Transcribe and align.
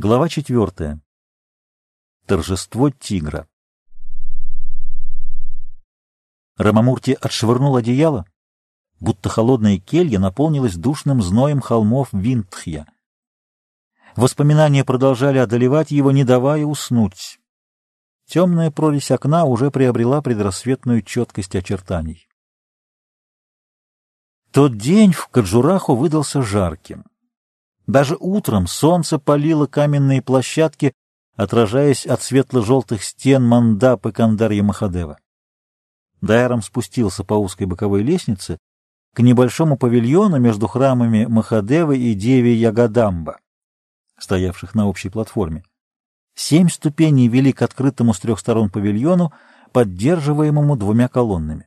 Глава 0.00 0.28
четвертая. 0.28 1.00
Торжество 2.24 2.88
тигра. 2.88 3.48
Рамамурти 6.56 7.18
отшвырнул 7.20 7.74
одеяло, 7.74 8.24
будто 9.00 9.28
холодная 9.28 9.78
келья 9.78 10.20
наполнилась 10.20 10.76
душным 10.76 11.20
зноем 11.20 11.60
холмов 11.60 12.10
Винтхья. 12.12 12.86
Воспоминания 14.14 14.84
продолжали 14.84 15.38
одолевать 15.38 15.90
его, 15.90 16.12
не 16.12 16.22
давая 16.22 16.64
уснуть. 16.64 17.40
Темная 18.24 18.70
прорезь 18.70 19.10
окна 19.10 19.46
уже 19.46 19.72
приобрела 19.72 20.22
предрассветную 20.22 21.02
четкость 21.02 21.56
очертаний. 21.56 22.28
Тот 24.52 24.78
день 24.78 25.10
в 25.10 25.26
Каджураху 25.26 25.96
выдался 25.96 26.40
жарким. 26.40 27.04
Даже 27.88 28.18
утром 28.20 28.66
солнце 28.66 29.18
палило 29.18 29.66
каменные 29.66 30.20
площадки, 30.20 30.92
отражаясь 31.36 32.04
от 32.04 32.22
светло-желтых 32.22 33.02
стен 33.02 33.42
мандапы 33.42 34.12
Кандарья 34.12 34.62
Махадева. 34.62 35.18
Дайром 36.20 36.60
спустился 36.60 37.24
по 37.24 37.34
узкой 37.34 37.64
боковой 37.66 38.02
лестнице 38.02 38.58
к 39.14 39.20
небольшому 39.20 39.78
павильону 39.78 40.38
между 40.38 40.66
храмами 40.66 41.24
Махадевы 41.24 41.96
и 41.96 42.12
Деви 42.12 42.50
Ягадамба, 42.50 43.38
стоявших 44.18 44.74
на 44.74 44.86
общей 44.86 45.08
платформе. 45.08 45.64
Семь 46.34 46.68
ступеней 46.68 47.28
вели 47.28 47.54
к 47.54 47.62
открытому 47.62 48.12
с 48.12 48.20
трех 48.20 48.38
сторон 48.38 48.68
павильону, 48.68 49.32
поддерживаемому 49.72 50.76
двумя 50.76 51.08
колоннами. 51.08 51.66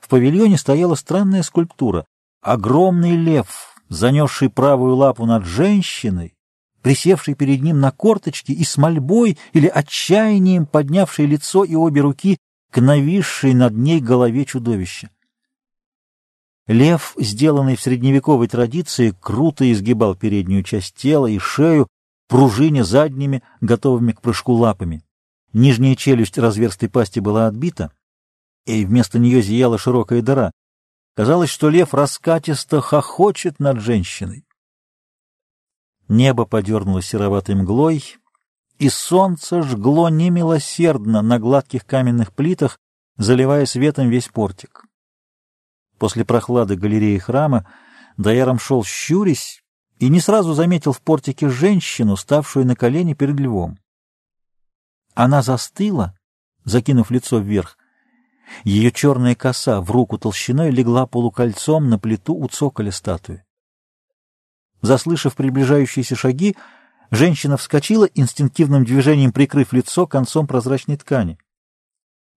В 0.00 0.08
павильоне 0.08 0.56
стояла 0.56 0.94
странная 0.94 1.42
скульптура— 1.42 2.06
огромный 2.42 3.16
лев 3.16 3.75
занесший 3.88 4.50
правую 4.50 4.96
лапу 4.96 5.26
над 5.26 5.44
женщиной, 5.44 6.34
присевший 6.82 7.34
перед 7.34 7.62
ним 7.62 7.80
на 7.80 7.90
корточки 7.90 8.52
и 8.52 8.64
с 8.64 8.76
мольбой 8.76 9.38
или 9.52 9.66
отчаянием 9.66 10.66
поднявший 10.66 11.26
лицо 11.26 11.64
и 11.64 11.74
обе 11.74 12.00
руки 12.00 12.38
к 12.70 12.80
нависшей 12.80 13.54
над 13.54 13.74
ней 13.74 14.00
голове 14.00 14.44
чудовища. 14.44 15.10
Лев, 16.66 17.14
сделанный 17.16 17.76
в 17.76 17.80
средневековой 17.80 18.48
традиции, 18.48 19.14
круто 19.20 19.70
изгибал 19.70 20.16
переднюю 20.16 20.64
часть 20.64 20.96
тела 20.96 21.26
и 21.28 21.38
шею, 21.38 21.86
пружине 22.28 22.84
задними, 22.84 23.42
готовыми 23.60 24.12
к 24.12 24.20
прыжку 24.20 24.52
лапами. 24.52 25.02
Нижняя 25.52 25.94
челюсть 25.94 26.38
разверстой 26.38 26.88
пасти 26.88 27.20
была 27.20 27.46
отбита, 27.46 27.92
и 28.66 28.84
вместо 28.84 29.18
нее 29.20 29.42
зияла 29.42 29.78
широкая 29.78 30.22
дыра, 30.22 30.50
Казалось, 31.16 31.48
что 31.48 31.70
лев 31.70 31.94
раскатисто 31.94 32.82
хохочет 32.82 33.58
над 33.58 33.80
женщиной. 33.80 34.46
Небо 36.08 36.44
подернулось 36.44 37.06
сероватой 37.06 37.54
мглой, 37.54 38.04
и 38.78 38.90
солнце 38.90 39.62
жгло 39.62 40.10
немилосердно 40.10 41.22
на 41.22 41.38
гладких 41.38 41.86
каменных 41.86 42.34
плитах, 42.34 42.78
заливая 43.16 43.64
светом 43.64 44.10
весь 44.10 44.28
портик. 44.28 44.84
После 45.98 46.26
прохлады 46.26 46.76
галереи 46.76 47.16
храма 47.16 47.66
Даяром 48.18 48.58
шел 48.58 48.84
щурясь 48.84 49.62
и 49.98 50.10
не 50.10 50.20
сразу 50.20 50.52
заметил 50.52 50.92
в 50.92 51.00
портике 51.00 51.48
женщину, 51.48 52.16
ставшую 52.16 52.66
на 52.66 52.76
колени 52.76 53.14
перед 53.14 53.40
львом. 53.40 53.78
Она 55.14 55.40
застыла, 55.40 56.14
закинув 56.64 57.10
лицо 57.10 57.38
вверх, 57.38 57.78
ее 58.64 58.92
черная 58.92 59.34
коса 59.34 59.80
в 59.80 59.90
руку 59.90 60.18
толщиной 60.18 60.70
легла 60.70 61.06
полукольцом 61.06 61.88
на 61.88 61.98
плиту 61.98 62.34
у 62.34 62.48
цоколя 62.48 62.92
статуи. 62.92 63.44
Заслышав 64.82 65.34
приближающиеся 65.34 66.16
шаги, 66.16 66.56
женщина 67.10 67.56
вскочила, 67.56 68.04
инстинктивным 68.04 68.84
движением 68.84 69.32
прикрыв 69.32 69.72
лицо 69.72 70.06
концом 70.06 70.46
прозрачной 70.46 70.96
ткани. 70.96 71.38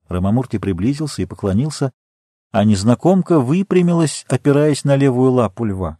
Рамамурти 0.07 0.57
приблизился 0.57 1.21
и 1.21 1.25
поклонился, 1.25 1.91
а 2.51 2.63
незнакомка 2.63 3.39
выпрямилась, 3.39 4.25
опираясь 4.27 4.83
на 4.83 4.95
левую 4.95 5.31
лапу 5.31 5.65
льва. 5.65 5.97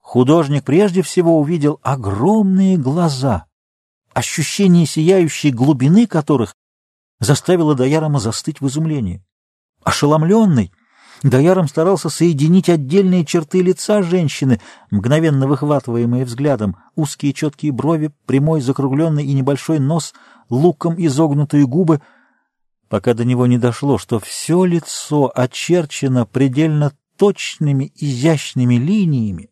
Художник 0.00 0.64
прежде 0.64 1.02
всего 1.02 1.38
увидел 1.38 1.78
огромные 1.82 2.76
глаза, 2.76 3.46
ощущение 4.12 4.86
сияющей 4.86 5.50
глубины 5.50 6.06
которых 6.06 6.54
заставило 7.20 7.74
Даярома 7.74 8.20
застыть 8.20 8.60
в 8.60 8.66
изумлении. 8.68 9.22
Ошеломленный, 9.82 10.72
Даяром 11.22 11.66
старался 11.66 12.10
соединить 12.10 12.68
отдельные 12.68 13.24
черты 13.24 13.60
лица 13.60 14.02
женщины, 14.02 14.60
мгновенно 14.90 15.48
выхватываемые 15.48 16.24
взглядом, 16.24 16.76
узкие 16.94 17.32
четкие 17.32 17.72
брови, 17.72 18.12
прямой 18.26 18.60
закругленный 18.60 19.24
и 19.24 19.32
небольшой 19.32 19.80
нос, 19.80 20.14
луком 20.48 20.94
изогнутые 20.96 21.66
губы, 21.66 22.00
пока 22.88 23.14
до 23.14 23.24
него 23.24 23.46
не 23.46 23.58
дошло, 23.58 23.98
что 23.98 24.20
все 24.20 24.64
лицо 24.64 25.30
очерчено 25.34 26.24
предельно 26.24 26.92
точными, 27.16 27.92
изящными 27.96 28.76
линиями, 28.76 29.50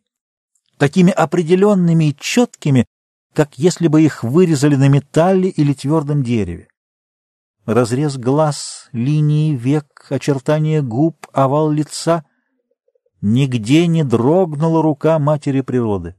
такими 0.77 1.11
определенными 1.11 2.09
и 2.09 2.15
четкими, 2.17 2.85
как 3.33 3.57
если 3.57 3.89
бы 3.89 4.01
их 4.01 4.23
вырезали 4.23 4.75
на 4.75 4.87
металле 4.87 5.49
или 5.49 5.73
твердом 5.73 6.23
дереве 6.23 6.69
разрез 7.67 8.17
глаз, 8.17 8.89
линии 8.93 9.53
век, 9.53 10.07
очертания 10.09 10.81
губ, 10.81 11.27
овал 11.33 11.69
лица. 11.69 12.23
Нигде 13.21 13.87
не 13.87 14.03
дрогнула 14.03 14.81
рука 14.81 15.19
матери 15.19 15.61
природы. 15.61 16.15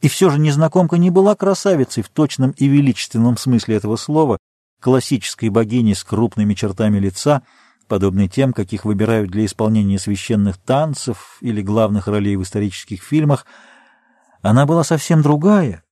И 0.00 0.08
все 0.08 0.30
же 0.30 0.38
незнакомка 0.38 0.96
не 0.96 1.10
была 1.10 1.34
красавицей 1.34 2.02
в 2.02 2.08
точном 2.08 2.52
и 2.52 2.66
величественном 2.66 3.36
смысле 3.36 3.76
этого 3.76 3.96
слова, 3.96 4.38
классической 4.80 5.50
богиней 5.50 5.94
с 5.94 6.04
крупными 6.04 6.54
чертами 6.54 6.98
лица, 6.98 7.42
подобной 7.88 8.28
тем, 8.28 8.52
каких 8.52 8.84
выбирают 8.84 9.30
для 9.30 9.44
исполнения 9.44 9.98
священных 9.98 10.58
танцев 10.58 11.38
или 11.40 11.60
главных 11.60 12.06
ролей 12.06 12.36
в 12.36 12.42
исторических 12.42 13.02
фильмах. 13.02 13.46
Она 14.42 14.64
была 14.64 14.84
совсем 14.84 15.22
другая 15.22 15.82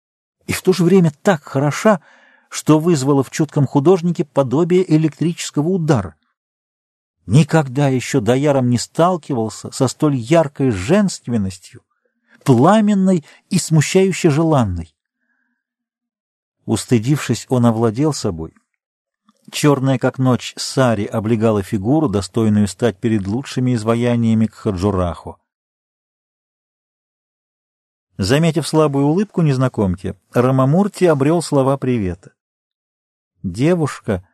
и 0.47 0.53
в 0.53 0.63
то 0.63 0.73
же 0.73 0.85
время 0.85 1.13
так 1.23 1.43
хороша, 1.43 2.01
что 2.49 2.79
вызвало 2.79 3.23
в 3.23 3.31
чутком 3.31 3.67
художнике 3.67 4.25
подобие 4.25 4.91
электрического 4.95 5.69
удара. 5.69 6.17
Никогда 7.27 7.89
еще 7.89 8.21
Даяром 8.21 8.71
не 8.71 8.79
сталкивался 8.79 9.71
со 9.71 9.87
столь 9.87 10.17
яркой 10.17 10.71
женственностью, 10.71 11.83
пламенной 12.45 13.25
и 13.51 13.59
смущающе 13.59 14.31
желанной. 14.31 14.95
Устыдившись, 16.65 17.47
он 17.51 17.67
овладел 17.67 18.13
собой. 18.13 18.55
Черная, 19.51 19.99
как 19.99 20.19
ночь, 20.19 20.55
сари 20.57 21.05
облегала 21.05 21.63
фигуру, 21.63 22.09
достойную 22.09 22.69
стать 22.69 22.99
перед 22.99 23.27
лучшими 23.27 23.75
изваяниями 23.75 24.47
к 24.47 24.55
Хаджураху. 24.55 25.39
Заметив 28.19 28.67
слабую 28.67 29.07
улыбку 29.07 29.43
незнакомки, 29.43 30.17
Рамамурти 30.33 31.05
обрел 31.05 31.41
слова 31.41 31.77
привета. 31.77 32.33
Девушка, 33.53 34.29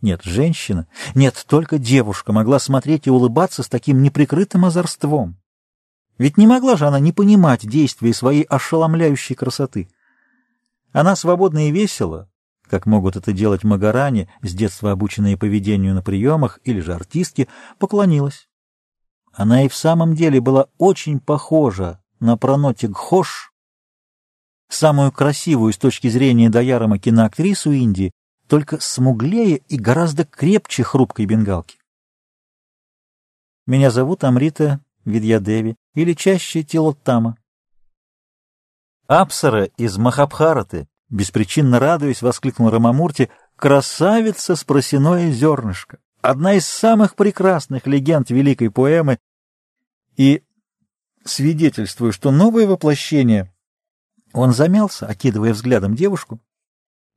нет, 0.00 0.22
женщина, 0.22 0.86
нет, 1.14 1.44
только 1.48 1.78
девушка 1.78 2.32
могла 2.32 2.60
смотреть 2.60 3.06
и 3.06 3.10
улыбаться 3.10 3.62
с 3.62 3.68
таким 3.68 4.00
неприкрытым 4.02 4.64
озорством. 4.64 5.36
Ведь 6.18 6.36
не 6.36 6.46
могла 6.46 6.76
же 6.76 6.86
она 6.86 7.00
не 7.00 7.12
понимать 7.12 7.66
действия 7.68 8.14
своей 8.14 8.44
ошеломляющей 8.44 9.34
красоты. 9.34 9.88
Она 10.92 11.16
свободна 11.16 11.68
и 11.68 11.72
весела, 11.72 12.30
как 12.68 12.86
могут 12.86 13.16
это 13.16 13.32
делать 13.32 13.64
магарани, 13.64 14.28
с 14.42 14.54
детства 14.54 14.92
обученные 14.92 15.36
поведению 15.36 15.94
на 15.94 16.02
приемах, 16.02 16.60
или 16.62 16.80
же 16.80 16.94
артистки, 16.94 17.48
поклонилась. 17.80 18.48
Она 19.32 19.64
и 19.64 19.68
в 19.68 19.74
самом 19.74 20.14
деле 20.14 20.40
была 20.40 20.68
очень 20.78 21.18
похожа 21.18 22.00
на 22.20 22.36
Проноти 22.36 22.86
Гхош, 22.86 23.52
самую 24.68 25.10
красивую 25.10 25.72
с 25.72 25.76
точки 25.76 26.08
зрения 26.08 26.50
Даярома 26.50 27.00
киноактрису 27.00 27.72
Индии, 27.72 28.12
только 28.48 28.80
смуглее 28.80 29.56
и 29.68 29.76
гораздо 29.76 30.24
крепче 30.24 30.82
хрупкой 30.82 31.26
бенгалки. 31.26 31.78
Меня 33.66 33.90
зовут 33.90 34.24
Амрита 34.24 34.80
Видьядеви, 35.04 35.76
или 35.94 36.12
чаще 36.14 36.62
Тилоттама. 36.62 37.36
Апсара 39.06 39.64
из 39.76 39.96
Махабхараты, 39.98 40.88
беспричинно 41.10 41.78
радуясь, 41.78 42.22
воскликнул 42.22 42.70
Рамамурти, 42.70 43.30
красавица 43.56 44.56
с 44.56 44.64
просяное 44.64 45.30
зернышко, 45.30 45.98
одна 46.20 46.54
из 46.54 46.66
самых 46.66 47.14
прекрасных 47.16 47.86
легенд 47.86 48.30
великой 48.30 48.70
поэмы, 48.70 49.18
и 50.16 50.42
свидетельствую, 51.24 52.12
что 52.12 52.30
новое 52.30 52.66
воплощение... 52.66 53.50
Он 54.32 54.52
замялся, 54.52 55.06
окидывая 55.06 55.52
взглядом 55.52 55.94
девушку, 55.94 56.40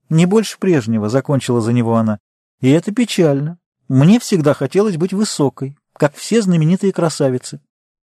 не 0.09 0.25
больше 0.25 0.57
прежнего,— 0.59 1.09
закончила 1.09 1.61
за 1.61 1.73
него 1.73 1.95
она. 1.95 2.19
И 2.61 2.69
это 2.69 2.91
печально. 2.93 3.59
Мне 3.87 4.19
всегда 4.19 4.53
хотелось 4.53 4.97
быть 4.97 5.13
высокой, 5.13 5.77
как 5.93 6.15
все 6.15 6.41
знаменитые 6.41 6.93
красавицы. 6.93 7.61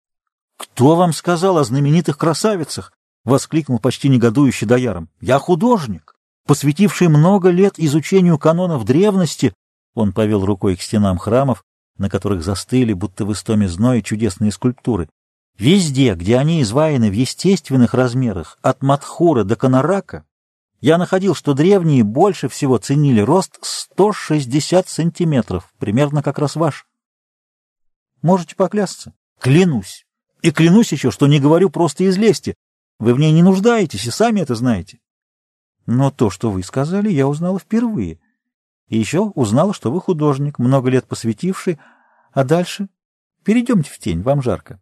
—Кто 0.58 0.96
вам 0.96 1.14
сказал 1.14 1.58
о 1.58 1.64
знаменитых 1.64 2.18
красавицах?— 2.18 2.94
воскликнул 3.26 3.80
почти 3.80 4.10
негодующий 4.10 4.68
Даяром. 4.68 5.08
«Я 5.22 5.40
художник, 5.40 6.14
посвятивший 6.46 7.08
много 7.08 7.52
лет 7.52 7.76
изучению 7.78 8.38
канонов 8.38 8.84
древности». 8.84 9.54
Он 9.96 10.12
повел 10.12 10.44
рукой 10.44 10.76
к 10.76 10.82
стенам 10.82 11.18
храмов, 11.18 11.64
на 11.98 12.10
которых 12.10 12.44
застыли, 12.44 12.92
будто 12.92 13.24
в 13.24 13.32
истоме 13.32 13.70
зноя, 13.70 14.02
чудесные 14.02 14.52
скульптуры. 14.52 15.08
Везде, 15.58 16.16
где 16.16 16.38
они 16.38 16.62
изваяны 16.62 17.10
в 17.10 17.14
естественных 17.14 17.94
размерах, 17.94 18.58
от 18.62 18.82
Матхура 18.84 19.46
до 19.46 19.56
Канарака, 19.56 20.26
я 20.84 20.98
находил, 20.98 21.34
что 21.34 21.54
древние 21.54 22.04
больше 22.04 22.50
всего 22.50 22.78
ценили 22.78 23.22
рост 23.22 23.58
160 23.62 24.90
сантиметров, 24.90 25.74
примерно 25.80 26.22
как 26.22 26.40
раз 26.40 26.58
ваш. 26.58 26.86
Можете 28.22 28.58
поклясться? 28.58 29.14
Клянусь. 29.40 30.06
И 30.42 30.52
клянусь 30.52 30.92
еще, 30.92 31.10
что 31.10 31.28
не 31.28 31.40
говорю 31.40 31.70
просто 31.70 32.04
из 32.04 32.18
лести. 32.18 32.56
Вы 33.00 33.14
в 33.14 33.20
ней 33.20 33.32
не 33.32 33.44
нуждаетесь 33.44 34.06
и 34.06 34.12
сами 34.12 34.42
это 34.42 34.56
знаете. 34.56 35.00
Но 35.86 36.12
то, 36.12 36.30
что 36.30 36.52
вы 36.52 36.64
сказали, 36.64 37.10
я 37.10 37.30
узнала 37.30 37.60
впервые. 37.60 38.20
И 38.90 39.00
еще 39.00 39.22
узнала, 39.22 39.74
что 39.74 39.90
вы 39.90 40.02
художник, 40.02 40.60
много 40.60 40.90
лет 40.90 41.08
посвятивший. 41.08 41.80
А 42.34 42.44
дальше? 42.44 42.90
Перейдемте 43.46 43.90
в 43.90 44.00
тень, 44.00 44.22
вам 44.22 44.42
жарко. 44.42 44.82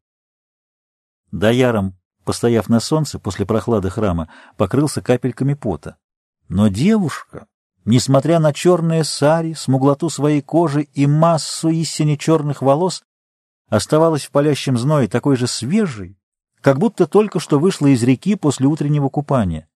Даяром, 1.32 1.96
постояв 2.24 2.70
на 2.70 2.80
солнце 2.80 3.20
после 3.20 3.46
прохлады 3.46 3.90
храма, 3.90 4.30
покрылся 4.58 5.02
капельками 5.02 5.54
пота. 5.54 5.98
Но 6.50 6.68
девушка, 6.68 7.48
несмотря 7.86 8.40
на 8.40 8.54
черные 8.54 9.04
сари, 9.04 9.54
смуглоту 9.54 10.10
своей 10.10 10.42
кожи 10.42 10.84
и 10.94 11.08
массу 11.08 11.70
истине 11.70 12.18
черных 12.18 12.62
волос, 12.62 13.04
оставалась 13.70 14.26
в 14.26 14.32
палящем 14.32 14.78
зное 14.78 15.08
такой 15.08 15.38
же 15.38 15.48
свежей, 15.48 16.18
как 16.60 16.78
будто 16.78 17.08
только 17.08 17.40
что 17.40 17.60
вышла 17.60 17.88
из 17.88 18.04
реки 18.04 18.36
после 18.36 18.68
утреннего 18.68 19.10
купания. 19.10 19.68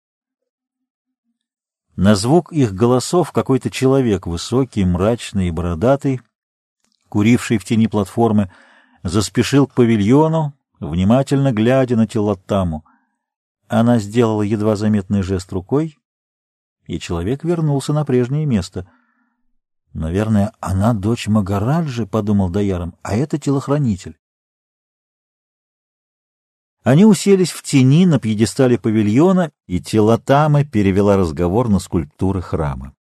На 1.96 2.16
звук 2.16 2.52
их 2.52 2.74
голосов 2.74 3.32
какой-то 3.32 3.72
человек, 3.72 4.28
высокий, 4.28 4.84
мрачный 4.84 5.48
и 5.48 5.52
бородатый, 5.52 6.22
куривший 7.08 7.58
в 7.58 7.64
тени 7.64 7.88
платформы, 7.88 8.52
заспешил 9.02 9.66
к 9.66 9.74
павильону, 9.74 10.54
внимательно 10.80 11.52
глядя 11.52 11.96
на 11.96 12.08
Телотаму. 12.08 12.86
Она 13.68 14.00
сделала 14.00 14.42
едва 14.42 14.76
заметный 14.76 15.22
жест 15.22 15.52
рукой, 15.52 15.98
и 16.86 17.00
человек 17.00 17.44
вернулся 17.44 17.94
на 17.94 18.06
прежнее 18.06 18.46
место. 18.46 18.90
«Наверное, 19.94 20.54
она 20.60 20.94
дочь 20.94 21.28
Магараджи»,— 21.28 22.06
подумал 22.08 22.50
Даяром,— 22.50 22.96
«а 23.02 23.16
это 23.16 23.40
телохранитель». 23.40 24.18
Они 26.84 27.04
уселись 27.04 27.52
в 27.52 27.64
тени 27.64 28.06
на 28.06 28.20
пьедестале 28.20 28.78
павильона, 28.78 29.52
и 29.66 29.80
Телотама 29.80 30.64
перевела 30.64 31.18
разговор 31.18 31.68
на 31.68 31.80
скульптуры 31.80 32.44
храма. 32.44 32.94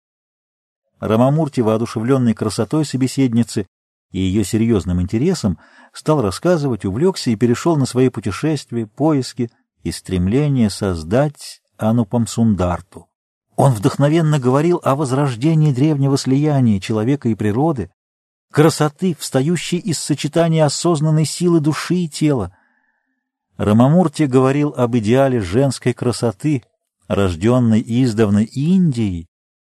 Рамамурти, 1.01 1.61
воодушевленный 1.61 2.33
красотой 2.33 2.87
собеседницы 2.87 3.67
и 4.15 4.21
ее 4.21 4.45
серьезным 4.45 5.03
интересом, 5.03 5.59
стал 5.93 6.23
рассказывать, 6.23 6.85
увлекся 6.85 7.31
и 7.31 7.37
перешел 7.37 7.77
на 7.77 7.85
свои 7.85 8.11
путешествия, 8.11 8.87
поиски 8.87 9.51
и 9.83 9.91
стремление 9.91 10.71
создать 10.71 11.61
Анупам 11.79 12.29
Сундарту. 12.29 13.09
Он 13.57 13.73
вдохновенно 13.73 14.39
говорил 14.39 14.81
о 14.85 14.95
возрождении 14.95 15.73
древнего 15.73 16.17
слияния 16.17 16.79
человека 16.79 17.29
и 17.29 17.35
природы, 17.35 17.91
красоты, 18.53 19.17
встающей 19.19 19.79
из 19.79 19.99
сочетания 19.99 20.65
осознанной 20.65 21.25
силы 21.25 21.59
души 21.59 21.97
и 21.97 22.09
тела, 22.09 22.57
Рамамурти 23.57 24.25
говорил 24.25 24.75
об 24.77 24.97
идеале 24.97 25.41
женской 25.41 25.93
красоты, 25.93 26.63
рожденной 27.09 27.83
издавна 27.85 28.45
Индией, 28.45 29.27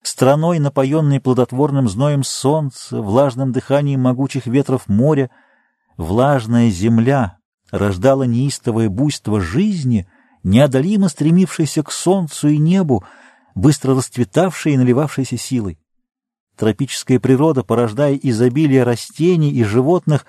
страной, 0.03 0.59
напоенной 0.59 1.21
плодотворным 1.21 1.89
зноем 1.89 2.25
солнца, 2.25 3.01
влажным 3.01 3.53
дыханием 3.53 4.01
могучих 4.01 4.47
ветров 4.47 4.89
моря, 4.89 5.31
влажная 5.97 6.71
земля 6.71 7.39
рождала 7.71 8.25
неистовое 8.25 8.89
буйство 8.89 9.41
жизни, 9.41 10.09
неодолимо 10.43 11.09
стремившееся 11.09 11.83
к 11.83 11.93
солнцу 11.93 12.49
и 12.49 12.59
небу, 12.59 13.05
быстро 13.55 13.95
расцветавшей 13.95 14.75
и 14.75 14.77
наливавшейся 14.77 15.37
силой. 15.37 15.79
Тропическая 16.57 17.21
природа, 17.21 17.63
порождая 17.63 18.15
изобилие 18.17 18.83
растений 18.83 19.51
и 19.51 19.65
животных, 19.65 20.27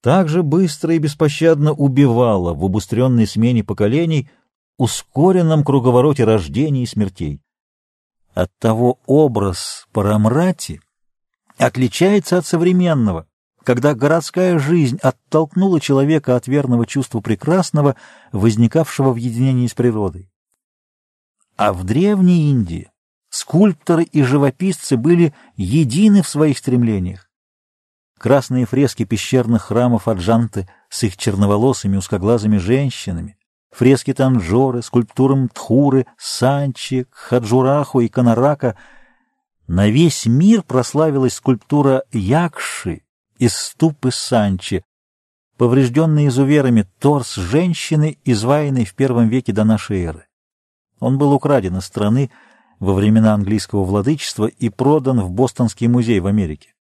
так 0.00 0.28
же 0.28 0.42
быстро 0.42 0.94
и 0.94 0.98
беспощадно 0.98 1.72
убивала 1.72 2.52
в 2.52 2.64
убыстренной 2.64 3.26
смене 3.26 3.64
поколений, 3.64 4.30
ускоренном 4.78 5.64
круговороте 5.64 6.24
рождений 6.24 6.82
и 6.82 6.86
смертей. 6.86 7.40
Оттого 8.36 9.00
образ 9.06 9.86
Парамрати 9.92 10.82
отличается 11.56 12.36
от 12.36 12.44
современного, 12.44 13.26
когда 13.64 13.94
городская 13.94 14.58
жизнь 14.58 14.98
оттолкнула 15.02 15.80
человека 15.80 16.36
от 16.36 16.46
верного 16.46 16.84
чувства 16.84 17.22
прекрасного, 17.22 17.96
возникавшего 18.32 19.14
в 19.14 19.16
единении 19.16 19.66
с 19.66 19.72
природой. 19.72 20.30
А 21.56 21.72
в 21.72 21.84
Древней 21.84 22.50
Индии 22.50 22.90
скульпторы 23.30 24.02
и 24.02 24.22
живописцы 24.22 24.98
были 24.98 25.32
едины 25.56 26.20
в 26.22 26.28
своих 26.28 26.58
стремлениях. 26.58 27.30
Красные 28.18 28.66
фрески 28.66 29.06
пещерных 29.06 29.62
храмов 29.62 30.08
Аджанты 30.08 30.68
с 30.90 31.02
их 31.04 31.16
черноволосыми 31.16 31.96
узкоглазыми 31.96 32.58
женщинами, 32.58 33.38
фрески 33.76 34.14
Танжоры, 34.14 34.80
скульптуры 34.80 35.36
Мтхуры, 35.36 36.06
Санчи, 36.16 37.06
Хаджураху 37.10 38.00
и 38.00 38.08
Канарака. 38.08 38.74
На 39.66 39.88
весь 39.88 40.24
мир 40.24 40.62
прославилась 40.62 41.34
скульптура 41.34 42.04
Якши 42.10 43.02
из 43.38 43.54
ступы 43.54 44.12
Санчи, 44.12 44.82
поврежденный 45.58 46.28
изуверами 46.28 46.86
торс 46.98 47.34
женщины, 47.34 48.16
изваянный 48.24 48.86
в 48.86 48.94
первом 48.94 49.28
веке 49.28 49.52
до 49.52 49.64
нашей 49.64 50.04
эры. 50.04 50.26
Он 50.98 51.18
был 51.18 51.34
украден 51.34 51.76
из 51.76 51.84
страны 51.84 52.30
во 52.78 52.94
времена 52.94 53.34
английского 53.34 53.84
владычества 53.84 54.46
и 54.46 54.70
продан 54.70 55.20
в 55.20 55.30
Бостонский 55.30 55.88
музей 55.88 56.20
в 56.20 56.26
Америке. 56.26 56.72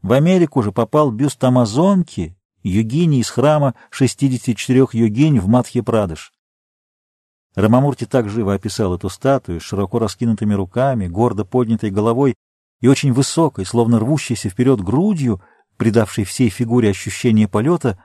В 0.00 0.12
Америку 0.12 0.62
же 0.62 0.72
попал 0.72 1.10
бюст 1.10 1.44
Амазонки, 1.44 2.37
йогини 2.62 3.20
из 3.20 3.30
храма 3.30 3.74
64 3.90 4.86
йогинь 4.92 5.40
в 5.40 5.48
Мадхе-Прадыш. 5.48 6.32
Рамамурти 7.54 8.04
так 8.04 8.28
живо 8.28 8.54
описал 8.54 8.94
эту 8.94 9.08
статую 9.08 9.60
с 9.60 9.64
широко 9.64 9.98
раскинутыми 9.98 10.54
руками, 10.54 11.08
гордо 11.08 11.44
поднятой 11.44 11.90
головой 11.90 12.34
и 12.80 12.88
очень 12.88 13.12
высокой, 13.12 13.66
словно 13.66 13.98
рвущейся 13.98 14.48
вперед 14.48 14.80
грудью, 14.80 15.42
придавшей 15.76 16.24
всей 16.24 16.50
фигуре 16.50 16.90
ощущение 16.90 17.48
полета, 17.48 17.98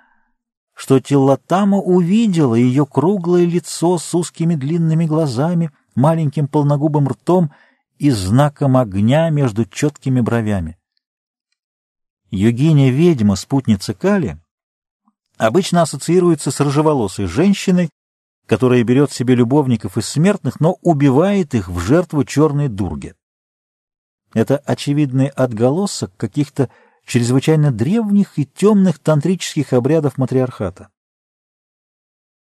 что 0.74 1.00
Тиллатама 1.00 1.78
увидела 1.78 2.56
ее 2.56 2.86
круглое 2.86 3.46
лицо 3.46 3.98
с 3.98 4.16
узкими 4.16 4.56
длинными 4.56 5.06
глазами, 5.06 5.72
маленьким 5.96 6.48
полногубым 6.48 7.08
ртом 7.08 7.52
и 8.00 8.10
знаком 8.10 8.76
огня 8.78 9.30
между 9.30 9.66
четкими 9.66 10.20
бровями. 10.22 10.78
Йогиня-ведьма, 12.32 13.36
спутница 13.36 13.94
Кали, 13.94 14.40
обычно 15.38 15.82
ассоциируется 15.82 16.52
с 16.52 16.60
рыжеволосой 16.60 17.26
женщиной, 17.26 17.90
которая 18.46 18.84
берет 18.84 19.12
себе 19.12 19.36
любовников 19.36 19.98
из 19.98 20.08
смертных, 20.08 20.60
но 20.60 20.78
убивает 20.82 21.56
их 21.56 21.70
в 21.70 21.80
жертву 21.80 22.24
черной 22.24 22.68
дурге. 22.68 23.16
Это 24.34 24.58
очевидный 24.58 25.28
отголосок 25.28 26.12
каких-то 26.18 26.70
чрезвычайно 27.06 27.72
древних 27.72 28.40
и 28.40 28.46
темных 28.46 29.00
тантрических 29.00 29.74
обрядов 29.74 30.18
матриархата. 30.18 30.90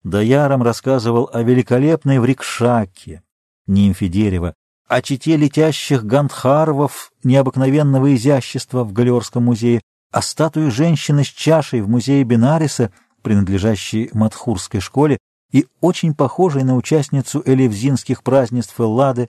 Даяром 0.02 0.62
рассказывал 0.62 1.31
о 1.33 1.43
великолепной 1.43 2.19
Врикшаке, 2.19 3.23
нимфе 3.66 4.09
дерева, 4.09 4.54
о 4.87 5.00
чите 5.00 5.37
летящих 5.37 6.04
гандхарвов 6.04 7.11
необыкновенного 7.23 8.14
изящества 8.14 8.85
в 8.85 8.93
Галиорском 8.93 9.45
музее, 9.45 9.81
о 10.14 10.23
статуе 10.23 10.71
женщины 10.71 11.25
с 11.25 11.26
чашей 11.26 11.80
в 11.80 11.88
музее 11.88 12.23
Бенариса, 12.23 12.92
принадлежащей 13.23 14.11
Мадхурской 14.12 14.80
школе, 14.80 15.18
и 15.50 15.66
очень 15.80 16.14
похожей 16.14 16.62
на 16.62 16.76
участницу 16.76 17.42
элевзинских 17.44 18.23
празднеств 18.23 18.78
Эллады, 18.80 19.28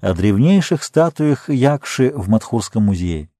о 0.00 0.14
древнейших 0.14 0.82
статуях 0.82 1.48
Якши 1.48 2.10
в 2.10 2.28
Мадхурском 2.28 2.82
музее. 2.82 3.30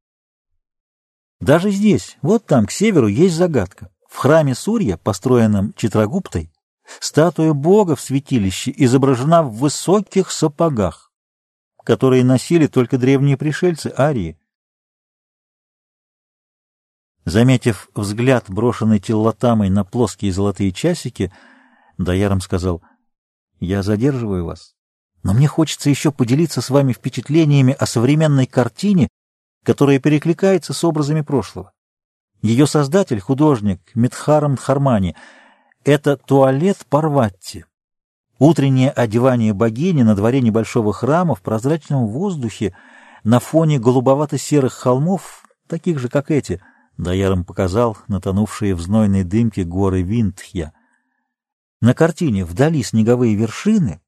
Даже 1.40 1.71
здесь, 1.71 2.16
вот 2.23 2.47
там, 2.47 2.66
к 2.66 2.71
северу, 2.71 3.09
есть 3.09 3.35
загадка. 3.35 3.90
В 4.09 4.16
храме 4.16 4.55
Сурья, 4.55 4.97
построенном 4.97 5.75
Читрагуптой, 5.75 6.52
статуя 7.00 7.52
бога 7.52 7.97
в 7.97 8.00
святилище 8.00 8.73
изображена 8.76 9.43
в 9.43 9.57
высоких 9.57 10.31
сапогах 10.31 11.07
которые 11.87 12.25
носили 12.25 12.66
только 12.66 12.99
древние 12.99 13.37
пришельцы 13.37 13.95
Арии. 13.97 14.37
Заметив 17.26 17.88
взгляд, 17.97 18.45
брошенный 18.47 19.00
теллотамой 19.00 19.68
на 19.68 19.85
плоские 19.85 20.33
золотые 20.33 20.71
часики, 20.71 21.33
Даяром 21.99 22.40
сказал, 22.40 22.83
Я 23.59 23.83
задерживаю 23.83 24.45
вас, 24.45 24.76
но 25.25 25.35
мне 25.35 25.49
хочется 25.49 25.90
еще 25.90 26.12
поделиться 26.12 26.61
с 26.61 26.71
вами 26.71 26.92
впечатлениями 26.92 27.75
о 27.76 27.87
современной 27.87 28.47
картине, 28.47 29.09
которая 29.64 29.99
перекликается 29.99 30.73
с 30.73 30.85
образами 30.85 31.23
прошлого. 31.23 31.73
Ее 32.42 32.68
создатель, 32.68 33.18
художник 33.18 33.80
Митхарам 33.97 34.54
Дхармани, 34.54 35.16
это 35.85 36.16
туалет 36.16 36.87
Парватти. 36.88 37.64
Утреннее 38.38 38.90
одевание 38.90 39.52
богини 39.52 40.02
на 40.02 40.14
дворе 40.14 40.40
небольшого 40.42 40.92
храма 40.92 41.35
в 41.35 41.40
прозрачном 41.40 42.06
воздухе 42.06 42.76
на 43.25 43.40
фоне 43.40 43.80
голубовато-серых 43.80 44.73
холмов, 44.73 45.45
таких 45.66 45.99
же, 45.99 46.09
как 46.09 46.30
эти, 46.30 46.62
Даяром 46.97 47.45
показал 47.45 47.97
натонувшие 48.09 48.75
в 48.75 48.81
знойной 48.81 49.25
дымке 49.25 49.65
горы 49.65 50.03
Винтхья. 50.03 50.73
На 51.81 51.95
картине 51.95 52.45
вдали 52.45 52.83
снеговые 52.83 53.35
вершины, 53.35 54.00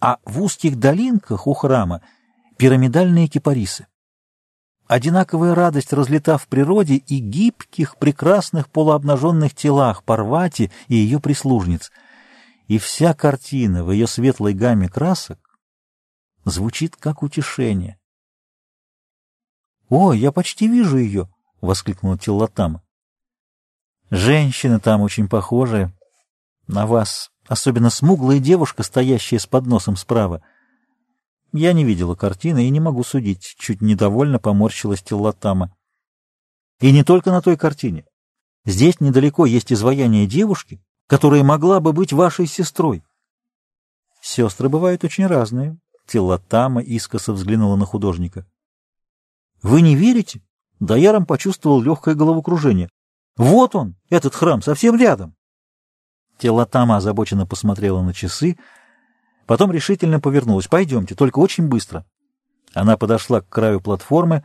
а 0.00 0.18
в 0.24 0.42
узких 0.42 0.78
долинках 0.78 1.46
у 1.46 1.54
храма 1.54 2.02
пирамидальные 2.56 3.28
кипарисы. 3.28 3.86
Одинаковая 4.86 5.54
радость 5.54 5.92
разлета 5.92 6.38
в 6.38 6.48
природе 6.48 6.96
и 6.96 7.18
гибких, 7.18 7.96
прекрасных 7.96 8.68
полуобнаженных 8.68 9.54
телах 9.54 10.04
Парвати 10.04 10.70
и 10.88 10.94
ее 10.94 11.20
прислужниц— 11.20 11.90
и 12.72 12.78
вся 12.78 13.12
картина 13.12 13.84
в 13.84 13.90
ее 13.90 14.06
светлой 14.06 14.54
гамме 14.54 14.88
красок 14.88 15.58
звучит 16.46 16.96
как 16.96 17.22
утешение. 17.22 17.98
«О, 19.90 20.14
я 20.14 20.32
почти 20.32 20.68
вижу 20.68 20.96
ее!»— 20.96 21.28
воскликнула 21.62 22.18
Тиллатама. 22.18 22.82
«Женщина 24.10 24.78
там 24.78 25.00
очень 25.00 25.28
похожая 25.28 25.96
на 26.66 26.86
вас, 26.86 27.30
особенно 27.48 27.88
смуглая 27.88 28.38
девушка, 28.38 28.82
стоящая 28.82 29.38
с 29.38 29.46
подносом 29.46 29.96
справа. 29.96 30.42
Я 31.54 31.72
не 31.72 31.84
видела 31.84 32.14
картины 32.14 32.66
и 32.66 32.70
не 32.70 32.80
могу 32.80 33.04
судить»,— 33.04 33.54
чуть 33.58 33.80
недовольно 33.80 34.38
поморщилась 34.38 35.02
Тиллатама. 35.02 35.74
«И 36.80 36.92
не 36.92 37.04
только 37.04 37.30
на 37.30 37.40
той 37.40 37.56
картине. 37.56 38.04
Здесь 38.66 39.00
недалеко 39.00 39.46
есть 39.46 39.72
изваяние 39.72 40.26
девушки, 40.26 40.84
которая 41.06 41.42
могла 41.42 41.80
бы 41.80 41.92
быть 41.92 42.12
вашей 42.12 42.46
сестрой. 42.46 43.02
Сестры 44.20 44.68
бывают 44.68 45.04
очень 45.04 45.26
разные. 45.26 45.78
Телотама 46.06 46.80
искоса 46.80 47.32
взглянула 47.32 47.76
на 47.76 47.86
художника. 47.86 48.46
Вы 49.62 49.82
не 49.82 49.96
верите? 49.96 50.42
Даяром 50.80 51.26
почувствовал 51.26 51.80
легкое 51.80 52.14
головокружение. 52.14 52.88
Вот 53.36 53.74
он, 53.74 53.96
этот 54.10 54.34
храм, 54.34 54.62
совсем 54.62 54.96
рядом. 54.96 55.34
Телотама 56.38 56.96
озабоченно 56.96 57.46
посмотрела 57.46 58.02
на 58.02 58.12
часы, 58.12 58.58
потом 59.46 59.70
решительно 59.72 60.20
повернулась. 60.20 60.66
Пойдемте, 60.66 61.14
только 61.14 61.38
очень 61.38 61.68
быстро. 61.68 62.04
Она 62.74 62.96
подошла 62.96 63.40
к 63.40 63.48
краю 63.48 63.80
платформы 63.80 64.44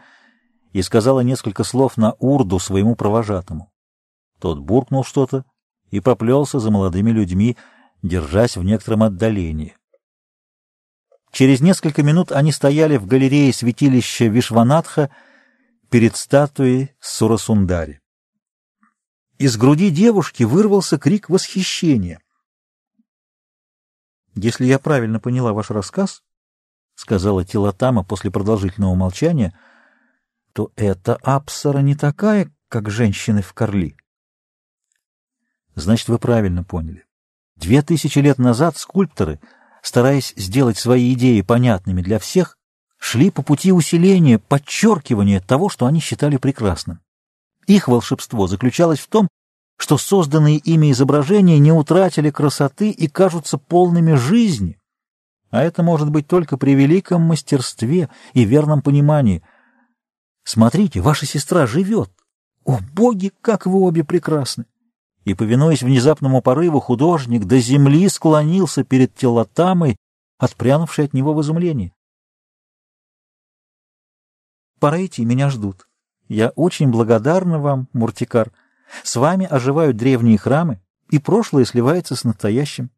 и 0.73 0.81
сказала 0.81 1.21
несколько 1.21 1.63
слов 1.63 1.97
на 1.97 2.13
урду 2.19 2.59
своему 2.59 2.95
провожатому. 2.95 3.71
Тот 4.39 4.59
буркнул 4.59 5.03
что-то, 5.03 5.45
и 5.89 5.99
поплелся 5.99 6.59
за 6.59 6.69
молодыми 6.71 7.11
людьми, 7.11 7.57
держась 8.03 8.57
в 8.57 8.63
некотором 8.63 9.03
отдалении. 9.03 9.75
Через 11.31 11.61
несколько 11.61 12.03
минут 12.03 12.31
они 12.31 12.51
стояли 12.51 12.97
в 12.97 13.05
галерее 13.05 13.53
святилища 13.53 14.25
Вишванатха 14.25 15.09
перед 15.89 16.15
статуей 16.15 16.93
Сурасундари. 16.99 18.01
Из 19.37 19.55
груди 19.57 19.89
девушки 19.89 20.43
вырвался 20.43 20.97
крик 20.97 21.29
восхищения. 21.29 22.21
«Если 24.35 24.65
я 24.65 24.79
правильно 24.79 25.19
поняла 25.19 25.53
ваш 25.53 25.69
рассказ,— 25.69 26.23
сказала 26.95 27.45
Тилатама 27.45 28.03
после 28.03 28.31
продолжительного 28.31 28.95
молчания,— 28.95 29.57
то 30.53 30.71
эта 30.75 31.15
Апсара 31.17 31.79
не 31.79 31.95
такая, 31.95 32.51
как 32.67 32.89
женщины 32.89 33.41
в 33.41 33.53
Корли. 33.53 33.95
Значит, 35.75 36.07
вы 36.07 36.17
правильно 36.17 36.63
поняли. 36.63 37.05
Две 37.55 37.83
тысячи 37.83 38.17
лет 38.19 38.39
назад 38.39 38.77
скульпторы, 38.77 39.39
стараясь 39.83 40.33
сделать 40.35 40.77
свои 40.77 41.13
идеи 41.13 41.41
понятными 41.41 42.01
для 42.01 42.17
всех, 42.17 42.56
шли 42.99 43.31
по 43.31 43.41
пути 43.41 43.71
усиления, 43.71 44.39
подчеркивания 44.39 45.39
того, 45.39 45.69
что 45.69 45.85
они 45.85 45.99
считали 45.99 46.37
прекрасным. 46.37 46.99
Их 47.67 47.87
волшебство 47.87 48.47
заключалось 48.47 48.99
в 48.99 49.07
том, 49.07 49.27
что 49.77 49.97
созданные 49.97 50.57
ими 50.57 50.91
изображения 50.91 51.59
не 51.59 51.71
утратили 51.71 52.29
красоты 52.29 52.89
и 52.89 53.07
кажутся 53.07 53.57
полными 53.57 54.13
жизни. 54.13 54.79
А 55.49 55.63
это 55.63 55.83
может 55.83 56.09
быть 56.09 56.27
только 56.27 56.57
при 56.57 56.73
великом 56.75 57.21
мастерстве 57.21 58.09
и 58.33 58.43
верном 58.43 58.81
понимании. 58.81 59.43
Смотрите, 60.43 61.01
ваша 61.01 61.25
сестра 61.25 61.67
живет. 61.67 62.11
О, 62.65 62.79
боги, 62.93 63.31
как 63.41 63.65
вы 63.65 63.79
обе 63.79 64.03
прекрасны! 64.03 64.65
и, 65.27 65.33
повинуясь 65.33 65.83
внезапному 65.83 66.41
порыву, 66.41 66.79
художник 66.79 67.43
до 67.43 67.59
земли 67.59 68.07
склонился 68.07 68.85
перед 68.85 69.13
телотамой, 69.13 69.97
отпрянувшей 70.37 71.03
от 71.03 71.13
него 71.13 71.33
в 71.33 71.41
изумлении. 71.41 71.91
«Пора 74.79 75.05
идти, 75.05 75.25
меня 75.25 75.49
ждут. 75.49 75.87
Я 76.27 76.49
очень 76.49 76.89
благодарна 76.89 77.59
вам, 77.59 77.87
Муртикар. 77.93 78.51
С 79.03 79.15
вами 79.15 79.45
оживают 79.45 79.97
древние 79.97 80.37
храмы, 80.37 80.81
и 81.09 81.19
прошлое 81.19 81.65
сливается 81.65 82.15
с 82.15 82.23
настоящим. 82.23 82.91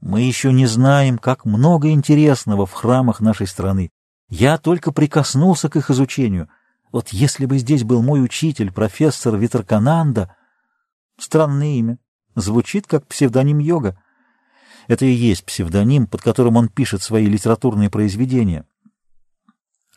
Мы 0.00 0.22
еще 0.22 0.52
не 0.52 0.66
знаем, 0.66 1.18
как 1.18 1.44
много 1.44 1.90
интересного 1.90 2.66
в 2.66 2.72
храмах 2.72 3.20
нашей 3.20 3.46
страны. 3.46 3.90
Я 4.28 4.58
только 4.58 4.92
прикоснулся 4.92 5.68
к 5.68 5.76
их 5.76 5.90
изучению. 5.90 6.48
Вот 6.92 7.08
если 7.08 7.46
бы 7.46 7.58
здесь 7.58 7.84
был 7.84 8.02
мой 8.02 8.22
учитель, 8.22 8.72
профессор 8.72 9.36
Витракананда, 9.36 10.34
Странное 11.18 11.74
имя. 11.78 11.98
Звучит 12.36 12.86
как 12.86 13.06
псевдоним 13.06 13.58
йога. 13.58 14.00
Это 14.86 15.04
и 15.04 15.10
есть 15.10 15.44
псевдоним, 15.44 16.06
под 16.06 16.22
которым 16.22 16.56
он 16.56 16.68
пишет 16.68 17.02
свои 17.02 17.26
литературные 17.26 17.90
произведения. 17.90 18.64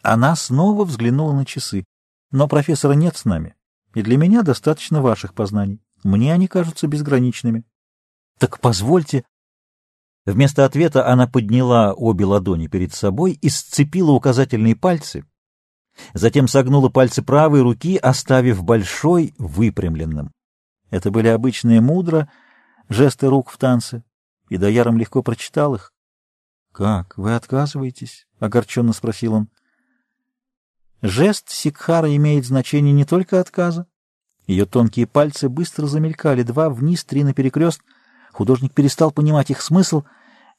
Она 0.04 0.36
снова 0.36 0.84
взглянула 0.84 1.34
на 1.34 1.46
часы. 1.46 1.86
Но 2.32 2.48
профессора 2.48 2.94
нет 2.94 3.18
с 3.18 3.26
нами, 3.26 3.56
и 3.94 4.02
для 4.02 4.18
меня 4.18 4.42
достаточно 4.42 5.02
ваших 5.02 5.34
познаний. 5.34 5.82
Мне 6.04 6.34
они 6.34 6.48
кажутся 6.48 6.88
безграничными. 6.88 7.64
Так 8.40 8.60
позвольте... 8.60 9.26
Вместо 10.26 10.66
ответа 10.66 11.08
она 11.08 11.28
подняла 11.28 11.94
обе 11.94 12.26
ладони 12.26 12.68
перед 12.68 12.94
собой 12.94 13.34
и 13.34 13.50
сцепила 13.50 14.12
указательные 14.12 14.76
пальцы, 14.76 15.26
затем 16.14 16.48
согнула 16.48 16.90
пальцы 16.90 17.24
правой 17.24 17.62
руки, 17.62 17.98
оставив 17.98 18.64
большой 18.64 19.34
выпрямленным. 19.40 20.32
Это 20.92 21.10
были 21.10 21.28
обычные 21.28 21.82
мудро, 21.82 22.30
жесты 22.88 23.30
рук 23.30 23.50
в 23.50 23.58
танце, 23.58 24.04
и 24.50 24.58
Даяром 24.58 25.00
легко 25.00 25.24
прочитал 25.24 25.74
их.— 25.74 25.92
Как, 26.72 27.18
вы 27.18 27.34
отказываетесь?— 27.34 28.28
огорченно 28.40 28.94
спросил 28.94 29.34
он. 29.34 29.50
Жест 31.02 31.50
Сикхара 31.50 32.16
имеет 32.16 32.46
значение 32.46 32.94
не 32.94 33.06
только 33.06 33.40
отказа. 33.40 33.88
Ее 34.46 34.66
тонкие 34.66 35.08
пальцы 35.08 35.50
быстро 35.50 35.88
замелькали, 35.88 36.44
два 36.44 36.70
вниз, 36.70 37.04
три 37.04 37.24
наперекрест. 37.24 37.82
Художник 38.32 38.74
перестал 38.74 39.12
понимать 39.12 39.50
их 39.50 39.62
смысл. 39.62 40.04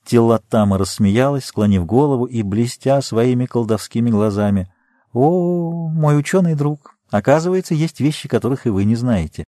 Теллатама 0.04 0.78
рассмеялась, 0.78 1.44
склонив 1.44 1.86
голову 1.86 2.24
и 2.24 2.42
блестя 2.42 3.00
своими 3.02 3.46
колдовскими 3.46 4.10
глазами.— 4.10 4.72
О, 5.12 5.88
мой 5.88 6.18
ученый 6.18 6.54
друг, 6.54 6.96
оказывается, 7.10 7.74
есть 7.74 8.00
вещи, 8.00 8.28
которых 8.28 8.66
и 8.66 8.70
вы 8.70 8.84
не 8.84 8.96
знаете. 8.96 9.44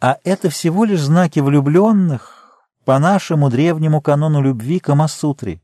А 0.00 0.18
это 0.24 0.50
всего 0.50 0.84
лишь 0.84 1.00
знаки 1.00 1.40
влюбленных 1.40 2.66
по 2.84 2.98
нашему 2.98 3.48
древнему 3.48 4.02
канону 4.02 4.42
любви 4.42 4.80
Камасутри. 4.80 5.62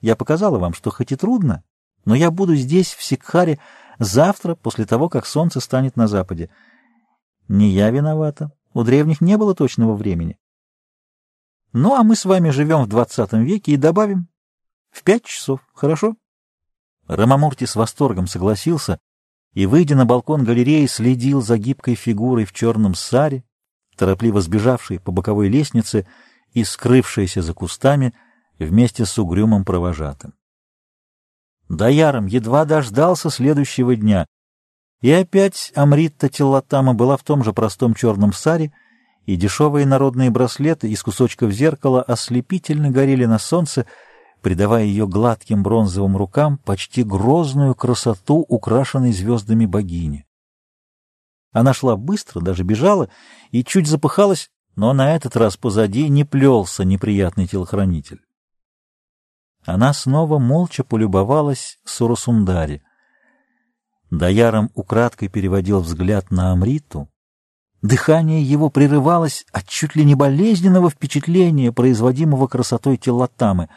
Я 0.00 0.14
показала 0.14 0.58
вам, 0.58 0.74
что 0.74 0.90
хоть 0.90 1.10
и 1.10 1.16
трудно, 1.16 1.64
но 2.04 2.14
я 2.14 2.30
буду 2.30 2.54
здесь, 2.54 2.94
в 2.94 3.02
Сикхаре, 3.02 3.58
завтра, 4.00 4.56
после 4.56 4.86
того, 4.86 5.08
как 5.08 5.26
солнце 5.26 5.60
станет 5.60 5.94
на 5.94 6.08
западе. 6.08 6.50
Не 7.46 7.70
я 7.70 7.90
виновата. 7.90 8.50
У 8.72 8.82
древних 8.82 9.20
не 9.20 9.36
было 9.36 9.54
точного 9.54 9.94
времени. 9.94 10.38
Ну, 11.72 11.94
а 11.94 12.02
мы 12.02 12.16
с 12.16 12.24
вами 12.24 12.50
живем 12.50 12.82
в 12.82 12.88
двадцатом 12.88 13.44
веке 13.44 13.72
и 13.72 13.76
добавим 13.76 14.28
в 14.90 15.04
пять 15.04 15.24
часов, 15.24 15.60
хорошо? 15.72 16.16
Рамамурти 17.06 17.64
с 17.64 17.76
восторгом 17.76 18.26
согласился, 18.26 18.98
и, 19.52 19.66
выйдя 19.66 19.96
на 19.96 20.06
балкон 20.06 20.44
галереи, 20.44 20.86
следил 20.86 21.42
за 21.42 21.58
гибкой 21.58 21.94
фигурой 21.94 22.44
в 22.44 22.52
черном 22.52 22.94
саре, 22.94 23.44
торопливо 23.96 24.40
сбежавшей 24.40 24.98
по 24.98 25.12
боковой 25.12 25.48
лестнице 25.48 26.06
и 26.52 26.64
скрывшейся 26.64 27.42
за 27.42 27.52
кустами 27.52 28.14
вместе 28.58 29.04
с 29.04 29.18
угрюмым 29.18 29.64
провожатым. 29.64 30.34
Даяром 31.70 32.26
едва 32.26 32.64
дождался 32.64 33.30
следующего 33.30 33.94
дня, 33.94 34.26
и 35.02 35.12
опять 35.12 35.70
Амритта 35.76 36.28
Теллатама 36.28 36.94
была 36.94 37.16
в 37.16 37.22
том 37.22 37.44
же 37.44 37.52
простом 37.52 37.94
черном 37.94 38.32
саре 38.32 38.72
и 39.24 39.36
дешевые 39.36 39.86
народные 39.86 40.30
браслеты 40.30 40.90
из 40.90 41.00
кусочков 41.00 41.52
зеркала 41.52 42.02
ослепительно 42.02 42.90
горели 42.90 43.24
на 43.24 43.38
солнце, 43.38 43.86
придавая 44.42 44.82
ее 44.82 45.06
гладким 45.06 45.62
бронзовым 45.62 46.16
рукам 46.16 46.58
почти 46.58 47.04
грозную 47.04 47.76
красоту, 47.76 48.44
украшенной 48.48 49.12
звездами 49.12 49.64
богини. 49.64 50.26
Она 51.52 51.72
шла 51.72 51.96
быстро, 51.96 52.40
даже 52.40 52.64
бежала, 52.64 53.10
и 53.52 53.62
чуть 53.62 53.86
запыхалась, 53.86 54.50
но 54.74 54.92
на 54.92 55.14
этот 55.14 55.36
раз 55.36 55.56
позади 55.56 56.08
не 56.08 56.24
плелся 56.24 56.84
неприятный 56.84 57.46
телохранитель. 57.46 58.22
Она 59.64 59.92
снова 59.92 60.38
молча 60.38 60.84
полюбовалась 60.84 61.78
Сурасундари. 61.84 62.82
Даяром 64.10 64.70
украдкой 64.74 65.28
переводил 65.28 65.80
взгляд 65.80 66.30
на 66.30 66.52
Амриту. 66.52 67.08
Дыхание 67.82 68.42
его 68.42 68.68
прерывалось 68.68 69.46
от 69.52 69.66
чуть 69.66 69.96
ли 69.96 70.04
не 70.04 70.14
болезненного 70.14 70.90
впечатления, 70.90 71.72
производимого 71.72 72.46
красотой 72.46 72.96
Теллатамы. 72.96 73.68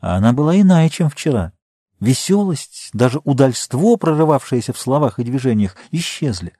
А 0.00 0.16
она 0.16 0.32
была 0.32 0.60
иная, 0.60 0.88
чем 0.88 1.08
вчера. 1.08 1.52
Веселость, 1.98 2.90
даже 2.92 3.20
удальство, 3.24 3.96
прорывавшееся 3.96 4.72
в 4.72 4.78
словах 4.78 5.18
и 5.18 5.24
движениях, 5.24 5.76
исчезли. 5.90 6.52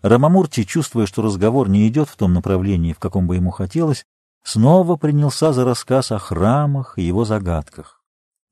Рамамурти, 0.00 0.64
чувствуя, 0.64 1.06
что 1.06 1.22
разговор 1.22 1.68
не 1.68 1.86
идет 1.88 2.08
в 2.08 2.16
том 2.16 2.32
направлении, 2.32 2.92
в 2.92 2.98
каком 2.98 3.26
бы 3.26 3.34
ему 3.36 3.50
хотелось, 3.50 4.06
снова 4.48 4.96
принялся 4.96 5.52
за 5.52 5.64
рассказ 5.64 6.10
о 6.10 6.18
храмах 6.18 6.96
и 6.96 7.02
его 7.02 7.26
загадках. 7.26 8.02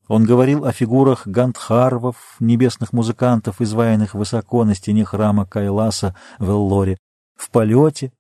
Он 0.08 0.24
говорил 0.24 0.66
о 0.66 0.72
фигурах 0.72 1.26
гандхарвов, 1.26 2.36
небесных 2.38 2.92
музыкантов, 2.92 3.62
изваянных 3.62 4.12
высоко 4.14 4.64
на 4.64 4.74
стене 4.74 5.06
храма 5.06 5.46
Кайласа 5.46 6.14
в 6.38 6.50
Эллоре, 6.50 6.98
в 7.34 7.50
полете. 7.50 8.12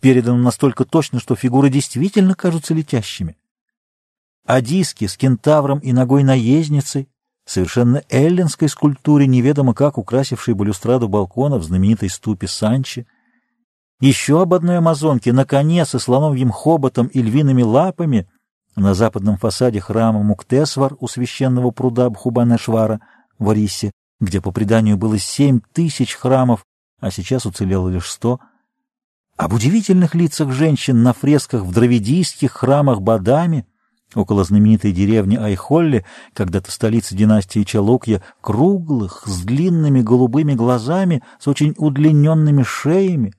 Передано 0.00 0.38
настолько 0.38 0.84
точно, 0.84 1.18
что 1.18 1.34
фигуры 1.34 1.70
действительно 1.70 2.34
кажутся 2.34 2.74
летящими. 2.74 3.38
О 4.44 4.60
диске 4.60 5.08
с 5.08 5.16
кентавром 5.16 5.78
и 5.78 5.92
ногой 5.92 6.24
наездницей, 6.24 7.08
совершенно 7.46 8.02
эллинской 8.10 8.68
скульптуре, 8.68 9.26
неведомо 9.26 9.72
как 9.72 9.96
украсившей 9.96 10.52
балюстраду 10.52 11.08
балкона 11.08 11.56
в 11.56 11.64
знаменитой 11.64 12.10
ступе 12.10 12.48
Санчи, 12.48 13.06
еще 14.00 14.42
об 14.42 14.54
одной 14.54 14.78
амазонке 14.78 15.32
на 15.32 15.44
коне 15.44 15.84
со 15.84 15.98
слоновьим 15.98 16.50
хоботом 16.50 17.06
и 17.08 17.20
львиными 17.20 17.62
лапами. 17.62 18.28
На 18.76 18.94
западном 18.94 19.38
фасаде 19.38 19.80
храма 19.80 20.22
Муктесвар 20.22 20.96
у 21.00 21.08
священного 21.08 21.70
пруда 21.72 22.08
Бхубанешвара 22.10 23.00
в 23.38 23.50
Орисе, 23.50 23.90
где 24.20 24.40
по 24.40 24.52
преданию 24.52 24.96
было 24.96 25.18
семь 25.18 25.60
тысяч 25.72 26.14
храмов, 26.14 26.64
а 27.00 27.10
сейчас 27.10 27.44
уцелело 27.44 27.88
лишь 27.88 28.10
сто, 28.10 28.40
об 29.38 29.52
удивительных 29.52 30.16
лицах 30.16 30.50
женщин 30.50 31.04
на 31.04 31.12
фресках 31.12 31.62
в 31.62 31.72
дравидийских 31.72 32.50
храмах 32.50 33.00
Бадами, 33.00 33.66
около 34.14 34.42
знаменитой 34.42 34.90
деревни 34.90 35.36
Айхолли, 35.36 36.04
когда-то 36.34 36.72
столица 36.72 37.14
династии 37.14 37.62
Чалукья, 37.62 38.20
круглых, 38.40 39.22
с 39.26 39.42
длинными 39.42 40.00
голубыми 40.00 40.54
глазами, 40.54 41.22
с 41.38 41.46
очень 41.46 41.74
удлиненными 41.76 42.64
шеями, 42.64 43.32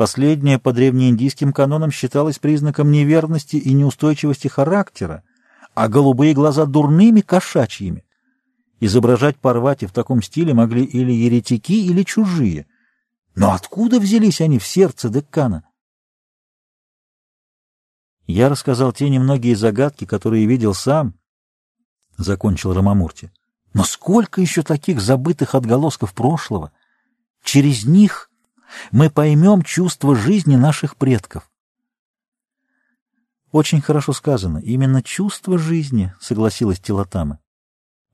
Последнее 0.00 0.58
по 0.58 0.72
древнеиндийским 0.72 1.52
канонам 1.52 1.90
считалось 1.90 2.38
признаком 2.38 2.90
неверности 2.90 3.56
и 3.56 3.74
неустойчивости 3.74 4.48
характера, 4.48 5.22
а 5.74 5.88
голубые 5.88 6.32
глаза 6.32 6.64
дурными 6.64 7.20
кошачьими. 7.20 8.06
Изображать 8.80 9.36
Парвати 9.36 9.84
в 9.84 9.92
таком 9.92 10.22
стиле 10.22 10.54
могли 10.54 10.84
или 10.84 11.12
еретики, 11.12 11.74
или 11.74 12.02
чужие. 12.02 12.66
Но 13.34 13.52
откуда 13.52 14.00
взялись 14.00 14.40
они 14.40 14.58
в 14.58 14.66
сердце 14.66 15.10
Деккана? 15.10 15.68
Я 18.26 18.48
рассказал 18.48 18.94
те 18.94 19.10
немногие 19.10 19.54
загадки, 19.54 20.06
которые 20.06 20.46
видел 20.46 20.72
сам,— 20.72 21.12
закончил 22.16 22.72
Рамамурти. 22.72 23.30
Но 23.74 23.84
сколько 23.84 24.40
еще 24.40 24.62
таких 24.62 24.98
забытых 24.98 25.54
отголосков 25.54 26.14
прошлого? 26.14 26.72
Через 27.44 27.84
них 27.84 28.29
мы 28.92 29.10
поймем 29.10 29.62
чувство 29.62 30.14
жизни 30.14 30.56
наших 30.56 30.96
предков. 30.96 31.50
Очень 33.52 33.80
хорошо 33.80 34.12
сказано. 34.12 34.58
Именно 34.58 35.02
чувство 35.02 35.58
жизни, 35.58 36.14
согласилась 36.20 36.80
Телотама. 36.80 37.40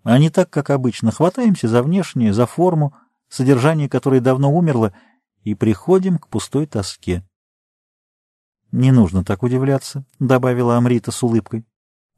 А 0.03 0.19
не 0.19 0.31
так, 0.31 0.51
как 0.51 0.71
обычно. 0.71 1.11
Хватаемся 1.11 1.69
за 1.69 1.83
внешнее, 1.83 2.33
за 2.33 2.47
форму, 2.47 2.95
содержание 3.29 3.88
которой 3.88 4.21
давно 4.21 4.53
умерло, 4.53 4.95
и 5.42 5.55
приходим 5.55 6.19
к 6.19 6.29
пустой 6.29 6.66
тоске. 6.66 7.25
«Не 8.73 8.92
нужно 8.92 9.25
так 9.25 9.42
удивляться»,— 9.42 10.05
добавила 10.19 10.77
Амрита 10.77 11.12
с 11.12 11.23
улыбкой. 11.23 11.64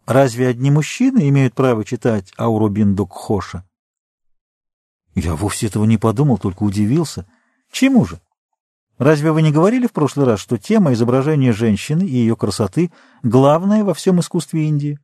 «Разве 0.06 0.48
одни 0.48 0.70
мужчины 0.70 1.28
имеют 1.28 1.54
право 1.54 1.84
читать 1.84 2.32
Аурубин 2.36 2.94
Дукхоша?» 2.94 3.68
Я 5.14 5.34
вовсе 5.34 5.66
этого 5.66 5.84
не 5.84 5.98
подумал, 5.98 6.38
только 6.38 6.62
удивился. 6.62 7.26
Чему 7.72 8.04
же? 8.04 8.20
Разве 8.98 9.30
вы 9.30 9.42
не 9.42 9.52
говорили 9.52 9.86
в 9.86 9.92
прошлый 9.92 10.26
раз, 10.26 10.40
что 10.40 10.58
тема 10.58 10.92
изображения 10.92 11.52
женщины 11.52 12.02
и 12.02 12.16
ее 12.16 12.34
красоты 12.34 12.90
главная 13.22 13.84
во 13.84 13.94
всем 13.94 14.18
искусстве 14.18 14.66
Индии? 14.66 14.98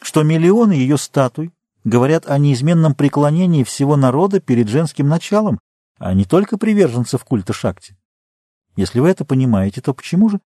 Что 0.00 0.22
миллионы 0.22 0.72
ее 0.72 0.98
статуй 0.98 1.52
говорят 1.82 2.28
о 2.28 2.36
неизменном 2.38 2.94
преклонении 2.94 3.64
всего 3.64 3.96
народа 3.96 4.40
перед 4.40 4.68
женским 4.68 5.08
началом, 5.08 5.58
а 5.98 6.12
не 6.12 6.26
только 6.26 6.58
приверженцев 6.58 7.24
культа 7.24 7.54
Шакти? 7.54 7.96
Если 8.76 9.00
вы 9.00 9.08
это 9.08 9.24
понимаете, 9.24 9.80
то 9.80 9.94
почему 9.94 10.28
же? 10.28 10.40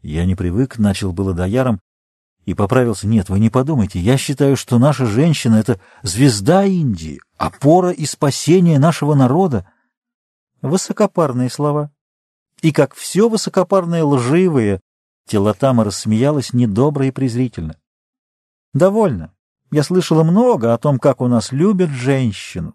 Я 0.00 0.24
не 0.24 0.34
привык, 0.34 0.78
начал 0.78 1.12
было 1.12 1.34
дояром 1.34 1.80
и 2.46 2.54
поправился. 2.54 3.06
Нет, 3.06 3.28
вы 3.28 3.40
не 3.40 3.50
подумайте, 3.50 4.00
я 4.00 4.16
считаю, 4.16 4.56
что 4.56 4.78
наша 4.78 5.04
женщина— 5.04 5.56
это 5.56 5.78
звезда 6.02 6.64
Индии, 6.64 7.20
опора 7.36 7.90
и 7.90 8.06
спасение 8.06 8.78
нашего 8.78 9.14
народа. 9.14 9.70
Высокопарные 10.62 11.50
слова. 11.50 11.92
И 12.62 12.70
как 12.70 12.94
все 12.94 13.28
высокопарное 13.28 14.04
лживое, 14.04 14.80
Телотама 15.26 15.84
рассмеялась 15.84 16.52
недобро 16.52 17.06
и 17.06 17.10
презрительно. 17.10 17.76
«Довольно. 18.72 19.34
Я 19.70 19.82
слышала 19.82 20.22
много 20.22 20.72
о 20.72 20.78
том, 20.78 20.98
как 20.98 21.20
у 21.20 21.26
нас 21.26 21.52
любят 21.52 21.90
женщину. 21.90 22.74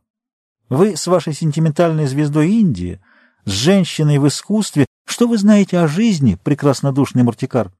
Вы 0.69 0.97
с 0.97 1.08
вашей 1.08 1.34
сентиментальной 1.34 2.06
звездой 2.06 2.52
Индии, 2.52 3.00
с 3.45 3.52
женщиной 3.52 4.17
в 4.17 4.28
искусстве, 4.28 4.86
что 5.06 5.28
вы 5.28 5.38
знаете 5.38 5.80
о 5.80 5.88
жизни, 5.88 6.36
прекраснодушный 6.36 7.23
Муртикар?» 7.23 7.71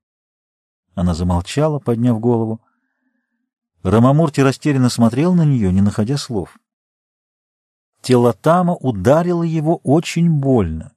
Она 0.96 1.14
замолчала, 1.14 1.80
подняв 1.80 2.20
голову. 2.20 2.62
Рамамурти 3.84 4.42
растерянно 4.42 4.90
смотрел 4.90 5.34
на 5.34 5.44
нее, 5.44 5.72
не 5.74 5.82
находя 5.82 6.18
слов. 6.18 6.58
Телотама 8.02 8.76
ударила 8.76 9.44
его 9.44 9.78
очень 9.84 10.30
больно 10.30 10.94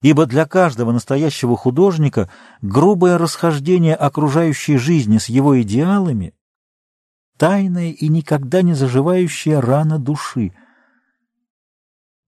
ибо 0.00 0.26
для 0.26 0.46
каждого 0.46 0.92
настоящего 0.92 1.56
художника 1.56 2.30
грубое 2.62 3.18
расхождение 3.18 3.94
окружающей 3.94 4.76
жизни 4.76 5.18
с 5.18 5.28
его 5.28 5.60
идеалами— 5.60 6.34
тайная 7.38 7.92
и 7.92 8.08
никогда 8.08 8.60
не 8.62 8.74
заживающая 8.74 9.60
рана 9.60 9.98
души. 9.98 10.52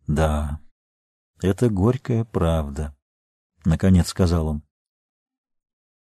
«Да, 0.07 0.61
это 1.43 1.69
горькая 1.69 2.25
правда»,— 2.25 2.97
наконец 3.65 4.09
сказал 4.09 4.47
он. 4.47 4.63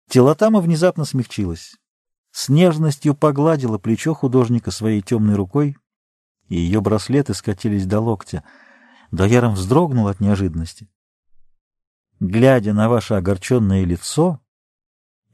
Телотама 0.09 0.61
внезапно 0.61 1.05
смягчилась. 1.05 1.77
С 2.31 2.49
нежностью 2.49 3.15
погладила 3.15 3.79
плечо 3.79 4.13
художника 4.15 4.71
своей 4.71 5.01
темной 5.01 5.37
рукой, 5.37 5.77
и 6.49 6.57
ее 6.57 6.81
браслеты 6.81 7.33
скатились 7.35 7.87
до 7.87 8.01
локтя. 8.01 8.45
Дояром 9.11 9.55
вздрогнул 9.55 10.09
от 10.09 10.21
неожиданности. 10.21 10.89
Глядя 12.21 12.73
на 12.73 12.89
ваше 12.89 13.15
огорченное 13.15 13.85
лицо, 13.85 14.41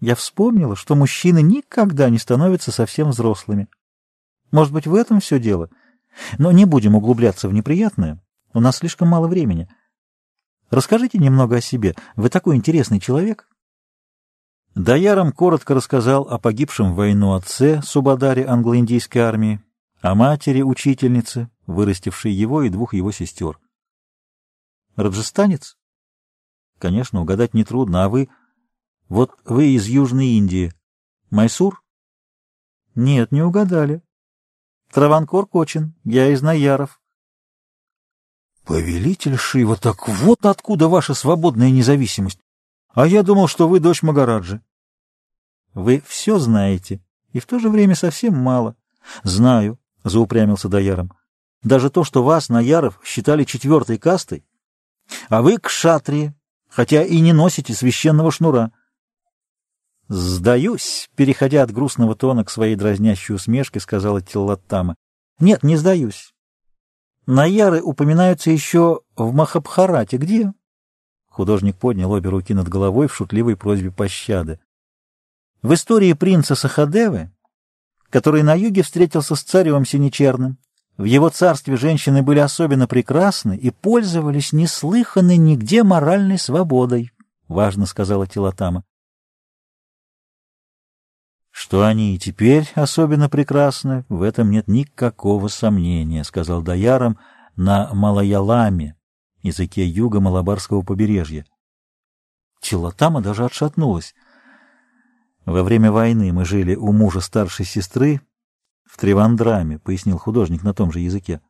я 0.00 0.16
вспомнила, 0.16 0.74
что 0.74 0.96
мужчины 0.96 1.40
никогда 1.40 2.10
не 2.10 2.18
становятся 2.18 2.72
совсем 2.72 3.10
взрослыми. 3.10 3.68
Может 4.50 4.72
быть, 4.72 4.88
в 4.88 4.94
этом 4.94 5.20
все 5.20 5.38
дело? 5.38 5.70
Но 6.38 6.50
не 6.50 6.64
будем 6.64 6.96
углубляться 6.96 7.48
в 7.48 7.52
неприятное. 7.52 8.20
У 8.52 8.60
нас 8.60 8.78
слишком 8.78 9.08
мало 9.08 9.28
времени. 9.28 9.68
Расскажите 10.70 11.18
немного 11.18 11.56
о 11.56 11.60
себе. 11.60 11.94
Вы 12.16 12.30
такой 12.30 12.56
интересный 12.56 12.98
человек. 12.98 13.48
Даяром 14.74 15.32
коротко 15.32 15.74
рассказал 15.74 16.22
о 16.24 16.38
погибшем 16.38 16.92
в 16.92 16.96
войну 16.96 17.34
отце 17.34 17.80
Субадаре 17.82 18.44
англо-индийской 18.44 19.22
армии, 19.22 19.62
о 20.00 20.14
матери 20.14 20.62
учительницы, 20.62 21.48
вырастившей 21.66 22.32
его 22.32 22.62
и 22.62 22.70
двух 22.70 22.94
его 22.94 23.12
сестер. 23.12 23.60
Раджастанец? 24.96 25.76
Конечно, 26.82 27.20
угадать 27.20 27.54
нетрудно. 27.54 28.02
А 28.02 28.08
вы... 28.08 28.28
Вот 29.08 29.30
вы 29.44 29.68
из 29.68 29.86
Южной 29.86 30.30
Индии. 30.30 30.72
Майсур? 31.30 31.80
Нет, 32.96 33.30
не 33.30 33.40
угадали. 33.40 34.02
Траванкор 34.90 35.46
Кочин. 35.46 35.94
Я 36.02 36.30
из 36.32 36.42
Наяров. 36.42 37.00
Повелитель 38.64 39.36
Шива, 39.36 39.76
так 39.76 40.08
вот 40.08 40.44
откуда 40.44 40.88
ваша 40.88 41.14
свободная 41.14 41.70
независимость. 41.70 42.40
А 42.88 43.06
я 43.06 43.22
думал, 43.22 43.46
что 43.46 43.68
вы 43.68 43.78
дочь 43.78 44.02
Магараджи. 44.02 44.60
Вы 45.74 46.02
все 46.04 46.40
знаете, 46.40 47.00
и 47.30 47.38
в 47.38 47.46
то 47.46 47.60
же 47.60 47.70
время 47.70 47.94
совсем 47.94 48.36
мало. 48.36 48.74
Знаю,— 49.22 49.78
заупрямился 50.02 50.68
Даяром. 50.68 51.12
Даже 51.62 51.90
то, 51.90 52.02
что 52.02 52.24
вас, 52.24 52.48
Наяров, 52.48 52.98
считали 53.04 53.44
четвертой 53.44 53.98
кастой, 53.98 54.44
а 55.28 55.42
вы 55.42 55.58
к 55.58 55.68
шатрии, 55.68 56.34
хотя 56.72 57.04
и 57.04 57.20
не 57.20 57.32
носите 57.32 57.74
священного 57.74 58.32
шнура. 58.32 58.72
«Сдаюсь»,— 60.08 61.10
переходя 61.16 61.62
от 61.62 61.70
грустного 61.70 62.14
тона 62.16 62.44
к 62.44 62.50
своей 62.50 62.76
дразнящей 62.76 63.34
усмешке, 63.34 63.78
сказала 63.78 64.20
Тиллаттама. 64.20 64.94
«Нет, 65.38 65.62
не 65.62 65.76
сдаюсь. 65.76 66.34
Наяры 67.26 67.82
упоминаются 67.82 68.50
еще 68.50 69.02
в 69.16 69.32
Махабхарате. 69.34 70.16
Где?» 70.16 70.52
Художник 71.28 71.76
поднял 71.76 72.10
обе 72.10 72.30
руки 72.30 72.52
над 72.54 72.68
головой 72.68 73.06
в 73.06 73.14
шутливой 73.14 73.56
просьбе 73.56 73.90
пощады. 73.90 74.58
«В 75.62 75.74
истории 75.74 76.12
принца 76.14 76.54
Сахадевы, 76.54 77.30
который 78.10 78.42
на 78.42 78.54
юге 78.54 78.82
встретился 78.82 79.34
с 79.34 79.42
царем 79.42 79.84
Синечерным, 79.84 80.58
в 80.96 81.04
его 81.04 81.30
царстве 81.30 81.76
женщины 81.76 82.22
были 82.22 82.38
особенно 82.38 82.86
прекрасны 82.86 83.56
и 83.56 83.70
пользовались 83.70 84.52
неслыханной 84.52 85.38
нигде 85.38 85.82
моральной 85.82 86.38
свободой,— 86.38 87.10
важно 87.48 87.86
сказала 87.86 88.26
Тилатама. 88.26 88.84
Что 91.50 91.84
они 91.84 92.14
и 92.14 92.18
теперь 92.18 92.70
особенно 92.74 93.28
прекрасны, 93.28 94.04
в 94.08 94.22
этом 94.22 94.50
нет 94.50 94.68
никакого 94.68 95.48
сомнения,— 95.48 96.24
сказал 96.24 96.62
Даяром 96.62 97.18
на 97.56 97.92
Малаяламе, 97.92 98.96
языке 99.42 99.86
юга 99.86 100.20
Малабарского 100.20 100.82
побережья. 100.82 101.44
Тилатама 102.60 103.20
даже 103.20 103.44
отшатнулась. 103.44 104.14
Во 105.44 105.62
время 105.62 105.90
войны 105.90 106.32
мы 106.32 106.44
жили 106.44 106.74
у 106.74 106.92
мужа 106.92 107.20
старшей 107.20 107.66
сестры, 107.66 108.20
в 108.92 108.98
Тривандраме,— 108.98 109.78
пояснил 109.82 110.18
художник 110.18 110.62
на 110.62 110.74
том 110.74 110.92
же 110.92 111.00
языке. 111.00 111.40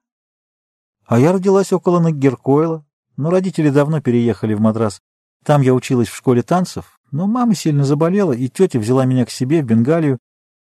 А 1.07 1.19
я 1.19 1.33
родилась 1.33 1.73
около 1.73 1.99
Наггеркойла, 1.99 2.87
но 3.17 3.31
родители 3.31 3.69
давно 3.69 4.01
переехали 4.01 4.55
в 4.55 4.61
Мадрас. 4.61 5.03
Там 5.45 5.61
я 5.61 5.75
училась 5.75 6.07
в 6.07 6.15
школе 6.15 6.45
танцев, 6.45 7.01
но 7.11 7.27
мама 7.27 7.57
сильно 7.57 7.85
заболела, 7.85 8.33
и 8.33 8.49
тетя 8.49 8.79
взяла 8.79 9.07
меня 9.07 9.27
к 9.27 9.31
себе 9.31 9.61
в 9.61 9.67
Бенгалию, 9.67 10.21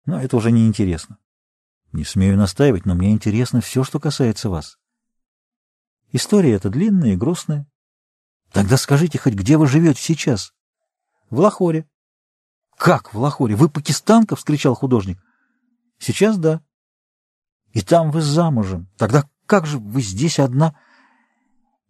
но 0.08 0.20
это 0.20 0.36
уже 0.36 0.50
не 0.50 0.68
интересно. 0.68 1.20
Не 1.92 2.04
смею 2.04 2.38
настаивать, 2.38 2.88
но 2.88 2.96
мне 2.96 3.12
интересно 3.12 3.62
все, 3.62 3.84
что 3.84 4.00
касается 4.00 4.50
вас. 4.50 4.80
История 6.12 6.54
эта 6.54 6.72
длинная 6.72 7.14
и 7.14 7.18
грустная. 7.18 7.68
Тогда 8.52 8.78
скажите 8.78 9.20
хоть, 9.20 9.36
где 9.36 9.58
вы 9.58 9.68
живете 9.68 10.02
сейчас? 10.02 10.56
В 11.30 11.40
Лахоре. 11.40 11.88
Как 12.78 13.14
в 13.14 13.20
Лахоре? 13.20 13.56
Вы 13.56 13.70
пакистанка?— 13.70 14.36
вскричал 14.36 14.74
художник. 14.74 15.23
Сейчас 16.00 16.38
да. 16.38 16.62
И 17.72 17.82
там 17.82 18.12
вы 18.12 18.22
замужем. 18.22 18.88
Тогда 18.98 19.24
как 19.46 19.66
же 19.66 19.80
вы 19.80 20.02
здесь 20.02 20.40
одна? 20.40 20.76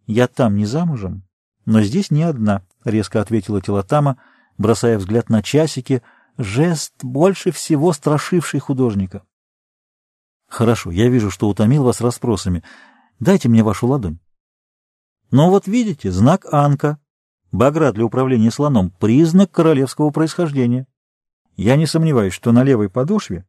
Я 0.06 0.28
там 0.28 0.56
не 0.56 0.66
замужем, 0.66 1.22
но 1.64 1.82
здесь 1.82 2.10
не 2.10 2.22
одна,— 2.22 2.62
резко 2.84 3.20
ответила 3.20 3.60
Телотама, 3.62 4.18
бросая 4.58 4.98
взгляд 4.98 5.30
на 5.30 5.42
часики, 5.42 6.02
жест, 6.36 6.92
больше 7.02 7.52
всего 7.52 7.92
страшивший 7.92 8.60
художника. 8.60 9.22
Хорошо, 10.46 10.90
я 10.90 11.08
вижу, 11.08 11.30
что 11.30 11.48
утомил 11.48 11.84
вас 11.84 12.00
расспросами. 12.00 12.62
Дайте 13.18 13.48
мне 13.48 13.62
вашу 13.62 13.86
ладонь. 13.86 14.18
Ну 15.30 15.48
вот 15.48 15.66
видите, 15.66 16.10
знак 16.12 16.44
Анка, 16.52 16.98
багра 17.50 17.92
для 17.92 18.04
управления 18.04 18.50
слоном, 18.50 18.90
признак 18.90 19.50
королевского 19.50 20.10
происхождения. 20.10 20.86
Я 21.56 21.76
не 21.76 21.86
сомневаюсь, 21.86 22.34
что 22.34 22.52
на 22.52 22.62
левой 22.62 22.90
подошве 22.90 23.46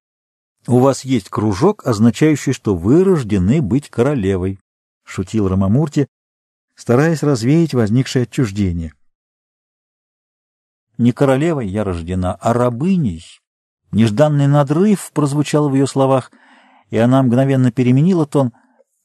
у 0.67 0.79
вас 0.79 1.05
есть 1.05 1.29
кружок, 1.29 1.85
означающий, 1.85 2.53
что 2.53 2.75
вы 2.75 3.03
рождены 3.03 3.61
быть 3.61 3.89
королевой,— 3.89 4.59
шутил 5.03 5.47
Рамамурти, 5.47 6.07
стараясь 6.75 7.23
развеять 7.23 7.73
возникшее 7.73 8.23
отчуждение. 8.23 8.93
Не 10.97 11.11
королевой 11.11 11.67
я 11.67 11.83
рождена, 11.83 12.35
а 12.35 12.53
рабыней. 12.53 13.23
Нежданный 13.91 14.47
надрыв 14.47 15.11
прозвучал 15.13 15.69
в 15.69 15.75
ее 15.75 15.87
словах, 15.87 16.31
и 16.89 16.97
она 16.97 17.21
мгновенно 17.21 17.71
переменила 17.71 18.25
тон, 18.25 18.53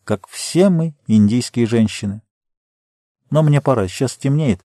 как 0.05 0.27
все 0.29 0.68
мы, 0.68 0.94
индийские 1.07 1.66
женщины. 1.66 2.23
Но 3.31 3.42
мне 3.42 3.61
пора, 3.61 3.87
сейчас 3.88 4.16
темнеет. 4.16 4.61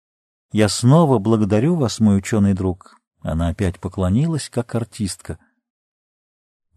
Я 0.51 0.69
снова 0.69 1.19
благодарю 1.19 1.75
вас, 1.75 1.99
мой 1.99 2.17
ученый 2.17 2.53
друг. 2.53 2.97
Она 3.21 3.49
опять 3.49 3.79
поклонилась, 3.79 4.49
как 4.49 4.73
артистка. 4.75 5.37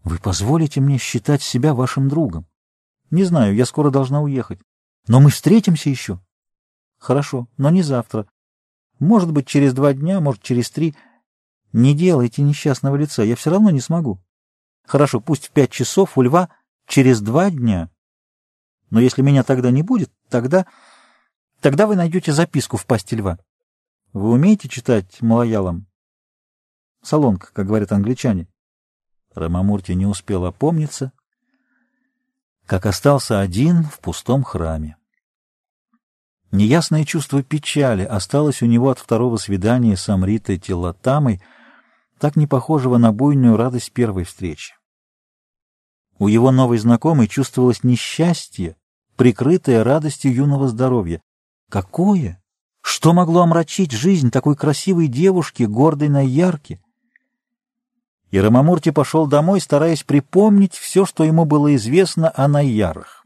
Вы 0.09 0.17
позволите 0.17 0.81
мне 0.81 0.97
считать 0.97 1.43
себя 1.43 1.75
вашим 1.75 2.09
другом? 2.09 2.47
Не 3.11 3.25
знаю, 3.25 3.53
я 3.53 3.63
скоро 3.67 3.91
должна 3.91 4.23
уехать. 4.23 4.59
Но 5.07 5.19
мы 5.19 5.29
встретимся 5.29 5.91
еще. 5.91 6.19
Хорошо, 6.97 7.47
но 7.57 7.69
не 7.69 7.83
завтра. 7.83 8.27
Может 8.97 9.31
быть, 9.31 9.45
через 9.45 9.71
два 9.71 9.93
дня, 9.93 10.19
может, 10.19 10.41
через 10.41 10.71
три. 10.71 10.95
Не 11.73 11.93
делайте 11.93 12.41
несчастного 12.41 12.95
лица, 12.95 13.21
я 13.21 13.35
все 13.35 13.51
равно 13.51 13.69
не 13.69 13.81
смогу. 13.81 14.19
Хорошо, 14.83 15.21
пусть 15.21 15.49
в 15.49 15.51
пять 15.51 15.69
часов 15.69 16.17
у 16.17 16.23
льва 16.23 16.49
через 16.87 17.21
два 17.21 17.51
дня. 17.51 17.91
Но 18.89 18.99
если 18.99 19.21
меня 19.21 19.43
тогда 19.43 19.69
не 19.69 19.83
будет, 19.83 20.11
тогда... 20.27 20.65
Тогда 21.61 21.85
вы 21.85 21.95
найдете 21.95 22.33
записку 22.33 22.77
в 22.77 22.87
пасти 22.87 23.13
льва. 23.13 23.37
Вы 24.13 24.31
умеете 24.31 24.69
читать 24.69 25.21
малоялом? 25.21 25.85
Солонка, 27.03 27.51
как 27.53 27.67
говорят 27.67 27.91
англичане. 27.91 28.47
Рамамурти 29.35 29.91
не 29.91 30.05
успел 30.05 30.45
опомниться, 30.45 31.11
как 32.65 32.85
остался 32.85 33.39
один 33.39 33.83
в 33.83 33.99
пустом 33.99 34.43
храме. 34.43 34.97
Неясное 36.51 37.05
чувство 37.05 37.43
печали 37.43 38.03
осталось 38.03 38.61
у 38.61 38.65
него 38.65 38.89
от 38.89 38.97
второго 38.97 39.37
свидания 39.37 39.95
с 39.95 40.09
Амритой 40.09 40.57
Телатамой, 40.57 41.41
так 42.19 42.35
не 42.35 42.47
похожего 42.47 42.97
на 42.97 43.11
буйную 43.11 43.55
радость 43.55 43.91
первой 43.93 44.23
встречи. 44.23 44.73
У 46.17 46.27
его 46.27 46.51
новой 46.51 46.79
знакомой 46.79 47.27
чувствовалось 47.27 47.83
несчастье, 47.83 48.75
прикрытое 49.15 49.83
радостью 49.83 50.33
юного 50.33 50.67
здоровья. 50.67 51.21
Какое? 51.69 52.43
Что 52.81 53.13
могло 53.13 53.41
омрачить 53.41 53.91
жизнь 53.91 54.31
такой 54.31 54.55
красивой 54.55 55.07
девушки, 55.07 55.63
гордой 55.63 56.09
на 56.09 56.25
ярке? 56.25 56.81
И 58.31 58.39
Рамамурти 58.39 58.91
пошел 58.91 59.25
домой, 59.25 59.59
стараясь 59.59 60.03
припомнить 60.03 60.75
все, 60.75 61.05
что 61.05 61.23
ему 61.23 61.45
было 61.45 61.75
известно 61.75 62.31
о 62.35 62.47
Найярах. 62.47 63.25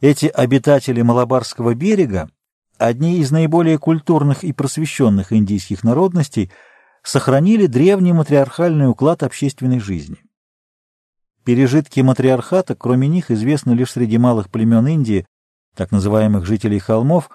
Эти 0.00 0.26
обитатели 0.26 1.00
Малабарского 1.00 1.74
берега, 1.74 2.28
одни 2.76 3.18
из 3.18 3.30
наиболее 3.30 3.78
культурных 3.78 4.42
и 4.42 4.52
просвещенных 4.52 5.32
индийских 5.32 5.84
народностей, 5.84 6.50
сохранили 7.04 7.66
древний 7.66 8.12
матриархальный 8.12 8.88
уклад 8.88 9.22
общественной 9.22 9.78
жизни. 9.78 10.16
Пережитки 11.44 12.00
матриархата, 12.00 12.74
кроме 12.74 13.06
них, 13.06 13.30
известны 13.30 13.72
лишь 13.72 13.92
среди 13.92 14.18
малых 14.18 14.50
племен 14.50 14.86
Индии, 14.88 15.26
так 15.76 15.92
называемых 15.92 16.44
жителей 16.46 16.80
холмов, 16.80 17.30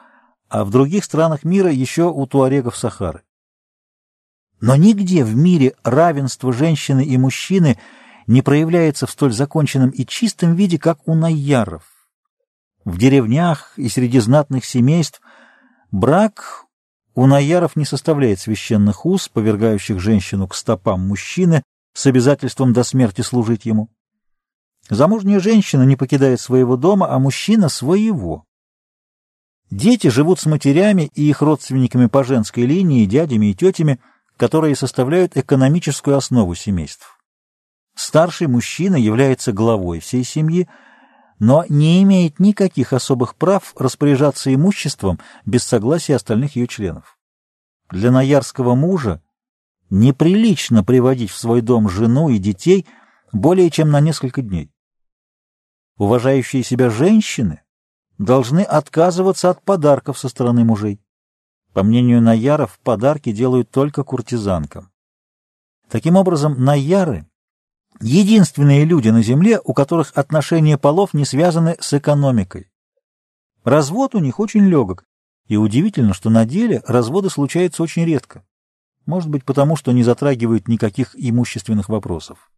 а 0.49 0.65
в 0.65 0.69
других 0.69 1.05
странах 1.05 1.43
мира 1.43 1.71
еще 1.71 2.03
у 2.09 2.25
туарегов 2.25 2.75
Сахары. 2.75 3.23
Но 4.59 4.75
нигде 4.75 5.23
в 5.23 5.35
мире 5.35 5.75
равенство 5.83 6.51
женщины 6.51 7.05
и 7.05 7.17
мужчины 7.17 7.77
не 8.25 8.41
проявляется 8.41 9.05
в 9.05 9.11
столь 9.11 9.31
законченном 9.31 9.91
и 9.91 10.05
чистом 10.05 10.55
виде, 10.55 10.79
как 10.79 11.07
у 11.07 11.15
найяров. 11.15 11.83
В 12.83 12.97
деревнях 12.97 13.73
и 13.77 13.87
среди 13.89 14.19
знатных 14.19 14.65
семейств 14.65 15.21
брак 15.91 16.65
у 17.13 17.27
наяров 17.27 17.75
не 17.75 17.85
составляет 17.85 18.39
священных 18.39 19.05
уз, 19.05 19.29
повергающих 19.29 19.99
женщину 19.99 20.47
к 20.47 20.55
стопам 20.55 21.07
мужчины 21.07 21.63
с 21.93 22.05
обязательством 22.05 22.73
до 22.73 22.83
смерти 22.83 23.21
служить 23.21 23.65
ему. 23.65 23.89
Замужняя 24.89 25.39
женщина 25.39 25.83
не 25.83 25.95
покидает 25.95 26.39
своего 26.39 26.77
дома, 26.77 27.11
а 27.11 27.19
мужчина— 27.19 27.69
своего. 27.69 28.45
Дети 29.69 30.07
живут 30.07 30.39
с 30.39 30.45
матерями 30.45 31.11
и 31.13 31.27
их 31.29 31.41
родственниками 31.41 32.05
по 32.05 32.23
женской 32.23 32.65
линии, 32.65 33.05
дядями 33.05 33.47
и 33.47 33.53
тетями— 33.53 33.99
которые 34.37 34.75
составляют 34.75 35.35
экономическую 35.35 36.15
основу 36.15 36.55
семейств. 36.55 37.19
Старший 37.95 38.47
мужчина 38.47 38.95
является 38.95 39.51
главой 39.51 39.99
всей 39.99 40.23
семьи, 40.23 40.69
но 41.39 41.65
не 41.67 42.01
имеет 42.03 42.39
никаких 42.39 42.93
особых 42.93 43.35
прав 43.35 43.73
распоряжаться 43.77 44.53
имуществом 44.53 45.19
без 45.45 45.63
согласия 45.63 46.15
остальных 46.15 46.55
ее 46.55 46.67
членов. 46.67 47.17
Для 47.89 48.11
наярского 48.11 48.75
мужа 48.75 49.21
неприлично 49.89 50.83
приводить 50.83 51.31
в 51.31 51.37
свой 51.37 51.61
дом 51.61 51.89
жену 51.89 52.29
и 52.29 52.37
детей 52.37 52.85
более 53.31 53.69
чем 53.69 53.89
на 53.89 53.99
несколько 53.99 54.41
дней. 54.41 54.71
Уважающие 55.97 56.63
себя 56.63 56.89
женщины 56.89 57.63
должны 58.17 58.61
отказываться 58.61 59.49
от 59.49 59.63
подарков 59.63 60.19
со 60.19 60.29
стороны 60.29 60.63
мужей. 60.63 61.01
По 61.73 61.83
мнению 61.83 62.21
Наяров, 62.21 62.79
подарки 62.83 63.31
делают 63.31 63.69
только 63.69 64.03
куртизанкам. 64.03 64.91
Таким 65.89 66.15
образом, 66.15 66.63
Наяры— 66.63 67.27
единственные 68.01 68.83
люди 68.85 69.09
на 69.09 69.23
Земле, 69.23 69.59
у 69.63 69.73
которых 69.73 70.11
отношения 70.15 70.77
полов 70.77 71.13
не 71.13 71.25
связаны 71.25 71.77
с 71.79 71.93
экономикой. 71.93 72.69
Развод 73.63 74.15
у 74.15 74.19
них 74.19 74.39
очень 74.39 74.65
легок, 74.65 75.05
и 75.47 75.55
удивительно, 75.55 76.13
что 76.13 76.29
на 76.29 76.45
деле 76.45 76.81
разводы 76.87 77.29
случаются 77.29 77.83
очень 77.83 78.05
редко. 78.05 78.45
Может 79.05 79.29
быть, 79.29 79.45
потому 79.45 79.75
что 79.75 79.93
не 79.93 80.03
затрагивают 80.03 80.67
никаких 80.67 81.11
имущественных 81.15 81.89
вопросов. 81.89 82.51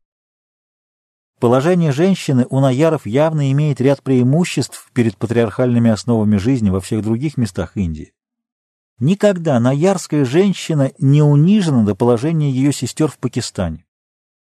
Положение 1.39 1.93
женщины 1.93 2.45
у 2.49 2.59
наяров 2.59 3.05
явно 3.05 3.51
имеет 3.51 3.79
ряд 3.79 4.03
преимуществ 4.03 4.89
перед 4.93 5.15
патриархальными 5.15 5.89
основами 5.89 6.35
жизни 6.35 6.69
во 6.69 6.81
всех 6.81 7.01
других 7.01 7.37
местах 7.37 7.77
Индии. 7.77 8.13
Никогда 8.99 9.59
наярская 9.61 10.25
женщина 10.25 10.91
не 10.99 11.21
унижена 11.21 11.85
до 11.85 11.95
положения 11.95 12.51
ее 12.51 12.73
сестер 12.73 13.09
в 13.09 13.17
Пакистане. 13.17 13.85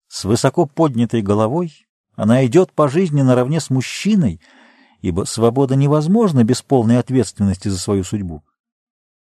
С 0.08 0.24
высоко 0.24 0.68
поднятой 0.68 1.24
головой 1.24 1.88
она 2.16 2.46
идет 2.46 2.72
по 2.72 2.88
жизни 2.88 3.24
наравне 3.24 3.60
с 3.60 3.72
мужчиной, 3.72 4.40
ибо 5.02 5.24
свобода 5.24 5.76
невозможна 5.76 6.44
без 6.44 6.62
полной 6.62 7.00
ответственности 7.00 7.70
за 7.70 7.80
свою 7.80 8.04
судьбу. 8.04 8.44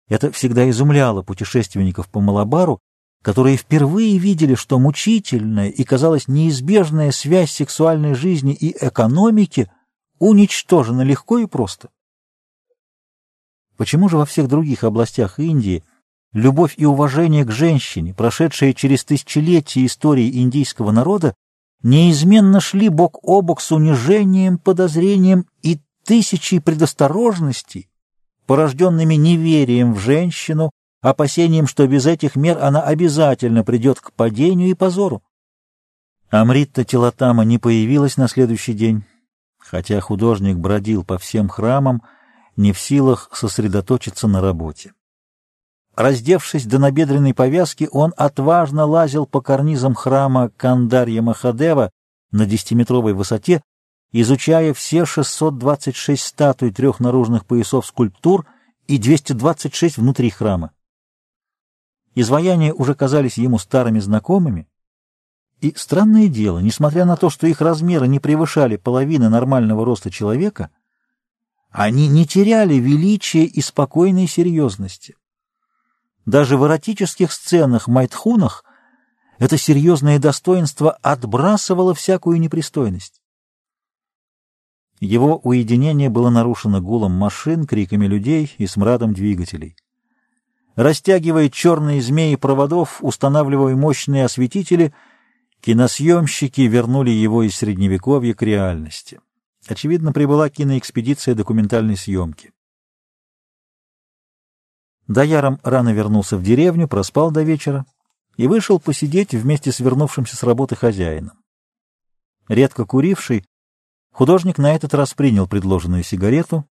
Это 0.10 0.32
всегда 0.32 0.70
изумляло 0.70 1.22
путешественников 1.22 2.10
по 2.10 2.20
Малабару, 2.20 2.80
которые 3.24 3.58
впервые 3.58 4.18
видели, 4.18 4.56
что 4.56 4.78
мучительная 4.78 5.70
и, 5.70 5.84
казалось, 5.84 6.28
неизбежная 6.28 7.12
связь 7.12 7.52
сексуальной 7.52 8.14
жизни 8.14 8.54
и 8.54 8.76
экономики 8.86 9.72
уничтожена 10.20 11.02
легко 11.02 11.40
и 11.40 11.46
просто. 11.46 11.90
Почему 13.78 14.10
же 14.10 14.18
во 14.18 14.26
всех 14.26 14.48
других 14.48 14.84
областях 14.84 15.40
Индии 15.40 15.84
любовь 16.34 16.74
и 16.78 16.86
уважение 16.86 17.46
к 17.46 17.52
женщине, 17.52 18.14
прошедшие 18.14 18.74
через 18.74 19.06
тысячелетия 19.06 19.86
истории 19.86 20.42
индийского 20.42 20.92
народа, 20.92 21.36
неизменно 21.84 22.60
шли 22.60 22.90
бок 22.90 23.20
о 23.22 23.42
бок 23.42 23.62
с 23.62 23.72
унижением, 23.72 24.58
подозрением 24.58 25.46
и 25.62 25.80
тысячей 26.04 26.60
предосторожностей, 26.60 27.88
порожденными 28.46 29.16
неверием 29.16 29.94
в 29.94 30.00
женщину, 30.00 30.72
опасением, 31.02 31.68
что 31.68 31.88
без 31.88 32.06
этих 32.08 32.36
мер 32.36 32.58
она 32.60 32.82
обязательно 32.82 33.64
придет 33.64 34.00
к 34.00 34.12
падению 34.14 34.70
и 34.70 34.74
позору. 34.74 35.22
Амритта 36.30 36.84
Тилатама 36.84 37.46
не 37.46 37.58
появилась 37.58 38.18
на 38.18 38.28
следующий 38.28 38.74
день, 38.74 39.04
хотя 39.60 40.00
художник 40.02 40.58
бродил 40.58 41.04
по 41.04 41.18
всем 41.18 41.48
храмам, 41.48 42.02
не 42.58 42.74
в 42.74 42.80
силах 42.80 43.30
сосредоточиться 43.34 44.28
на 44.28 44.42
работе. 44.42 44.94
Раздевшись 45.96 46.66
до 46.66 46.78
набедренной 46.78 47.34
повязки, 47.34 47.88
он 47.92 48.14
отважно 48.18 48.86
лазил 48.86 49.26
по 49.26 49.42
карнизам 49.42 49.96
храма 49.96 50.52
Кандарья 50.58 51.22
Махадева 51.22 51.92
на 52.32 52.46
десятиметровой 52.46 53.14
высоте, 53.14 53.64
изучая 54.12 54.74
все 54.74 55.06
626 55.06 56.22
статуй 56.22 56.72
трех 56.72 57.00
наружных 57.00 57.46
поясов 57.46 57.86
скульптур 57.86 58.46
и 58.88 58.98
226 58.98 59.98
внутри 59.98 60.30
храма. 60.30 60.72
Изваяния 62.14 62.74
уже 62.74 62.96
казались 62.96 63.38
ему 63.38 63.58
старыми 63.58 64.00
знакомыми, 64.00 64.68
и 65.62 65.74
странное 65.76 66.28
дело, 66.28 66.60
несмотря 66.60 67.06
на 67.06 67.16
то, 67.16 67.32
что 67.32 67.48
их 67.48 67.62
размеры 67.62 68.08
не 68.08 68.20
превышали 68.20 68.76
половины 68.76 69.30
нормального 69.30 69.84
роста 69.84 70.12
человека, 70.12 70.70
они 71.78 72.08
не 72.08 72.26
теряли 72.26 72.74
величия 72.74 73.44
и 73.44 73.62
спокойной 73.62 74.26
серьезности. 74.26 75.16
Даже 76.26 76.58
в 76.58 76.66
эротических 76.66 77.32
сценах 77.32 77.88
Майтхунах 77.88 78.66
это 79.38 79.60
серьезное 79.60 80.18
достоинство 80.18 80.94
отбрасывало 81.04 81.94
всякую 81.94 82.40
непристойность. 82.40 83.22
Его 85.00 85.38
уединение 85.44 86.10
было 86.10 86.32
нарушено 86.32 86.82
гулом 86.82 87.12
машин, 87.12 87.68
криками 87.68 88.08
людей 88.08 88.52
и 88.58 88.66
смрадом 88.66 89.14
двигателей. 89.14 89.76
Растягивая 90.76 91.48
черные 91.50 92.02
змеи 92.02 92.38
проводов, 92.38 93.04
устанавливая 93.04 93.76
мощные 93.76 94.26
осветители, 94.26 94.96
киносъемщики 95.62 96.62
вернули 96.62 97.12
его 97.12 97.44
из 97.44 97.56
Средневековья 97.56 98.34
к 98.34 98.42
реальности. 98.42 99.20
Очевидно, 99.68 100.14
прибыла 100.14 100.50
киноэкспедиция 100.50 101.36
документальной 101.36 101.98
съемки. 101.98 102.54
Даяром 105.08 105.60
рано 105.64 105.94
вернулся 105.94 106.38
в 106.38 106.44
деревню, 106.44 106.88
проспал 106.88 107.32
до 107.32 107.44
вечера 107.44 107.86
и 108.38 108.48
вышел 108.48 108.80
посидеть 108.80 109.34
вместе 109.34 109.72
с 109.72 109.80
вернувшимся 109.80 110.36
с 110.36 110.44
работы 110.44 110.76
хозяином. 110.76 111.38
Редко 112.48 112.86
куривший, 112.86 113.46
художник 114.12 114.58
на 114.58 114.74
этот 114.74 114.94
раз 114.94 115.14
принял 115.14 115.48
предложенную 115.48 116.04
сигарету 116.04 116.66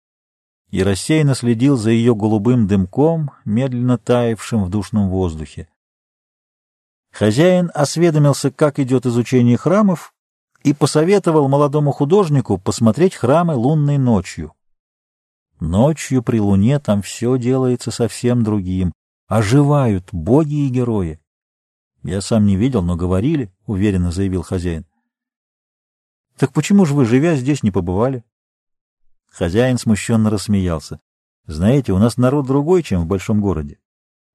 и 0.71 0.83
рассеянно 0.83 1.35
следил 1.35 1.77
за 1.77 1.91
ее 1.91 2.15
голубым 2.15 2.67
дымком, 2.67 3.31
медленно 3.45 3.99
таявшим 3.99 4.65
в 4.65 4.71
душном 4.71 5.11
воздухе. 5.11 5.69
Хозяин 7.13 7.71
осведомился, 7.75 8.51
как 8.51 8.79
идет 8.79 9.07
изучение 9.07 9.57
храмов, 9.57 10.15
и 10.67 10.75
посоветовал 10.75 11.49
молодому 11.49 11.93
художнику 11.93 12.59
посмотреть 12.59 13.15
храмы 13.15 13.55
лунной 13.55 13.99
ночью. 13.99 14.53
Ночью 15.61 16.25
при 16.25 16.41
луне 16.41 16.81
там 16.81 17.03
все 17.03 17.39
делается 17.39 17.93
совсем 17.93 18.43
другим. 18.43 18.93
Оживают 19.29 20.09
боги 20.11 20.67
и 20.67 20.69
герои. 20.69 21.21
Я 22.03 22.21
сам 22.21 22.47
не 22.47 22.57
видел, 22.57 22.83
но 22.83 22.97
говорили,— 22.97 23.53
уверенно 23.67 24.11
заявил 24.11 24.43
хозяин.— 24.43 24.85
Так 26.37 26.53
почему 26.53 26.85
же 26.85 26.95
вы, 26.95 27.05
живя 27.05 27.37
здесь, 27.37 27.63
не 27.63 27.71
побывали? 27.71 28.25
Хозяин 29.31 29.79
смущенно 29.79 30.31
рассмеялся.— 30.31 30.99
Знаете, 31.47 31.93
у 31.93 31.99
нас 31.99 32.17
народ 32.17 32.45
другой, 32.45 32.83
чем 32.83 33.03
в 33.03 33.07
большом 33.07 33.41
городе. 33.41 33.79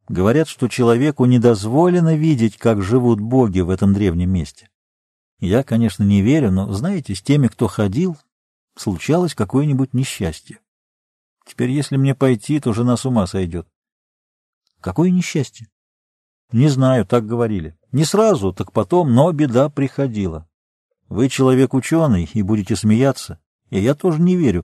Говорят, 0.07 0.47
что 0.47 0.69
человеку 0.69 1.25
не 1.25 1.39
дозволено 1.39 2.15
видеть, 2.15 2.55
как 2.55 2.81
живут 2.81 3.19
боги 3.19 3.59
в 3.59 3.69
этом 3.69 3.93
древнем 3.93 4.29
месте. 4.29 4.69
Я, 5.41 5.63
конечно, 5.63 6.03
не 6.03 6.21
верю, 6.21 6.51
но, 6.51 6.71
знаете, 6.71 7.15
с 7.15 7.21
теми, 7.21 7.47
кто 7.47 7.67
ходил, 7.67 8.15
случалось 8.75 9.33
какое-нибудь 9.33 9.93
несчастье. 9.93 10.59
Теперь, 11.47 11.71
если 11.71 11.97
мне 11.97 12.13
пойти, 12.13 12.59
то 12.59 12.73
жена 12.73 12.95
с 12.95 13.07
ума 13.07 13.25
сойдет. 13.25 13.67
Какое 14.81 15.09
несчастье? 15.09 15.67
Не 16.51 16.69
знаю, 16.69 17.07
так 17.07 17.25
говорили. 17.25 17.75
Не 17.91 18.05
сразу, 18.05 18.53
так 18.53 18.71
потом, 18.71 19.15
но 19.15 19.31
беда 19.31 19.69
приходила. 19.69 20.47
Вы 21.09 21.27
человек 21.27 21.73
ученый 21.73 22.29
и 22.31 22.43
будете 22.43 22.75
смеяться, 22.75 23.39
и 23.71 23.79
я 23.79 23.95
тоже 23.95 24.21
не 24.21 24.35
верю, 24.35 24.61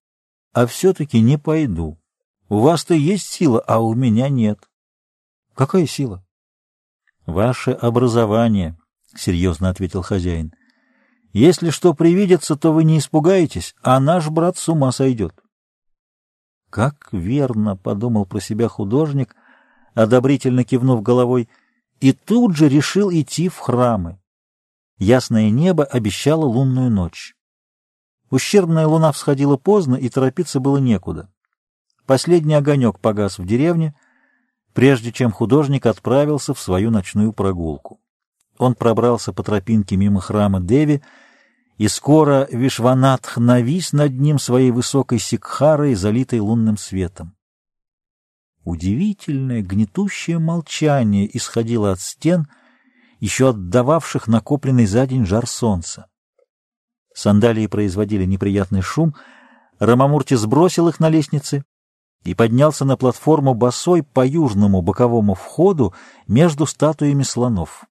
а 0.53 0.67
все-таки 0.67 1.19
не 1.21 1.39
пойду. 1.39 1.99
У 2.49 2.59
вас-то 2.59 2.93
есть 2.93 3.25
сила, 3.25 3.59
а 3.61 3.79
у 3.79 3.95
меня 3.95 4.29
нет. 4.29 4.59
Какая 5.55 5.87
сила? 5.87 6.23
Ваше 7.25 7.71
образование,— 7.71 8.77
серьезно 9.15 9.69
ответил 9.69 10.03
хозяин. 10.03 10.53
Если 11.37 11.69
что 11.69 11.93
привидится, 11.93 12.55
то 12.55 12.73
вы 12.73 12.83
не 12.83 12.97
испугаетесь, 12.97 13.75
а 13.83 13.99
наш 13.99 14.27
брат 14.27 14.57
с 14.57 14.69
ума 14.69 14.91
сойдет. 14.91 15.35
Как 16.71 17.09
верно,— 17.11 17.77
подумал 17.77 18.25
про 18.25 18.39
себя 18.39 18.67
художник, 18.67 19.35
одобрительно 19.93 20.63
кивнув 20.63 21.03
головой, 21.03 21.47
и 21.99 22.11
тут 22.11 22.55
же 22.55 22.67
решил 22.67 23.11
идти 23.11 23.49
в 23.49 23.57
храмы. 23.59 24.19
Ясное 24.97 25.51
небо 25.51 25.83
обещало 25.83 26.45
лунную 26.45 26.89
ночь. 26.89 27.35
Ущербная 28.31 28.87
луна 28.87 29.11
всходила 29.11 29.57
поздно, 29.57 29.93
и 29.93 30.09
торопиться 30.09 30.59
было 30.59 30.77
некуда. 30.77 31.29
Последний 32.07 32.55
огонек 32.55 32.99
погас 32.99 33.37
в 33.37 33.45
деревне, 33.45 33.93
прежде 34.73 35.11
чем 35.11 35.31
художник 35.31 35.85
отправился 35.85 36.55
в 36.55 36.59
свою 36.59 36.89
ночную 36.89 37.31
прогулку. 37.31 38.01
Он 38.57 38.73
пробрался 38.73 39.33
по 39.33 39.43
тропинке 39.43 39.97
мимо 39.97 40.19
храма 40.19 40.59
Деви, 40.59 41.03
и 41.77 41.87
скоро 41.87 42.47
Вишванатх 42.51 43.37
навис 43.37 43.93
над 43.93 44.19
ним 44.19 44.39
своей 44.39 44.71
высокой 44.71 45.19
сикхарой, 45.19 45.93
залитой 45.93 46.39
лунным 46.39 46.77
светом. 46.77 47.35
Удивительное, 48.63 49.61
гнетущее 49.61 50.39
молчание 50.39 51.29
исходило 51.37 51.91
от 51.91 52.01
стен, 52.01 52.47
еще 53.19 53.49
отдававших 53.49 54.27
накопленный 54.27 54.85
за 54.85 55.07
день 55.07 55.25
жар 55.25 55.47
солнца. 55.47 56.07
Сандалии 57.13 57.67
производили 57.67 58.25
неприятный 58.25 58.81
шум, 58.81 59.15
Рамамурти 59.79 60.33
сбросил 60.33 60.87
их 60.87 60.99
на 60.99 61.09
лестнице 61.09 61.63
и 62.23 62.33
поднялся 62.33 62.83
на 62.83 62.97
платформу 62.97 63.53
босой 63.53 64.03
по 64.03 64.25
южному 64.25 64.81
боковому 64.81 65.35
входу 65.35 65.93
между 66.27 66.65
статуями 66.65 67.23
слонов. 67.23 67.85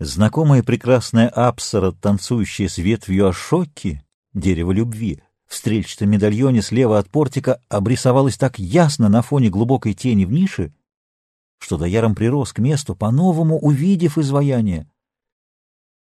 Знакомая 0.00 0.62
прекрасная 0.62 1.28
Апсара, 1.28 1.90
танцующая 1.90 2.68
с 2.68 2.78
ветвью 2.78 3.26
Ашоки, 3.26 4.04
дерево 4.32 4.70
любви, 4.70 5.20
в 5.48 5.56
стрельчатом 5.56 6.10
медальоне 6.10 6.62
слева 6.62 7.00
от 7.00 7.10
портика 7.10 7.60
обрисовалось 7.68 8.36
так 8.36 8.60
ясно 8.60 9.08
на 9.08 9.22
фоне 9.22 9.48
глубокой 9.48 9.94
тени 9.94 10.24
в 10.24 10.30
нише, 10.30 10.72
что 11.58 11.76
Даяром 11.78 12.14
прирос 12.14 12.52
к 12.52 12.60
месту, 12.60 12.94
по-новому 12.94 13.58
увидев 13.58 14.18
изваяние. 14.18 14.88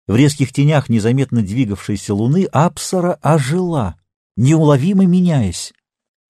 В 0.06 0.14
резких 0.14 0.52
тенях 0.52 0.90
незаметно 0.90 1.40
двигавшейся 1.40 2.12
луны 2.14 2.44
Апсара 2.52 3.14
ожила, 3.22 3.96
неуловимо 4.36 5.06
меняясь. 5.06 5.72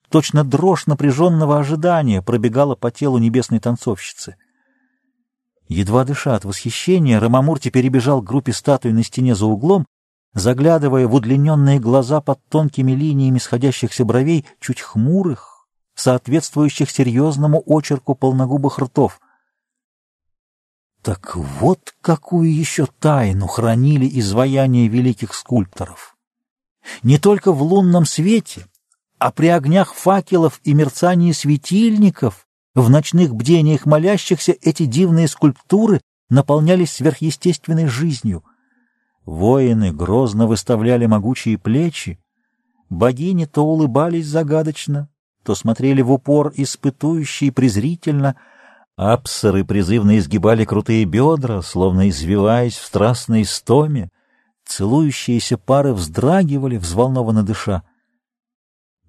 Точно 0.09 0.45
дрожь 0.45 0.87
напряженного 0.87 1.59
ожидания 1.59 2.23
пробегала 2.23 2.77
по 2.77 2.93
телу 2.93 3.19
небесной 3.19 3.59
танцовщицы. 3.59 4.37
Едва 5.69 6.05
дыша 6.05 6.35
от 6.35 6.45
восхищения, 6.45 7.19
Рамамурти 7.19 7.71
перебежал 7.71 8.23
к 8.23 8.27
группе 8.27 8.53
статуй 8.53 8.93
на 8.93 9.03
стене 9.03 9.35
за 9.35 9.47
углом 9.47 9.87
заглядывая 10.37 11.09
в 11.09 11.15
удлиненные 11.15 11.81
глаза 11.81 12.21
под 12.21 12.47
тонкими 12.51 12.93
линиями 12.93 13.39
сходящихся 13.39 14.05
бровей, 14.05 14.45
чуть 14.61 14.83
хмурых, 14.83 15.67
соответствующих 15.95 16.91
серьезному 16.91 17.63
очерку 17.65 18.15
полногубых 18.15 18.79
ртов. 18.79 19.19
Так 21.01 21.37
вот 21.37 21.95
какую 22.03 22.55
еще 22.55 22.87
тайну 22.87 23.47
хранили 23.47 24.07
изваяния 24.21 24.89
великих 24.89 25.33
скульпторов! 25.33 26.19
Не 27.03 27.17
только 27.19 27.51
в 27.51 27.63
лунном 27.63 28.05
свете, 28.05 28.67
а 29.19 29.33
при 29.33 29.47
огнях 29.47 29.95
факелов 29.95 30.61
и 30.65 30.75
мерцании 30.75 31.33
светильников, 31.33 32.46
в 32.77 32.89
ночных 32.89 33.35
бдениях 33.35 33.87
молящихся 33.87 34.55
эти 34.63 34.87
дивные 34.87 35.27
скульптуры 35.27 36.01
наполнялись 36.31 36.93
сверхъестественной 36.93 37.89
жизнью— 37.89 38.45
Воины 39.27 39.93
грозно 39.93 40.47
выставляли 40.47 41.07
могучие 41.07 41.59
плечи, 41.59 42.21
богини 42.89 43.45
то 43.45 43.67
улыбались 43.67 44.29
загадочно, 44.29 45.09
то 45.45 45.57
смотрели 45.57 46.01
в 46.01 46.13
упор 46.13 46.53
испытующие 46.55 47.51
презрительно, 47.51 48.37
апсоры 48.97 49.65
призывно 49.65 50.19
изгибали 50.19 50.65
крутые 50.65 51.05
бедра, 51.05 51.61
словно 51.63 52.09
извиваясь 52.09 52.77
в 52.77 52.87
страстной 52.87 53.43
истоме, 53.43 54.11
целующиеся 54.65 55.59
пары 55.59 55.93
вздрагивали, 55.93 56.77
взволнованно 56.77 57.43
дыша. 57.43 57.83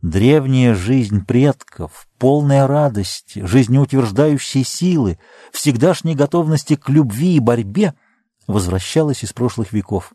Древняя 0.01 0.75
жизнь 0.75 1.25
предков, 1.25 2.07
полная 2.19 2.67
радости, 2.67 3.45
жизнеутверждающей 3.45 4.63
силы, 4.63 5.19
всегдашней 5.51 6.15
готовности 6.15 6.75
к 6.75 6.89
любви 6.89 7.36
и 7.36 7.39
борьбе— 7.39 7.93
возвращалась 8.47 9.23
из 9.23 9.33
прошлых 9.33 9.73
веков. 9.73 10.13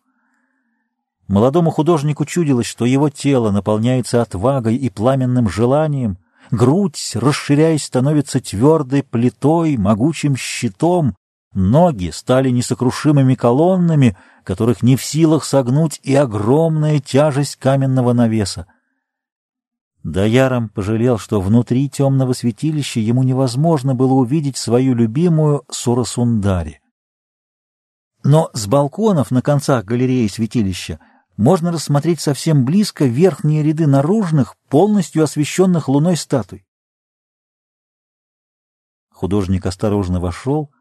Молодому 1.29 1.71
художнику 1.71 2.25
чудилось, 2.25 2.67
что 2.67 2.85
его 2.85 3.09
тело 3.09 3.51
наполняется 3.51 4.21
отвагой 4.21 4.77
и 4.77 4.91
пламенным 4.91 5.49
желанием, 5.49 6.19
грудь, 6.51 7.13
расширяясь, 7.15 7.85
становится 7.85 8.41
твердой 8.41 9.03
плитой, 9.03 9.77
могучим 9.77 10.37
щитом, 10.37 11.15
ноги 11.55 12.11
стали 12.13 12.51
несокрушимыми 12.51 13.35
колоннами, 13.35 14.17
которых 14.45 14.83
не 14.83 14.97
в 14.97 15.05
силах 15.05 15.45
согнуть 15.45 16.01
и 16.03 16.15
огромная 16.15 16.99
тяжесть 16.99 17.57
каменного 17.57 18.13
навеса. 18.13 18.67
Даяром 20.05 20.69
пожалел, 20.69 21.17
что 21.17 21.41
внутри 21.41 21.89
темного 21.89 22.33
святилища 22.33 22.99
ему 22.99 23.23
невозможно 23.23 23.95
было 23.95 24.15
увидеть 24.15 24.57
свою 24.57 24.95
любимую 24.95 25.65
Сурасундари. 25.71 26.81
Но 28.25 28.51
с 28.53 28.67
балконов 28.67 29.31
на 29.31 29.43
концах 29.43 29.85
галереи 29.85 30.27
святилища 30.27 30.99
можно 31.37 31.71
рассмотреть 31.73 32.21
совсем 32.21 32.65
близко 32.65 33.05
верхние 33.05 33.63
ряды 33.63 33.87
наружных, 33.87 34.57
полностью 34.69 35.23
освещенных 35.23 35.89
луной 35.89 36.17
статуй. 36.17 36.67
Художник 39.11 39.67
осторожно 39.67 40.19
вошел, 40.19 40.73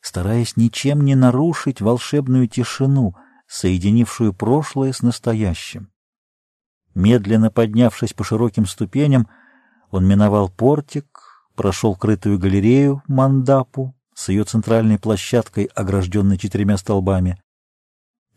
стараясь 0.00 0.56
ничем 0.56 1.04
не 1.04 1.14
нарушить 1.14 1.82
волшебную 1.82 2.48
тишину, 2.48 3.14
соединившую 3.46 4.32
прошлое 4.32 4.92
с 4.92 5.02
настоящим. 5.02 5.93
Медленно 6.94 7.50
поднявшись 7.50 8.12
по 8.12 8.24
широким 8.24 8.66
ступеням, 8.66 9.28
он 9.90 10.06
миновал 10.06 10.48
портик, 10.48 11.06
прошел 11.54 11.96
крытую 11.96 12.38
галерею 12.38 13.02
мандапу, 13.08 13.94
с 14.14 14.28
ее 14.28 14.44
центральной 14.44 14.98
площадкой, 14.98 15.64
огражденной 15.74 16.38
четырьмя 16.38 16.76
столбами. 16.76 17.42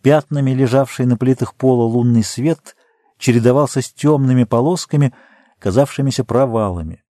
Пятнами, 0.02 0.52
лежавший 0.52 1.06
на 1.06 1.18
плитах 1.18 1.54
пола 1.54 1.84
лунный 1.84 2.24
свет, 2.24 2.76
чередовался 3.18 3.82
с 3.82 3.92
темными 3.92 4.44
полосками, 4.44 5.14
казавшимися 5.60 6.24
провалами. 6.24 7.04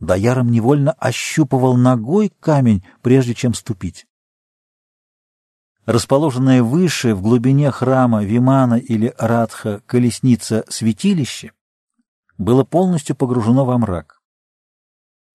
Даяром 0.00 0.50
невольно 0.50 0.92
ощупывал 0.92 1.76
ногой 1.76 2.32
камень, 2.40 2.84
прежде 3.02 3.34
чем 3.34 3.54
ступить. 3.54 4.06
Расположенная 5.88 6.62
выше, 6.62 7.14
в 7.14 7.22
глубине 7.22 7.70
храма 7.70 8.22
Вимана 8.22 8.74
или 8.74 9.14
Радха 9.16 9.80
колесница 9.86 10.66
святилище 10.68 11.52
было 12.36 12.62
полностью 12.62 13.16
погружено 13.16 13.64
во 13.64 13.78
мрак. 13.78 14.20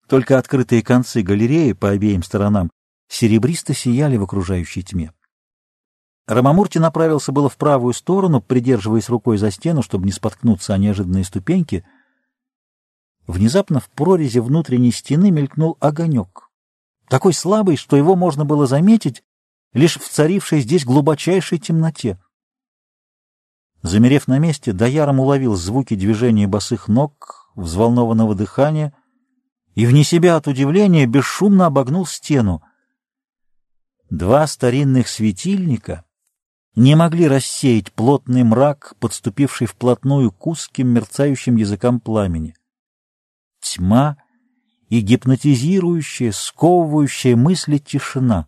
Только 0.06 0.38
открытые 0.38 0.84
концы 0.84 1.22
галереи 1.22 1.72
по 1.72 1.90
обеим 1.90 2.22
сторонам 2.22 2.70
серебристо 3.08 3.74
сияли 3.74 4.16
в 4.16 4.22
окружающей 4.22 4.84
тьме. 4.84 5.12
Рамамурти 6.28 6.78
направился 6.78 7.32
было 7.32 7.48
в 7.48 7.56
правую 7.56 7.92
сторону, 7.92 8.40
придерживаясь 8.40 9.08
рукой 9.08 9.38
за 9.38 9.50
стену, 9.50 9.82
чтобы 9.82 10.06
не 10.06 10.12
споткнуться 10.12 10.72
о 10.72 10.78
неожиданные 10.78 11.24
ступеньки. 11.24 11.84
Внезапно 13.26 13.80
в 13.80 13.90
прорезе 13.90 14.40
внутренней 14.40 14.92
стены 14.92 15.32
мелькнул 15.32 15.76
огонек, 15.80 16.48
такой 17.08 17.34
слабый, 17.34 17.76
что 17.76 17.96
его 17.96 18.14
можно 18.14 18.44
было 18.44 18.68
заметить 18.68 19.24
лишь 19.74 19.98
в 19.98 20.08
царившей 20.08 20.60
здесь 20.60 20.86
глубочайшей 20.86 21.58
темноте. 21.58 22.18
Замерев 23.82 24.28
на 24.28 24.38
месте, 24.38 24.72
Даяром 24.72 25.20
уловил 25.20 25.54
звуки 25.56 25.94
движения 25.94 26.46
босых 26.46 26.88
ног, 26.88 27.52
взволнованного 27.54 28.34
дыхания— 28.34 28.94
и 29.74 29.86
вне 29.86 30.04
себя 30.04 30.36
от 30.36 30.46
удивления 30.46 31.06
бесшумно 31.06 31.66
обогнул 31.66 32.06
стену. 32.06 32.62
Два 34.10 34.46
старинных 34.46 35.08
светильника 35.08 36.04
не 36.76 36.94
могли 36.94 37.26
рассеять 37.28 37.92
плотный 37.92 38.44
мрак, 38.44 38.94
подступивший 39.00 39.66
вплотную 39.66 40.30
к 40.30 40.46
узким 40.46 40.88
мерцающим 40.88 41.56
языкам 41.56 42.00
пламени. 42.00 42.54
Тьма 43.60 44.16
и 44.88 45.00
гипнотизирующая, 45.00 46.32
сковывающая 46.32 47.36
мысли 47.36 47.78
тишина. 47.78 48.46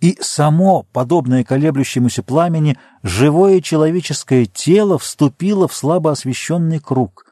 И 0.00 0.16
само, 0.20 0.84
подобное 0.92 1.44
колеблющемуся 1.44 2.22
пламени, 2.22 2.78
живое 3.02 3.60
человеческое 3.60 4.46
тело 4.46 4.98
вступило 4.98 5.68
в 5.68 5.74
слабо 5.74 6.12
освещенный 6.12 6.80
круг. 6.80 7.26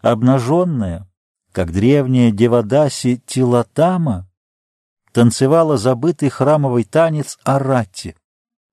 Обнаженное, 0.00 1.06
как 1.52 1.70
древняя 1.70 2.30
Девадаси 2.30 3.22
Тилатама 3.26 4.26
танцевала 5.12 5.76
забытый 5.76 6.30
храмовый 6.30 6.84
танец 6.84 7.38
Арати, 7.44 8.16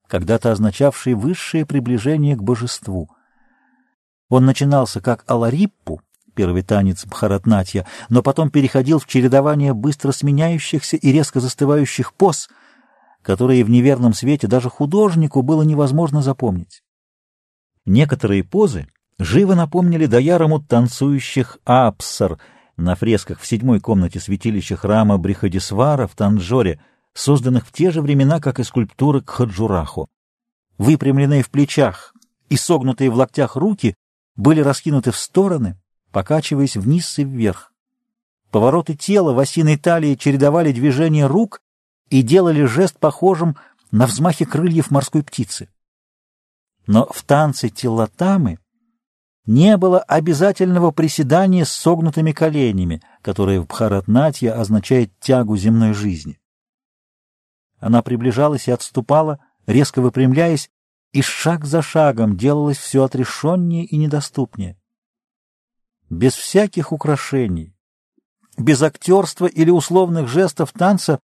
когда-то 0.07 0.51
означавший 0.51 1.13
высшее 1.13 1.65
приближение 1.65 2.35
к 2.37 2.41
божеству. 2.41 3.09
Он 4.29 4.45
начинался 4.45 5.01
как 5.01 5.25
Алариппу, 5.27 6.01
первый 6.33 6.63
танец 6.63 7.05
Бхаратнатья, 7.05 7.85
но 8.07 8.23
потом 8.23 8.49
переходил 8.49 8.97
в 8.97 9.07
чередование 9.07 9.73
быстро 9.73 10.13
сменяющихся 10.13 10.95
и 10.95 11.11
резко 11.11 11.41
застывающих 11.41 12.13
поз, 12.13 12.49
которые 13.21 13.63
в 13.63 13.69
неверном 13.69 14.13
свете 14.13 14.47
даже 14.47 14.69
художнику 14.69 15.41
было 15.41 15.63
невозможно 15.63 16.21
запомнить. 16.21 16.83
Некоторые 17.85 18.43
позы 18.43 18.87
живо 19.19 19.55
напомнили 19.55 20.05
Даярому 20.05 20.61
танцующих 20.61 21.57
апсар— 21.65 22.39
на 22.81 22.95
фресках 22.95 23.39
в 23.39 23.45
седьмой 23.45 23.79
комнате 23.79 24.19
святилища 24.19 24.75
храма 24.75 25.17
Брихадисвара 25.17 26.07
в 26.07 26.15
Танджоре, 26.15 26.81
созданных 27.13 27.67
в 27.67 27.71
те 27.71 27.91
же 27.91 28.01
времена, 28.01 28.39
как 28.39 28.59
и 28.59 28.63
скульптуры 28.63 29.21
Кхаджураху. 29.21 30.09
Выпрямленные 30.77 31.43
в 31.43 31.49
плечах 31.49 32.13
и 32.49 32.57
согнутые 32.57 33.09
в 33.09 33.15
локтях 33.15 33.55
руки 33.55 33.95
были 34.35 34.61
раскинуты 34.61 35.11
в 35.11 35.17
стороны, 35.17 35.77
покачиваясь 36.11 36.75
вниз 36.75 37.19
и 37.19 37.23
вверх. 37.23 37.71
Повороты 38.49 38.95
тела 38.95 39.33
в 39.33 39.39
осиной 39.39 39.77
талии 39.77 40.15
чередовали 40.15 40.71
движения 40.71 41.27
рук 41.27 41.61
и 42.11 42.21
делали 42.21 42.65
жест 42.65 42.99
похожим 42.99 43.55
на 43.89 44.05
взмахи 44.05 44.45
крыльев 44.45 44.91
морской 44.91 45.23
птицы. 45.23 45.69
Но 46.85 47.07
в 47.11 47.23
танце 47.23 47.69
телотамы 47.69 48.59
не 49.45 49.77
было 49.77 49.99
обязательного 49.99 50.91
приседания 50.91 51.65
с 51.65 51.71
согнутыми 51.71 52.33
коленями, 52.33 53.01
которое 53.21 53.59
в 53.61 53.65
Бхаратнатье 53.65 54.51
означает 54.51 55.17
тягу 55.19 55.57
земной 55.57 55.93
жизни. 55.93 56.39
Она 57.79 58.01
приближалась 58.03 58.67
и 58.67 58.71
отступала, 58.71 59.39
резко 59.65 60.01
выпрямляясь, 60.01 60.69
и 61.13 61.21
шаг 61.21 61.65
за 61.65 61.81
шагом 61.81 62.37
делалось 62.37 62.77
все 62.77 63.03
отрешеннее 63.03 63.85
и 63.85 63.97
недоступнее. 63.97 64.77
Без 66.09 66.33
всяких 66.33 66.91
украшений, 66.91 67.73
без 68.57 68.81
актерства 68.81 69.45
или 69.45 69.69
условных 69.69 70.27
жестов 70.27 70.73
танца 70.73 71.19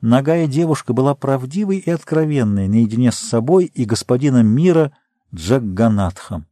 ногая 0.00 0.46
девушка 0.46 0.92
была 0.92 1.14
правдивой 1.14 1.78
и 1.78 1.90
откровенной 1.90 2.68
наедине 2.68 3.12
с 3.12 3.18
собой 3.18 3.66
и 3.66 3.84
господином 3.84 4.46
мира 4.46 4.92
Джагганатхом. 5.34 6.46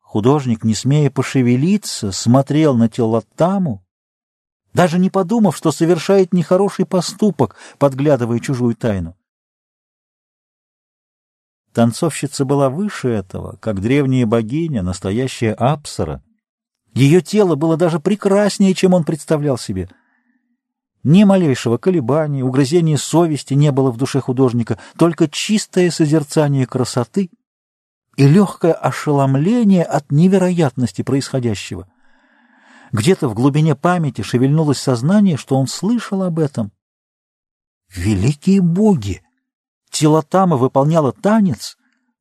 Художник, 0.00 0.64
не 0.64 0.74
смея 0.74 1.10
пошевелиться, 1.10 2.12
смотрел 2.12 2.76
на 2.76 2.88
тело 2.88 3.22
Таму, 3.34 3.84
даже 4.72 4.98
не 4.98 5.08
подумав, 5.08 5.56
что 5.56 5.72
совершает 5.72 6.32
нехороший 6.32 6.84
поступок, 6.84 7.56
подглядывая 7.78 8.40
чужую 8.40 8.74
тайну. 8.74 9.16
Танцовщица 11.72 12.44
была 12.44 12.70
выше 12.70 13.08
этого, 13.08 13.56
как 13.56 13.80
древняя 13.80 14.26
богиня, 14.26 14.82
настоящая 14.82 15.54
Апсара. 15.54 16.22
Ее 16.92 17.20
тело 17.20 17.56
было 17.56 17.76
даже 17.76 17.98
прекраснее, 17.98 18.74
чем 18.74 18.94
он 18.94 19.02
представлял 19.04 19.58
себе. 19.58 19.88
Ни 21.04 21.24
малейшего 21.24 21.76
колебания, 21.76 22.42
угрызения 22.42 22.96
совести 22.96 23.54
не 23.54 23.70
было 23.70 23.90
в 23.90 23.96
душе 23.96 24.20
художника, 24.20 24.78
только 24.98 25.28
чистое 25.28 25.90
созерцание 25.90 26.66
красоты— 26.66 27.30
и 28.16 28.26
легкое 28.26 28.72
ошеломление 28.72 29.84
от 29.84 30.10
невероятности 30.12 31.02
происходящего. 31.02 31.88
Где-то 32.92 33.28
в 33.28 33.34
глубине 33.34 33.74
памяти 33.74 34.22
шевельнулось 34.22 34.78
сознание, 34.78 35.36
что 35.36 35.56
он 35.56 35.66
слышал 35.66 36.22
об 36.22 36.38
этом. 36.38 36.72
Великие 37.92 38.60
боги! 38.60 39.22
Тилатама 39.90 40.56
выполняла 40.56 41.12
танец, 41.12 41.76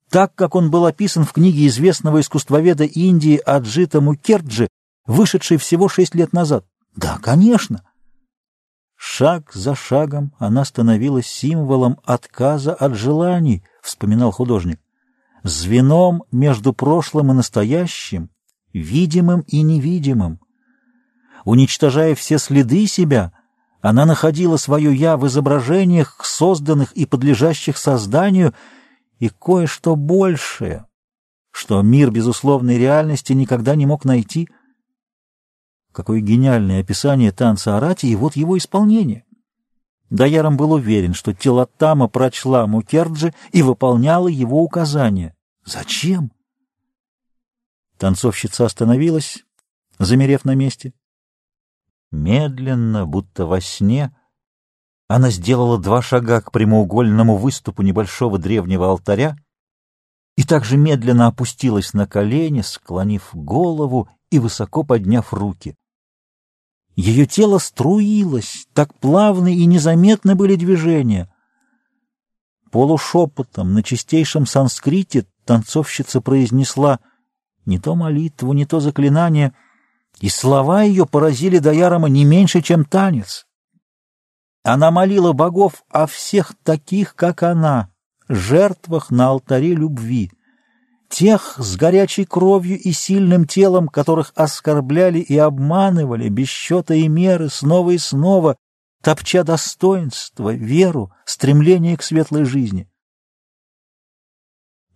так 0.10 0.36
как 0.36 0.56
он 0.56 0.70
был 0.70 0.86
описан 0.86 1.26
в 1.26 1.34
книге 1.34 1.68
известного 1.68 2.22
искусствоведа 2.22 2.84
Индии 2.84 3.38
Аджита 3.38 4.00
Мукерджи, 4.00 4.68
вышедшей 5.06 5.58
всего 5.58 5.90
шесть 5.90 6.16
лет 6.16 6.34
назад. 6.34 6.66
Да, 6.96 7.18
конечно. 7.22 7.84
Шаг 9.06 9.52
за 9.54 9.76
шагом 9.76 10.32
она 10.40 10.64
становилась 10.64 11.28
символом 11.28 12.00
отказа 12.06 12.74
от 12.74 12.96
желаний, 12.96 13.62
вспоминал 13.82 14.32
художник 14.32 14.80
звеном 15.44 16.24
между 16.32 16.72
прошлым 16.72 17.32
и 17.32 17.36
настоящим, 17.36 18.30
видимым 18.72 19.42
и 19.42 19.62
невидимым. 19.62 20.40
Уничтожая 21.44 22.16
все 22.16 22.38
следы 22.38 22.88
себя, 22.88 23.34
она 23.82 24.06
находила 24.06 24.56
свое 24.56 24.96
«я» 24.96 25.18
в 25.18 25.28
изображениях, 25.28 26.22
созданных 26.24 26.94
и 26.94 27.06
подлежащих 27.06 27.78
созданию, 27.78 28.54
и 29.20 29.28
кое-что 29.28 29.98
большее, 29.98 30.86
что 31.52 31.82
мир 31.82 32.10
безусловной 32.10 32.78
реальности 32.78 33.34
никогда 33.34 33.76
не 33.76 33.86
мог 33.86 34.06
найти. 34.06 34.48
Какое 35.94 36.22
гениальное 36.22 36.82
описание 36.82 37.32
танца 37.32 37.78
Арати, 37.78 38.08
и 38.08 38.16
вот 38.16 38.36
его 38.36 38.58
исполнение. 38.58 39.26
Даяром 40.10 40.58
был 40.58 40.72
уверен, 40.74 41.14
что 41.14 41.34
Тилатама 41.34 42.08
прочла 42.08 42.66
Мукерджи 42.66 43.34
и 43.52 43.62
выполняла 43.62 44.28
его 44.28 44.62
указания. 44.64 45.36
Зачем? 45.66 46.32
Танцовщица 47.98 48.66
остановилась, 48.66 49.46
замерев 50.00 50.46
на 50.46 50.56
месте. 50.56 50.94
Медленно, 52.12 53.06
будто 53.06 53.46
во 53.46 53.62
сне, 53.62 54.16
она 55.08 55.30
сделала 55.30 55.78
два 55.78 56.02
шага 56.02 56.42
к 56.42 56.52
прямоугольному 56.52 57.38
выступу 57.38 57.84
небольшого 57.84 58.40
древнего 58.40 58.90
алтаря 58.90 59.36
и 60.36 60.44
также 60.44 60.76
медленно 60.76 61.28
опустилась 61.28 61.94
на 61.94 62.08
колени, 62.08 62.62
склонив 62.62 63.30
голову 63.34 64.10
и 64.32 64.40
высоко 64.40 64.84
подняв 64.84 65.32
руки. 65.34 65.76
Ее 66.96 67.26
тело 67.26 67.58
струилось, 67.58 68.68
так 68.74 68.94
плавны 69.00 69.56
и 69.56 69.66
незаметны 69.66 70.36
были 70.36 70.56
движения. 70.56 71.34
Полушепотом 72.72 73.74
на 73.74 73.84
чистейшем 73.84 74.46
санскрите 74.46 75.26
танцовщица 75.46 76.22
произнесла 76.22 77.00
не 77.66 77.80
то 77.80 77.96
молитву, 77.96 78.54
не 78.54 78.66
то 78.66 78.80
заклинание, 78.80 79.54
и 80.20 80.30
слова 80.30 80.84
ее 80.84 81.06
поразили 81.06 81.58
Даярома 81.58 82.10
не 82.10 82.26
меньше, 82.26 82.62
чем 82.62 82.86
танец. 82.86 83.48
Она 84.64 84.92
молила 84.92 85.34
богов 85.34 85.84
о 85.90 86.06
всех 86.06 86.54
таких, 86.64 87.16
как 87.16 87.44
она, 87.44 87.90
жертвах 88.30 89.10
на 89.10 89.30
алтаре 89.30 89.74
любви— 89.74 90.32
тех 91.14 91.56
с 91.60 91.76
горячей 91.76 92.26
кровью 92.26 92.80
и 92.80 92.92
сильным 92.92 93.46
телом, 93.46 93.88
которых 93.88 94.32
оскорбляли 94.36 95.20
и 95.20 95.38
обманывали 95.38 96.28
без 96.28 96.48
счета 96.48 96.96
и 96.96 97.08
меры 97.08 97.50
снова 97.50 97.92
и 97.92 98.00
снова, 98.00 98.58
топча 99.04 99.44
достоинство, 99.44 100.54
веру, 100.54 101.14
стремление 101.26 101.98
к 101.98 102.04
светлой 102.04 102.46
жизни. 102.46 102.90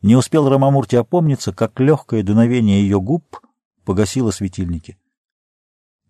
Не 0.02 0.16
успел 0.16 0.50
Рамамурти 0.50 0.96
опомниться, 0.96 1.54
как 1.54 1.80
легкое 1.80 2.24
дуновение 2.24 2.82
ее 2.82 3.00
губ 3.00 3.40
погасило 3.86 4.32
светильники. 4.32 4.98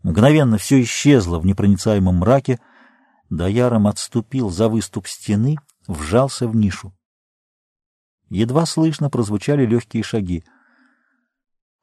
Мгновенно 0.03 0.58
все 0.58 0.82
исчезло 0.82 1.38
в 1.39 1.45
непроницаемом 1.45 2.16
мраке, 2.16 2.60
Даяром 3.30 3.88
отступил 3.88 4.49
за 4.49 4.70
выступ 4.70 5.05
стены, 5.05 5.58
вжался 5.86 6.47
в 6.47 6.55
нишу. 6.55 6.93
Едва 8.30 8.65
слышно 8.65 9.09
прозвучали 9.09 9.65
легкие 9.65 10.03
шаги. 10.03 10.43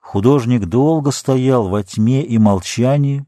Художник 0.01 0.66
долго 0.66 1.11
стоял 1.11 1.68
во 1.68 1.82
тьме 1.82 2.22
и 2.24 2.38
молчании, 2.38 3.26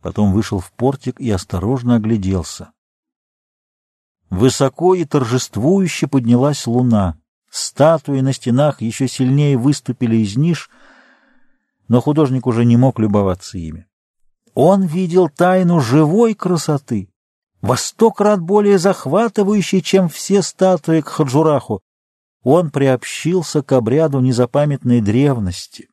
потом 0.00 0.32
вышел 0.32 0.60
в 0.60 0.72
портик 0.72 1.20
и 1.20 1.30
осторожно 1.30 1.96
огляделся. 1.96 2.72
Высоко 4.30 4.94
и 4.94 5.04
торжествующе 5.04 6.06
поднялась 6.06 6.66
луна. 6.66 7.18
Статуи 7.50 8.20
на 8.20 8.32
стенах 8.32 8.80
еще 8.80 9.08
сильнее 9.08 9.58
выступили 9.58 10.16
из 10.16 10.36
ниш, 10.36 10.70
но 11.88 12.00
художник 12.00 12.46
уже 12.46 12.64
не 12.64 12.76
мог 12.76 13.00
любоваться 13.00 13.58
ими. 13.58 13.88
Он 14.54 14.82
видел 14.84 15.28
тайну 15.28 15.80
живой 15.80 16.34
красоты, 16.34 17.10
во 17.60 17.76
сто 17.76 18.10
крат 18.10 18.40
более 18.40 18.78
захватывающий, 18.78 19.82
чем 19.82 20.08
все 20.08 20.42
статуи 20.42 21.00
к 21.00 21.08
Хаджураху. 21.08 21.82
Он 22.42 22.70
приобщился 22.70 23.62
к 23.62 23.72
обряду 23.72 24.20
незапамятной 24.20 25.00
древности. 25.00 25.88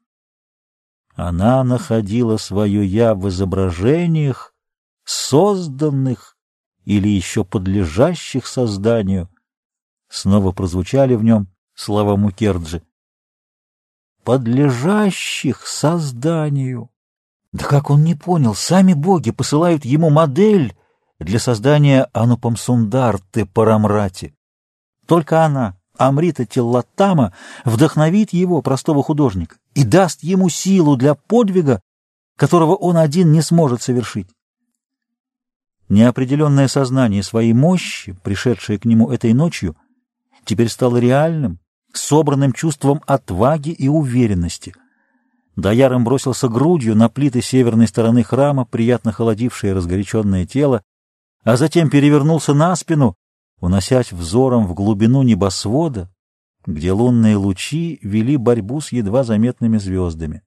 Она 1.15 1.63
находила 1.63 2.37
свое 2.37 2.85
«я» 2.85 3.15
в 3.15 3.27
изображениях, 3.27 4.53
созданных 5.03 6.37
или 6.85 7.09
еще 7.09 7.43
подлежащих 7.43 8.47
созданию. 8.47 9.29
Снова 10.09 10.51
прозвучали 10.51 11.15
в 11.15 11.23
нем 11.23 11.47
слова 11.73 12.15
Мукерджи. 12.15 12.81
«Подлежащих 14.23 15.65
созданию». 15.65 16.89
Да 17.51 17.65
как 17.65 17.89
он 17.89 18.03
не 18.03 18.13
понял, 18.13 18.53
сами 18.53 18.93
боги 18.93 19.31
посылают 19.31 19.83
ему 19.85 20.09
модель, 20.09 20.77
для 21.19 21.39
создания 21.39 22.07
Анупамсундарты 22.13 23.45
Парамрати. 23.45 24.35
Только 25.05 25.43
она, 25.45 25.77
Амрита 25.97 26.45
Тиллатама, 26.45 27.33
вдохновит 27.65 28.33
его, 28.33 28.61
простого 28.61 29.03
художника, 29.03 29.57
и 29.73 29.83
даст 29.83 30.23
ему 30.23 30.49
силу 30.49 30.95
для 30.95 31.15
подвига, 31.15 31.81
которого 32.35 32.75
он 32.75 32.97
один 32.97 33.31
не 33.31 33.41
сможет 33.41 33.81
совершить. 33.81 34.27
Неопределенное 35.89 36.67
сознание 36.67 37.23
своей 37.23 37.53
мощи, 37.53 38.13
пришедшее 38.23 38.77
к 38.77 38.85
нему 38.85 39.09
этой 39.09 39.33
ночью, 39.33 39.75
теперь 40.43 40.69
стало 40.69 40.97
реальным, 40.97 41.59
собранным 41.93 42.53
чувством 42.53 43.01
отваги 43.07 43.69
и 43.69 43.87
уверенности. 43.87 44.75
Даяром 45.55 46.03
бросился 46.03 46.49
грудью 46.49 46.95
на 46.95 47.09
плиты 47.09 47.41
северной 47.41 47.87
стороны 47.87 48.23
храма, 48.23 48.65
приятно 48.65 49.11
холодившее 49.11 49.73
разгоряченное 49.73 50.45
тело, 50.45 50.83
а 51.47 51.55
затем 51.55 51.89
перевернулся 51.89 52.53
на 52.53 52.75
спину, 52.75 53.15
уносясь 53.61 54.11
взором 54.11 54.67
в 54.67 54.73
глубину 54.73 55.23
небосвода, 55.23 56.11
где 56.65 56.91
лунные 56.91 57.37
лучи 57.37 57.99
вели 58.01 58.35
борьбу 58.35 58.81
с 58.81 58.91
едва 58.91 59.23
заметными 59.23 59.77
звездами. 59.77 60.41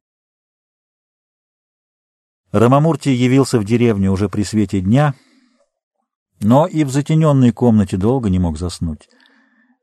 Рамамурти 2.52 3.08
явился 3.08 3.58
в 3.58 3.64
деревню 3.64 4.12
уже 4.12 4.28
при 4.28 4.42
свете 4.42 4.82
дня, 4.82 5.14
но 6.38 6.66
и 6.66 6.84
в 6.84 6.90
затененной 6.90 7.52
комнате 7.52 7.96
долго 7.96 8.28
не 8.28 8.38
мог 8.38 8.58
заснуть. 8.58 9.08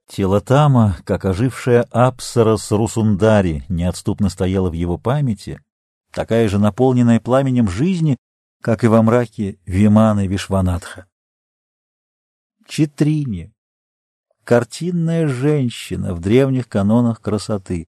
Тело 0.08 0.40
Тама, 0.40 0.98
как 1.04 1.26
ожившая 1.26 1.82
Апсара 1.90 2.58
с 2.58 2.72
Русундари, 2.72 3.66
неотступно 3.70 4.30
стояло 4.30 4.70
в 4.70 4.74
его 4.74 5.00
памяти, 5.00 5.62
такая 6.12 6.48
же 6.48 6.60
наполненная 6.60 7.20
пламенем 7.20 7.68
жизни, 7.68 8.18
как 8.62 8.84
и 8.84 8.88
во 8.88 9.02
мраке 9.02 9.60
Виманы 9.66 10.28
Вишванатха. 10.28 11.06
Читрине, 12.68 13.54
картинная 14.44 15.28
женщина 15.28 16.14
в 16.14 16.20
древних 16.20 16.68
канонах 16.68 17.22
красоты. 17.22 17.88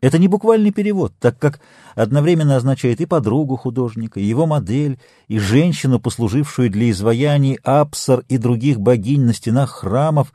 Это 0.00 0.18
не 0.18 0.28
буквальный 0.28 0.70
перевод, 0.70 1.14
так 1.18 1.38
как 1.38 1.60
одновременно 1.94 2.56
означает 2.56 3.00
и 3.00 3.06
подругу 3.06 3.56
художника, 3.56 4.20
и 4.20 4.24
его 4.24 4.44
модель, 4.44 5.00
и 5.28 5.38
женщину, 5.38 5.98
послужившую 5.98 6.68
для 6.70 6.90
изваяний 6.90 7.58
Апсар 7.62 8.22
и 8.28 8.36
других 8.36 8.80
богинь 8.80 9.22
на 9.24 9.32
стенах 9.32 9.70
храмов, 9.70 10.34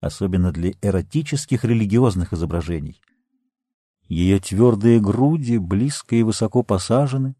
особенно 0.00 0.50
для 0.50 0.72
эротических 0.80 1.64
религиозных 1.64 2.32
изображений. 2.32 3.02
Ее 4.08 4.38
твердые 4.40 5.00
груди 5.00 5.58
близко 5.58 6.16
и 6.16 6.22
высоко 6.22 6.62
посажены, 6.62 7.34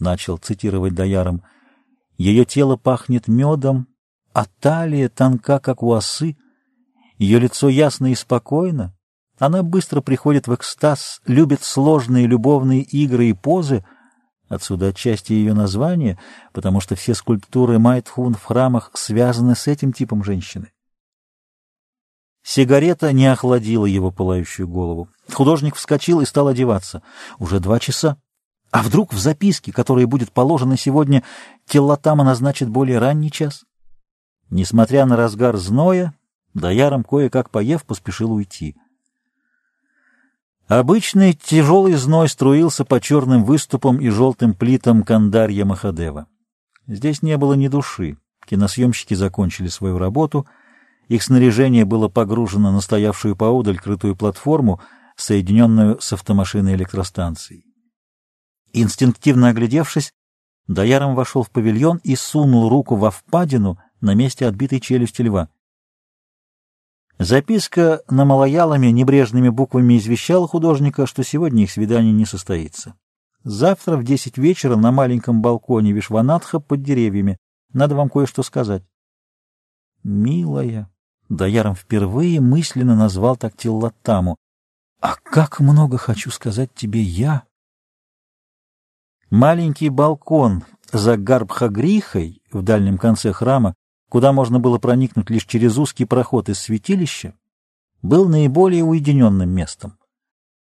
начал 0.00 0.38
цитировать 0.38 0.94
Даяром, 0.94 1.42
ее 2.16 2.44
тело 2.44 2.76
пахнет 2.76 3.28
медом, 3.28 3.88
а 4.32 4.44
талия 4.60 5.08
тонка, 5.08 5.58
как 5.58 5.82
у 5.82 5.92
осы, 5.92 6.36
ее 7.18 7.38
лицо 7.38 7.68
ясно 7.68 8.12
и 8.12 8.14
спокойно, 8.14 8.94
она 9.38 9.62
быстро 9.62 10.02
приходит 10.02 10.46
в 10.46 10.54
экстаз, 10.54 11.20
любит 11.26 11.62
сложные 11.62 12.26
любовные 12.26 12.82
игры 12.82 13.26
и 13.28 13.32
позы, 13.32 13.84
отсюда 14.48 14.88
отчасти 14.88 15.32
ее 15.32 15.54
название, 15.54 16.18
потому 16.52 16.80
что 16.80 16.94
все 16.94 17.14
скульптуры 17.14 17.78
Майтхун 17.78 18.34
в 18.34 18.44
храмах 18.44 18.90
связаны 18.94 19.54
с 19.54 19.66
этим 19.66 19.92
типом 19.92 20.22
женщины. 20.24 20.72
Сигарета 22.42 23.12
не 23.12 23.26
охладила 23.26 23.86
его 23.86 24.10
пылающую 24.10 24.66
голову. 24.66 25.08
Художник 25.32 25.76
вскочил 25.76 26.20
и 26.20 26.26
стал 26.26 26.48
одеваться. 26.48 27.02
Уже 27.38 27.60
два 27.60 27.78
часа. 27.78 28.20
А 28.70 28.82
вдруг 28.82 29.12
в 29.12 29.18
записке, 29.18 29.72
которая 29.72 30.06
будет 30.06 30.32
положена 30.32 30.76
сегодня, 30.76 31.24
Теллатама 31.66 32.24
назначит 32.24 32.68
более 32.68 32.98
ранний 32.98 33.30
час? 33.30 33.64
Несмотря 34.48 35.06
на 35.06 35.16
разгар 35.16 35.56
зноя, 35.56 36.14
Даяром, 36.54 37.04
кое-как 37.04 37.50
поев, 37.50 37.84
поспешил 37.84 38.32
уйти. 38.32 38.76
Обычный 40.66 41.32
тяжелый 41.32 41.94
зной 41.94 42.28
струился 42.28 42.84
по 42.84 43.00
черным 43.00 43.44
выступам 43.44 44.00
и 44.00 44.08
желтым 44.08 44.54
плитам 44.54 45.02
Кандарья 45.02 45.64
Махадева. 45.64 46.26
Здесь 46.86 47.22
не 47.22 47.36
было 47.36 47.54
ни 47.54 47.68
души. 47.68 48.18
Киносъемщики 48.46 49.14
закончили 49.14 49.68
свою 49.68 49.98
работу. 49.98 50.46
Их 51.08 51.22
снаряжение 51.22 51.84
было 51.84 52.08
погружено 52.08 52.72
на 52.72 52.80
стоявшую 52.80 53.36
поодаль 53.36 53.78
крытую 53.78 54.16
платформу, 54.16 54.80
соединенную 55.16 56.00
с 56.00 56.12
автомашиной 56.12 56.74
электростанцией. 56.74 57.69
Инстинктивно 58.72 59.48
оглядевшись, 59.48 60.12
Даяром 60.66 61.16
вошел 61.16 61.42
в 61.42 61.50
павильон 61.50 62.00
и 62.04 62.14
сунул 62.14 62.68
руку 62.68 62.94
во 62.94 63.10
впадину 63.10 63.78
на 64.00 64.14
месте 64.14 64.46
отбитой 64.46 64.78
челюсти 64.78 65.22
льва. 65.22 65.48
Записка 67.18 68.02
на 68.08 68.24
малоялами 68.24 68.86
небрежными 68.86 69.48
буквами 69.48 69.98
извещала 69.98 70.46
художника, 70.46 71.06
что 71.06 71.24
сегодня 71.24 71.64
их 71.64 71.70
свидание 71.70 72.12
не 72.12 72.24
состоится. 72.24 72.94
Завтра 73.42 73.96
в 73.96 74.04
десять 74.04 74.38
вечера 74.38 74.76
на 74.76 74.92
маленьком 74.92 75.42
балконе 75.42 75.92
Вишванатха 75.92 76.60
под 76.60 76.82
деревьями. 76.82 77.38
Надо 77.72 77.96
вам 77.96 78.08
кое-что 78.08 78.42
сказать. 78.42 78.84
Милая, 80.02 80.88
Даяром 81.28 81.74
впервые 81.74 82.40
мысленно 82.40 82.96
назвал 82.96 83.36
так 83.36 83.56
Тиллатаму. 83.56 84.36
А 85.00 85.16
как 85.16 85.60
много 85.60 85.98
хочу 85.98 86.30
сказать 86.30 86.72
тебе 86.74 87.00
я. 87.00 87.44
Маленький 89.30 89.88
балкон 89.88 90.64
за 90.92 91.16
Гарбхагрихой 91.16 92.42
в 92.52 92.62
дальнем 92.62 92.98
конце 92.98 93.32
храма 93.32 93.74
куда 94.10 94.32
можно 94.32 94.58
было 94.58 94.78
проникнуть 94.78 95.30
лишь 95.30 95.46
через 95.46 95.78
узкий 95.78 96.04
проход 96.04 96.50
из 96.50 96.58
святилища, 96.58 97.34
был 98.02 98.28
наиболее 98.28 98.84
уединенным 98.84 99.48
местом. 99.48 99.96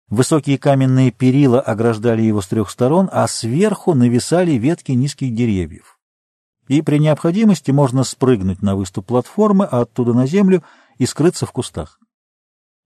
Высокие 0.10 0.58
каменные 0.58 1.12
перила 1.12 1.62
ограждали 1.62 2.22
его 2.22 2.42
с 2.42 2.48
трех 2.48 2.70
сторон, 2.70 3.10
а 3.12 3.28
сверху 3.28 3.94
нависали 3.94 4.52
ветки 4.52 4.92
низких 4.92 5.34
деревьев. 5.34 6.00
И 6.68 6.82
при 6.82 6.98
необходимости 7.00 7.72
можно 7.72 8.04
спрыгнуть 8.04 8.62
на 8.62 8.76
выступ 8.76 9.08
платформы, 9.08 9.66
а 9.66 9.82
оттуда 9.82 10.14
на 10.14 10.28
землю 10.28 10.64
и 10.98 11.06
скрыться 11.06 11.46
в 11.46 11.52
кустах. 11.52 12.00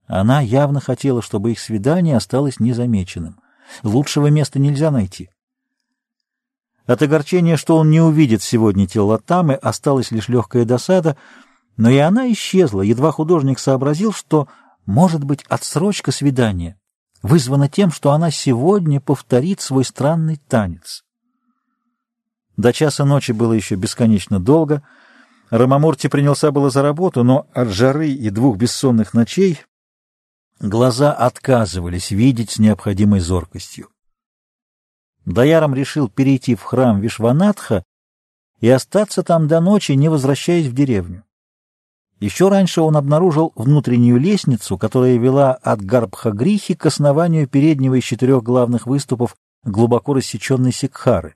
Она 0.05 0.41
явно 0.41 0.81
хотела, 0.81 1.21
чтобы 1.21 1.51
их 1.51 1.59
свидание 1.59 2.15
осталось 2.15 2.59
незамеченным. 2.59 3.39
Лучшего 3.81 4.27
места 4.27 4.59
нельзя 4.59 4.91
найти. 4.91 5.29
От 6.85 7.01
огорчения, 7.01 7.55
что 7.55 7.77
он 7.77 7.89
не 7.89 8.01
увидит 8.01 8.43
сегодня 8.43 8.87
тело 8.87 9.17
Тамы, 9.17 9.53
осталась 9.53 10.11
лишь 10.11 10.27
легкая 10.27 10.65
досада, 10.65 11.15
но 11.77 11.89
и 11.89 11.97
она 11.97 12.31
исчезла, 12.31 12.81
едва 12.81 13.11
художник 13.11 13.57
сообразил, 13.57 14.11
что, 14.11 14.47
может 14.85 15.23
быть, 15.23 15.43
отсрочка 15.47 16.11
свидания 16.11 16.77
вызвана 17.21 17.69
тем, 17.69 17.89
что 17.89 18.11
она 18.11 18.29
сегодня 18.29 18.99
повторит 18.99 19.61
свой 19.61 19.85
странный 19.85 20.39
танец. 20.49 21.03
До 22.57 22.73
часа 22.73 23.05
ночи 23.05 23.31
было 23.31 23.53
еще 23.53 23.75
бесконечно 23.75 24.39
долго. 24.39 24.83
Рамамурти 25.49 26.07
принялся 26.07 26.51
было 26.51 26.69
за 26.69 26.81
работу, 26.81 27.23
но 27.23 27.47
от 27.53 27.69
жары 27.69 28.09
и 28.09 28.29
двух 28.29 28.57
бессонных 28.57 29.13
ночей 29.13 29.61
глаза 30.59 31.13
отказывались 31.13 32.11
видеть 32.11 32.51
с 32.51 32.59
необходимой 32.59 33.21
зоркостью. 33.21 33.87
Даяром 35.25 35.73
решил 35.73 36.09
перейти 36.09 36.55
в 36.55 36.63
храм 36.63 36.99
Вишванатха 36.99 37.83
и 38.59 38.69
остаться 38.69 39.23
там 39.23 39.47
до 39.47 39.61
ночи, 39.61 39.93
не 39.93 40.09
возвращаясь 40.09 40.67
в 40.67 40.73
деревню. 40.73 41.23
Еще 42.19 42.47
раньше 42.47 42.81
он 42.81 42.95
обнаружил 42.95 43.51
внутреннюю 43.55 44.17
лестницу, 44.17 44.77
которая 44.77 45.17
вела 45.17 45.53
от 45.53 45.81
Гарбхагрихи 45.81 46.73
к 46.73 46.85
основанию 46.85 47.47
переднего 47.47 47.95
из 47.95 48.03
четырех 48.03 48.43
главных 48.43 48.87
выступов 48.87 49.35
глубоко 49.63 50.13
рассеченной 50.13 50.71
Сикхары. 50.71 51.35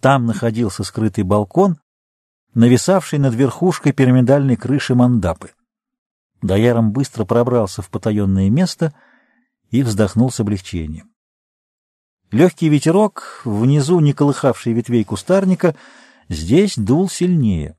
Там 0.00 0.26
находился 0.26 0.84
скрытый 0.84 1.24
балкон, 1.24 1.78
нависавший 2.52 3.18
над 3.18 3.34
верхушкой 3.34 3.92
пирамидальной 3.92 4.56
крыши 4.56 4.94
мандапы. 4.94 5.52
Даяром 6.42 6.92
быстро 6.92 7.24
пробрался 7.24 7.80
в 7.80 7.88
потаенное 7.88 8.50
место 8.50 8.92
и 9.70 9.82
вздохнул 9.82 10.30
с 10.30 10.40
облегчением. 10.40 11.13
Легкий 12.30 12.68
ветерок, 12.68 13.42
внизу 13.44 14.00
не 14.00 14.12
колыхавший 14.12 14.72
ветвей 14.72 15.04
кустарника, 15.04 15.76
здесь 16.28 16.76
дул 16.76 17.08
сильнее. 17.08 17.76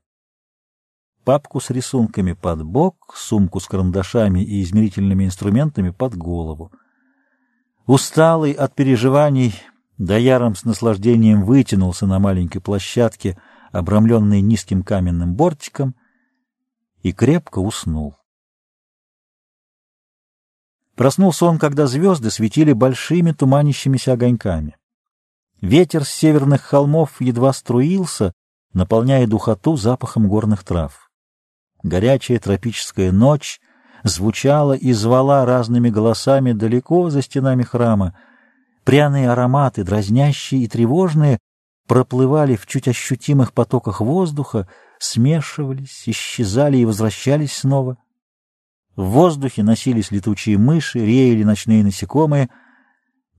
Папку 1.24 1.60
с 1.60 1.70
рисунками 1.70 2.32
под 2.32 2.64
бок, 2.64 3.14
сумку 3.16 3.60
с 3.60 3.66
карандашами 3.66 4.40
и 4.44 4.62
измерительными 4.62 5.24
инструментами 5.24 5.90
под 5.90 6.16
голову. 6.16 6.72
Усталый 7.86 8.52
от 8.52 8.74
переживаний, 8.74 9.54
Даяром 9.98 10.54
с 10.54 10.64
наслаждением 10.64 11.44
вытянулся 11.44 12.06
на 12.06 12.18
маленькой 12.18 12.60
площадке, 12.60 13.38
обрамленной 13.72 14.42
низким 14.42 14.82
каменным 14.82 15.34
бортиком, 15.34 15.94
и 17.02 17.12
крепко 17.12 17.60
уснул. 17.60 18.16
Проснулся 20.96 21.44
он, 21.44 21.58
когда 21.58 21.86
звезды 21.86 22.30
светили 22.30 22.72
большими 22.72 23.32
туманящимися 23.32 24.14
огоньками. 24.14 24.76
Ветер 25.60 26.04
с 26.04 26.08
северных 26.08 26.62
холмов 26.62 27.20
едва 27.20 27.52
струился, 27.52 28.32
наполняя 28.72 29.26
духоту 29.26 29.76
запахом 29.76 30.26
горных 30.26 30.64
трав. 30.64 31.10
Горячая 31.82 32.38
тропическая 32.38 33.12
ночь 33.12 33.60
звучала 34.04 34.72
и 34.72 34.92
звала 34.92 35.44
разными 35.44 35.90
голосами 35.90 36.52
далеко 36.52 37.10
за 37.10 37.20
стенами 37.20 37.62
храма. 37.62 38.16
Пряные 38.84 39.30
ароматы, 39.30 39.84
дразнящие 39.84 40.62
и 40.62 40.68
тревожные, 40.68 41.38
проплывали 41.86 42.56
в 42.56 42.66
чуть 42.66 42.88
ощутимых 42.88 43.52
потоках 43.52 44.00
воздуха, 44.00 44.66
смешивались, 44.98 46.04
исчезали 46.06 46.78
и 46.78 46.84
возвращались 46.86 47.54
снова— 47.54 47.98
в 48.96 49.04
воздухе 49.04 49.62
носились 49.62 50.10
летучие 50.10 50.56
мыши, 50.56 50.98
реяли 50.98 51.42
ночные 51.42 51.84
насекомые. 51.84 52.48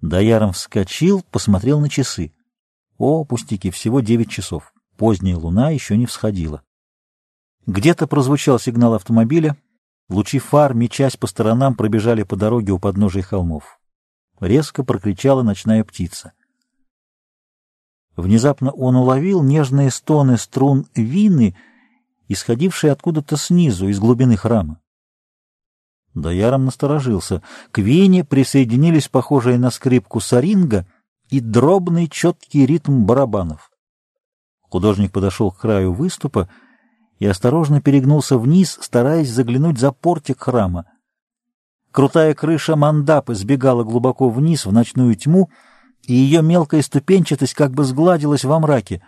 Даяром 0.02 0.54
вскочил, 0.54 1.24
посмотрел 1.32 1.80
на 1.80 1.90
часы. 1.90 2.32
О, 3.00 3.26
пустяки, 3.26 3.72
всего 3.72 4.00
девять 4.00 4.30
часов. 4.30 4.72
Поздняя 4.98 5.36
луна 5.36 5.72
еще 5.72 5.98
не 5.98 6.06
всходила. 6.06 6.62
Где-то 7.66 8.06
прозвучал 8.06 8.60
сигнал 8.60 8.94
автомобиля. 8.94 9.58
Лучи 10.10 10.38
фар, 10.38 10.76
мечась 10.76 11.18
по 11.18 11.26
сторонам, 11.26 11.76
пробежали 11.76 12.22
по 12.22 12.36
дороге 12.36 12.72
у 12.72 12.80
подножия 12.80 13.24
холмов. 13.24 13.80
Резко 14.40 14.84
прокричала 14.84 15.42
ночная 15.42 15.84
птица. 15.84 16.34
Внезапно 18.16 18.72
он 18.72 18.96
уловил 18.96 19.44
нежные 19.44 19.90
стоны 19.90 20.38
струн 20.38 20.88
вины, 20.96 21.58
исходившие 22.28 22.92
откуда-то 22.92 23.38
снизу, 23.38 23.88
из 23.88 24.00
глубины 24.00 24.38
храма. 24.38 24.80
Даяром 26.22 26.66
насторожился. 26.66 27.44
К 27.72 27.78
Вене 27.78 28.24
присоединились 28.24 29.08
похожие 29.08 29.60
на 29.60 29.70
скрипку 29.70 30.20
саринга 30.20 30.88
и 31.30 31.40
дробный 31.40 32.08
четкий 32.08 32.66
ритм 32.66 33.06
барабанов. 33.06 33.72
Художник 34.62 35.12
подошел 35.12 35.52
к 35.52 35.60
краю 35.60 35.94
выступа 35.94 36.50
и 37.20 37.26
осторожно 37.26 37.82
перегнулся 37.82 38.38
вниз, 38.38 38.80
стараясь 38.82 39.30
заглянуть 39.30 39.80
за 39.80 39.92
портик 39.92 40.42
храма. 40.42 40.86
Крутая 41.92 42.34
крыша 42.34 42.76
мандапы 42.76 43.36
сбегала 43.36 43.84
глубоко 43.84 44.30
вниз 44.30 44.66
в 44.66 44.74
ночную 44.74 45.16
тьму, 45.16 45.50
и 46.04 46.14
ее 46.14 46.42
мелкая 46.42 46.82
ступенчатость 46.82 47.54
как 47.54 47.72
бы 47.72 47.84
сгладилась 47.84 48.44
во 48.44 48.60
мраке. 48.60 49.04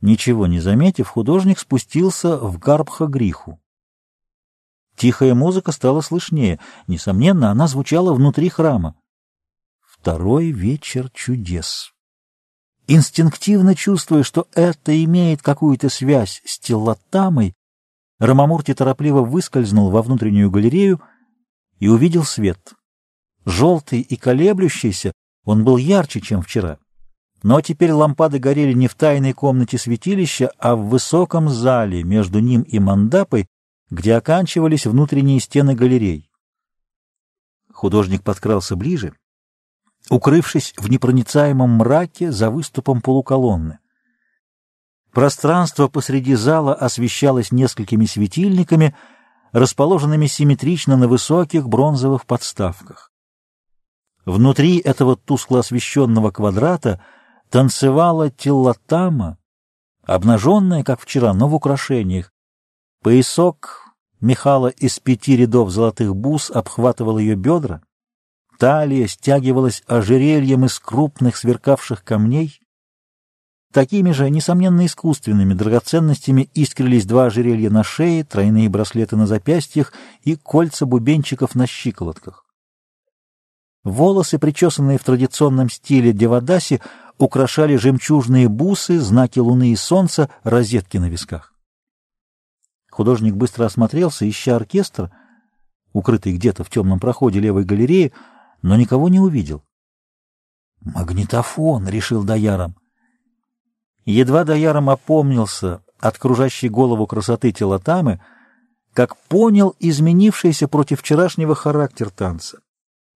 Ничего 0.00 0.46
не 0.46 0.60
заметив, 0.60 1.08
художник 1.08 1.58
спустился 1.58 2.36
в 2.36 2.58
Гарбха-Гриху. 2.58 3.58
Тихая 4.96 5.34
музыка 5.34 5.72
стала 5.72 6.00
слышнее. 6.00 6.60
Несомненно, 6.86 7.50
она 7.50 7.66
звучала 7.66 8.12
внутри 8.12 8.48
храма. 8.48 8.94
Второй 9.80 10.50
вечер 10.50 11.10
чудес. 11.14 11.92
Инстинктивно 12.88 13.74
чувствуя, 13.74 14.22
что 14.22 14.48
это 14.54 15.04
имеет 15.04 15.42
какую-то 15.42 15.88
связь 15.88 16.42
с 16.44 16.58
Теллатамой, 16.58 17.54
Рамамурти 18.22 18.72
торопливо 18.72 19.22
выскользнул 19.22 19.90
во 19.90 20.00
внутреннюю 20.00 20.48
галерею 20.48 21.00
и 21.80 21.88
увидел 21.88 22.22
свет. 22.22 22.74
Желтый 23.44 24.00
и 24.00 24.14
колеблющийся, 24.14 25.10
он 25.44 25.64
был 25.64 25.76
ярче, 25.76 26.20
чем 26.20 26.40
вчера. 26.40 26.78
Но 27.42 27.60
теперь 27.60 27.90
лампады 27.90 28.38
горели 28.38 28.74
не 28.74 28.86
в 28.86 28.94
тайной 28.94 29.32
комнате 29.32 29.76
святилища, 29.76 30.52
а 30.58 30.76
в 30.76 30.88
высоком 30.88 31.48
зале 31.48 32.04
между 32.04 32.38
ним 32.38 32.62
и 32.62 32.78
мандапой, 32.78 33.48
где 33.92 34.14
оканчивались 34.14 34.86
внутренние 34.86 35.38
стены 35.38 35.74
галерей. 35.74 36.30
Художник 37.70 38.22
подкрался 38.22 38.74
ближе, 38.74 39.14
укрывшись 40.08 40.72
в 40.78 40.88
непроницаемом 40.88 41.68
мраке 41.72 42.32
за 42.32 42.48
выступом 42.48 43.02
полуколонны. 43.02 43.80
Пространство 45.12 45.88
посреди 45.88 46.34
зала 46.34 46.74
освещалось 46.74 47.52
несколькими 47.52 48.06
светильниками, 48.06 48.96
расположенными 49.52 50.26
симметрично 50.26 50.96
на 50.96 51.06
высоких 51.06 51.68
бронзовых 51.68 52.24
подставках. 52.24 53.12
Внутри 54.24 54.78
этого 54.78 55.16
тускло 55.16 55.58
освещенного 55.58 56.30
квадрата 56.30 57.04
танцевала 57.50 58.30
теллатама, 58.30 59.36
обнаженная, 60.02 60.82
как 60.82 60.98
вчера, 60.98 61.34
но 61.34 61.46
в 61.46 61.54
украшениях. 61.54 62.32
Поясок 63.02 63.81
Михала 64.22 64.68
из 64.68 65.00
пяти 65.00 65.36
рядов 65.36 65.70
золотых 65.70 66.14
бус 66.14 66.48
обхватывал 66.48 67.18
ее 67.18 67.34
бедра, 67.34 67.82
талия 68.56 69.08
стягивалась 69.08 69.82
ожерельем 69.88 70.64
из 70.64 70.78
крупных 70.78 71.36
сверкавших 71.36 72.04
камней. 72.04 72.60
Такими 73.72 74.12
же, 74.12 74.30
несомненно, 74.30 74.86
искусственными 74.86 75.54
драгоценностями 75.54 76.48
искрились 76.54 77.04
два 77.04 77.26
ожерелья 77.26 77.68
на 77.68 77.82
шее, 77.82 78.22
тройные 78.22 78.68
браслеты 78.68 79.16
на 79.16 79.26
запястьях 79.26 79.92
и 80.22 80.36
кольца 80.36 80.86
бубенчиков 80.86 81.56
на 81.56 81.66
щиколотках. 81.66 82.44
Волосы, 83.82 84.38
причесанные 84.38 84.98
в 84.98 85.04
традиционном 85.04 85.68
стиле 85.68 86.12
девадаси, 86.12 86.80
украшали 87.18 87.74
жемчужные 87.74 88.48
бусы, 88.48 89.00
знаки 89.00 89.40
луны 89.40 89.72
и 89.72 89.76
солнца, 89.76 90.30
розетки 90.44 90.98
на 90.98 91.08
висках. 91.08 91.51
Художник 92.92 93.34
быстро 93.34 93.64
осмотрелся, 93.64 94.28
ища 94.28 94.54
оркестр, 94.54 95.10
укрытый 95.94 96.34
где-то 96.34 96.62
в 96.62 96.68
темном 96.68 97.00
проходе 97.00 97.40
левой 97.40 97.64
галереи, 97.64 98.12
но 98.60 98.76
никого 98.76 99.08
не 99.08 99.18
увидел. 99.18 99.62
«Магнитофон!»— 100.82 101.88
решил 101.88 102.22
Даяром. 102.22 102.76
Едва 104.04 104.44
Даяром 104.44 104.90
опомнился 104.90 105.82
от 106.00 106.18
кружащей 106.18 106.68
голову 106.68 107.06
красоты 107.06 107.50
телотамы, 107.50 108.20
как 108.92 109.16
понял 109.16 109.74
изменившийся 109.78 110.68
против 110.68 111.00
вчерашнего 111.00 111.54
характер 111.54 112.10
танца. 112.10 112.58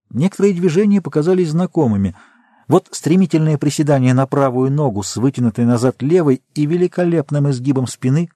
Некоторые 0.08 0.54
движения 0.54 1.02
показались 1.02 1.50
знакомыми. 1.50 2.16
Вот 2.66 2.88
стремительное 2.92 3.58
приседание 3.58 4.14
на 4.14 4.26
правую 4.26 4.72
ногу 4.72 5.02
с 5.02 5.16
вытянутой 5.16 5.66
назад 5.66 6.00
левой 6.00 6.40
и 6.54 6.64
великолепным 6.64 7.50
изгибом 7.50 7.86
спины, 7.86 8.30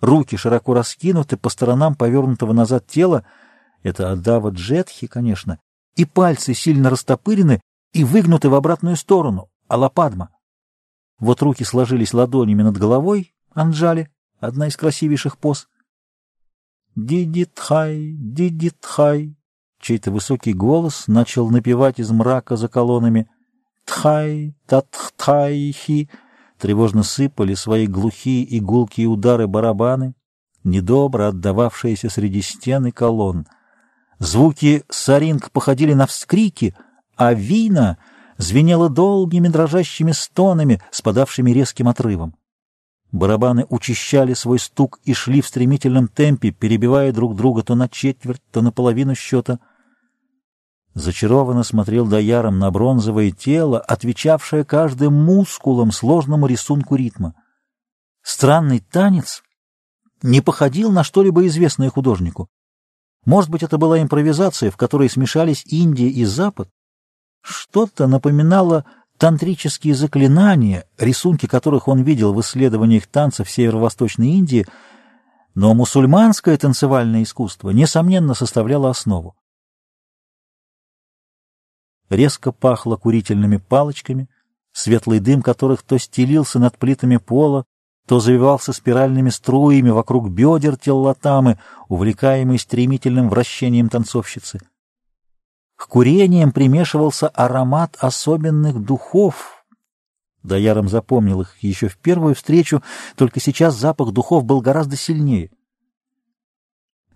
Руки 0.00 0.36
широко 0.36 0.74
раскинуты, 0.74 1.36
по 1.36 1.48
сторонам 1.48 1.94
повернутого 1.94 2.52
назад 2.52 2.86
тела, 2.86 3.24
это 3.82 4.10
Адава 4.10 4.50
Джетхи, 4.50 5.06
конечно, 5.06 5.58
и 5.94 6.04
пальцы 6.04 6.54
сильно 6.54 6.90
растопырены 6.90 7.60
и 7.92 8.04
выгнуты 8.04 8.50
в 8.50 8.54
обратную 8.54 8.96
сторону, 8.96 9.48
Алападма. 9.68 10.30
Вот 11.18 11.40
руки 11.40 11.64
сложились 11.64 12.12
ладонями 12.12 12.62
над 12.62 12.76
головой, 12.76 13.34
Анджали, 13.54 14.10
одна 14.38 14.68
из 14.68 14.76
красивейших 14.76 15.38
поз. 15.38 15.68
«Дидитхай, 16.94 18.14
дидитхай!» 18.18 19.36
Чей-то 19.80 20.10
высокий 20.10 20.52
голос 20.52 21.08
начал 21.08 21.48
напевать 21.50 21.98
из 21.98 22.10
мрака 22.10 22.56
за 22.56 22.68
колоннами. 22.68 23.30
«Тхай, 23.84 24.56
татхтайхи!» 24.66 26.10
Тревожно 26.58 27.02
сыпали 27.02 27.54
свои 27.54 27.86
глухие 27.86 28.42
и 28.42 28.60
гулкие 28.60 29.06
удары 29.06 29.46
барабаны, 29.46 30.14
недобро 30.64 31.28
отдававшиеся 31.28 32.08
среди 32.08 32.42
стен 32.42 32.86
и 32.86 32.90
колонн. 32.90 33.46
Звуки 34.18 34.84
саринг 34.88 35.50
походили 35.50 35.92
на 35.92 36.06
вскрики, 36.06 36.74
а 37.16 37.34
вина 37.34 37.98
звенела 38.38 38.88
долгими 38.88 39.48
дрожащими 39.48 40.12
стонами, 40.12 40.80
спадавшими 40.90 41.50
резким 41.50 41.88
отрывом. 41.88 42.34
Барабаны 43.12 43.66
учащали 43.68 44.34
свой 44.34 44.58
стук 44.58 44.98
и 45.04 45.14
шли 45.14 45.40
в 45.40 45.46
стремительном 45.46 46.08
темпе, 46.08 46.50
перебивая 46.50 47.12
друг 47.12 47.36
друга 47.36 47.62
то 47.62 47.74
на 47.74 47.88
четверть, 47.88 48.42
то 48.50 48.62
на 48.62 48.72
половину 48.72 49.14
счета— 49.14 49.60
Зачарованно 50.96 51.62
смотрел 51.62 52.06
Даяром 52.06 52.58
на 52.58 52.70
бронзовое 52.70 53.30
тело, 53.30 53.78
отвечавшее 53.78 54.64
каждым 54.64 55.12
мускулом 55.12 55.92
сложному 55.92 56.46
рисунку 56.46 56.94
ритма. 56.94 57.34
Странный 58.22 58.80
танец 58.80 59.42
не 60.22 60.40
походил 60.40 60.90
на 60.90 61.04
что-либо 61.04 61.46
известное 61.48 61.90
художнику. 61.90 62.48
Может 63.26 63.50
быть, 63.50 63.62
это 63.62 63.76
была 63.76 64.00
импровизация, 64.00 64.70
в 64.70 64.78
которой 64.78 65.10
смешались 65.10 65.66
Индия 65.66 66.08
и 66.08 66.24
Запад? 66.24 66.70
Что-то 67.42 68.06
напоминало 68.06 68.86
тантрические 69.18 69.94
заклинания, 69.94 70.86
рисунки 70.96 71.44
которых 71.44 71.88
он 71.88 72.04
видел 72.04 72.32
в 72.32 72.40
исследованиях 72.40 73.06
танцев 73.06 73.50
Северо-Восточной 73.50 74.30
Индии, 74.30 74.66
но 75.54 75.74
мусульманское 75.74 76.56
танцевальное 76.56 77.22
искусство, 77.22 77.68
несомненно, 77.68 78.32
составляло 78.32 78.88
основу 78.88 79.36
резко 82.10 82.52
пахло 82.52 82.96
курительными 82.96 83.56
палочками, 83.56 84.28
светлый 84.72 85.20
дым 85.20 85.42
которых 85.42 85.82
то 85.82 85.98
стелился 85.98 86.58
над 86.58 86.78
плитами 86.78 87.16
пола, 87.16 87.64
то 88.06 88.20
завивался 88.20 88.72
спиральными 88.72 89.30
струями 89.30 89.90
вокруг 89.90 90.30
бедер 90.30 90.76
теллатамы, 90.76 91.58
увлекаемой 91.88 92.58
стремительным 92.58 93.28
вращением 93.28 93.88
танцовщицы. 93.88 94.60
К 95.76 95.88
курениям 95.88 96.52
примешивался 96.52 97.28
аромат 97.28 97.96
особенных 97.98 98.82
духов. 98.82 99.64
Даяром 100.42 100.88
запомнил 100.88 101.40
их 101.42 101.56
еще 101.60 101.88
в 101.88 101.98
первую 101.98 102.34
встречу, 102.34 102.82
только 103.16 103.40
сейчас 103.40 103.74
запах 103.74 104.12
духов 104.12 104.44
был 104.44 104.60
гораздо 104.60 104.96
сильнее. 104.96 105.50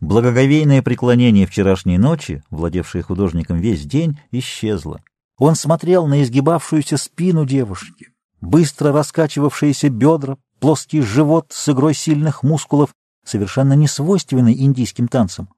Благоговейное 0.01 0.81
преклонение 0.81 1.47
вчерашней 1.47 1.99
ночи, 1.99 2.43
владевшее 2.51 3.03
художником 3.03 3.59
весь 3.59 3.85
день, 3.85 4.19
исчезло. 4.31 5.03
Он 5.37 5.55
смотрел 5.55 6.07
на 6.07 6.23
изгибавшуюся 6.23 6.97
спину 6.97 7.45
девушки, 7.45 8.09
быстро 8.41 8.93
раскачивавшиеся 8.93 9.91
бедра, 9.91 10.39
плоский 10.59 11.03
живот 11.03 11.49
с 11.51 11.69
игрой 11.69 11.95
сильных 11.95 12.43
мускулов, 12.43 12.95
совершенно 13.25 13.75
не 13.75 13.89
свойственный 13.89 14.55
индийским 14.55 15.07
танцам. 15.07 15.51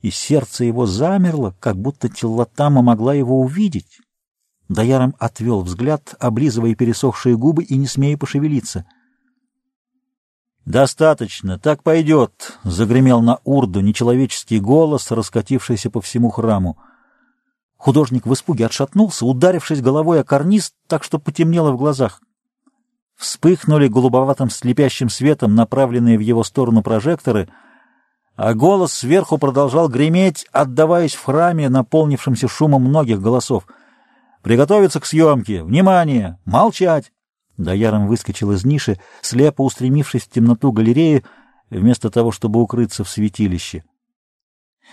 и 0.00 0.10
сердце 0.10 0.64
его 0.64 0.86
замерло, 0.86 1.54
как 1.60 1.76
будто 1.76 2.08
Теллатама 2.08 2.80
могла 2.80 3.12
его 3.12 3.40
увидеть. 3.40 4.00
Даяром 4.68 5.14
отвел 5.18 5.62
взгляд, 5.62 6.14
облизывая 6.20 6.74
пересохшие 6.74 7.36
губы 7.36 7.64
и 7.64 7.76
не 7.76 7.86
смея 7.86 8.16
пошевелиться. 8.16 8.86
«Достаточно, 10.64 11.58
так 11.58 11.82
пойдет»,— 11.82 12.58
загремел 12.62 13.20
на 13.20 13.40
урду 13.44 13.80
нечеловеческий 13.80 14.60
голос, 14.60 15.10
раскатившийся 15.10 15.90
по 15.90 16.00
всему 16.00 16.30
храму. 16.30 16.78
Художник 17.76 18.24
в 18.26 18.32
испуге 18.32 18.66
отшатнулся, 18.66 19.26
ударившись 19.26 19.82
головой 19.82 20.20
о 20.20 20.24
карниз, 20.24 20.72
так 20.86 21.02
что 21.02 21.18
потемнело 21.18 21.72
в 21.72 21.76
глазах. 21.76 22.20
Вспыхнули 23.20 23.86
голубоватым 23.86 24.48
слепящим 24.48 25.10
светом 25.10 25.54
направленные 25.54 26.16
в 26.16 26.22
его 26.22 26.42
сторону 26.42 26.82
прожекторы, 26.82 27.50
а 28.34 28.54
голос 28.54 28.94
сверху 28.94 29.36
продолжал 29.36 29.90
греметь, 29.90 30.46
отдаваясь 30.52 31.12
в 31.12 31.22
храме, 31.22 31.68
наполнившемся 31.68 32.48
шумом 32.48 32.80
многих 32.84 33.20
голосов. 33.20 33.66
«Приготовиться 34.40 35.00
к 35.00 35.04
съемке! 35.04 35.62
Внимание! 35.62 36.38
Молчать!» 36.46 37.12
Даяром 37.58 38.06
выскочил 38.08 38.52
из 38.52 38.64
ниши, 38.64 38.98
слепо 39.20 39.60
устремившись 39.60 40.22
в 40.22 40.30
темноту 40.30 40.72
галереи, 40.72 41.22
вместо 41.68 42.08
того, 42.08 42.32
чтобы 42.32 42.62
укрыться 42.62 43.04
в 43.04 43.10
святилище. 43.10 43.84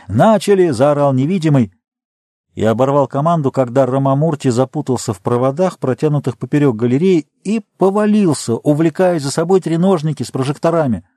«Начали!»— 0.09 0.67
заорал 0.71 1.13
невидимый 1.13 1.71
и 2.57 2.63
оборвал 2.63 3.07
команду, 3.07 3.51
когда 3.51 3.85
Рамамурти 3.85 4.47
запутался 4.47 5.13
в 5.13 5.21
проводах, 5.21 5.77
протянутых 5.77 6.39
поперек 6.39 6.73
галереи, 6.73 7.27
и 7.43 7.61
повалился, 7.77 8.55
увлекая 8.55 9.19
за 9.19 9.29
собой 9.29 9.61
треножники 9.61 10.23
с 10.23 10.31
прожекторами. 10.31 11.07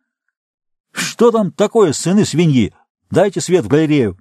«Что 0.92 1.30
там 1.30 1.50
такое, 1.50 1.94
сыны 1.94 2.26
свиньи? 2.26 2.74
Дайте 3.10 3.40
свет 3.40 3.64
в 3.64 3.68
галерею!» 3.68 4.18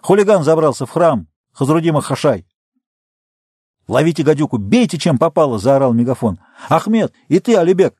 Хулиган 0.00 0.44
забрался 0.44 0.86
в 0.86 0.90
храм, 0.90 1.26
Хазрудима 1.50 2.02
Хашай. 2.02 2.46
«Ловите 3.88 4.22
гадюку, 4.22 4.58
бейте, 4.58 4.96
чем 4.96 5.18
попало!»— 5.18 5.58
заорал 5.58 5.92
мегафон. 5.92 6.38
«Ахмед, 6.68 7.12
и 7.26 7.40
ты, 7.40 7.56
Алибек!» 7.56 7.96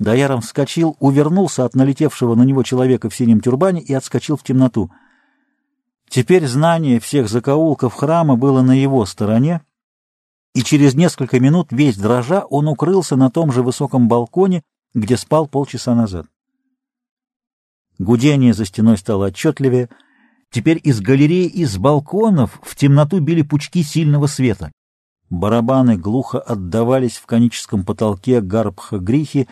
Даяром 0.00 0.40
вскочил, 0.40 0.96
увернулся 0.98 1.64
от 1.64 1.76
налетевшего 1.76 2.34
на 2.34 2.42
него 2.42 2.64
человека 2.64 3.08
в 3.08 3.14
синем 3.14 3.40
тюрбане 3.40 3.82
и 3.82 3.94
отскочил 3.94 4.36
в 4.36 4.42
темноту. 4.42 4.90
Теперь 6.08 6.46
знание 6.46 7.00
всех 7.00 7.28
закоулков 7.28 7.94
храма 7.94 8.36
было 8.36 8.62
на 8.62 8.72
его 8.72 9.04
стороне, 9.04 9.62
и 10.54 10.62
через 10.62 10.94
несколько 10.94 11.38
минут 11.38 11.68
весь 11.70 11.96
дрожа 11.96 12.44
он 12.48 12.68
укрылся 12.68 13.16
на 13.16 13.30
том 13.30 13.52
же 13.52 13.62
высоком 13.62 14.08
балконе, 14.08 14.62
где 14.94 15.16
спал 15.16 15.46
полчаса 15.46 15.94
назад. 15.94 16.26
Гудение 17.98 18.54
за 18.54 18.64
стеной 18.64 18.96
стало 18.96 19.26
отчетливее. 19.26 19.90
Теперь 20.50 20.80
из 20.82 21.00
галереи 21.00 21.46
и 21.46 21.66
с 21.66 21.76
балконов 21.76 22.58
в 22.62 22.74
темноту 22.74 23.20
били 23.20 23.42
пучки 23.42 23.82
сильного 23.82 24.26
света. 24.26 24.72
Барабаны 25.28 25.98
глухо 25.98 26.40
отдавались 26.40 27.18
в 27.18 27.26
коническом 27.26 27.84
потолке 27.84 28.40
Гарбха-Грихи, 28.40 29.46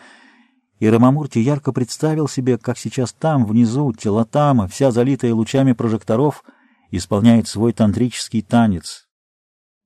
и 0.79 0.87
Рамамурти 0.87 1.39
ярко 1.39 1.71
представил 1.71 2.27
себе, 2.27 2.57
как 2.57 2.77
сейчас 2.77 3.13
там, 3.13 3.45
внизу, 3.45 3.93
Телотама, 3.93 4.67
вся 4.67 4.91
залитая 4.91 5.33
лучами 5.33 5.73
прожекторов, 5.73 6.43
исполняет 6.91 7.47
свой 7.47 7.73
тантрический 7.73 8.41
танец. 8.41 9.07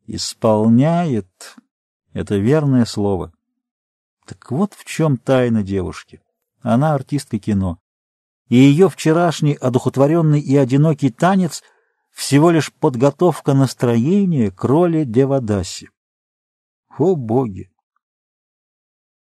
«Исполняет»— 0.07 1.55
это 2.13 2.37
верное 2.37 2.85
слово. 2.85 3.31
Так 4.25 4.51
вот 4.51 4.73
в 4.73 4.83
чем 4.85 5.17
тайна 5.17 5.63
девушки. 5.63 6.21
Она 6.61 6.93
артистка 6.93 7.39
кино. 7.39 7.79
И 8.49 8.55
ее 8.55 8.89
вчерашний 8.89 9.53
одухотворенный 9.53 10.41
и 10.41 10.57
одинокий 10.57 11.09
танец— 11.09 11.63
всего 12.11 12.51
лишь 12.51 12.73
подготовка 12.73 13.53
настроения 13.53 14.51
к 14.51 14.63
роли 14.65 15.05
Девадаси. 15.05 15.89
О, 16.97 17.15
боги! 17.15 17.71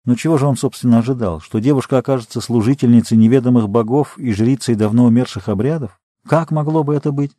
Но 0.06 0.16
чего 0.16 0.38
же 0.38 0.46
он, 0.46 0.58
собственно, 0.58 1.00
ожидал? 1.00 1.40
Что 1.40 1.60
девушка 1.60 1.98
окажется 1.98 2.42
служительницей 2.42 3.18
неведомых 3.18 3.70
богов 3.70 4.18
и 4.18 4.34
жрицей 4.34 4.76
давно 4.76 5.06
умерших 5.06 5.48
обрядов? 5.48 6.00
Как 6.28 6.52
могло 6.52 6.84
бы 6.84 6.94
это 6.94 7.12
быть? 7.12 7.32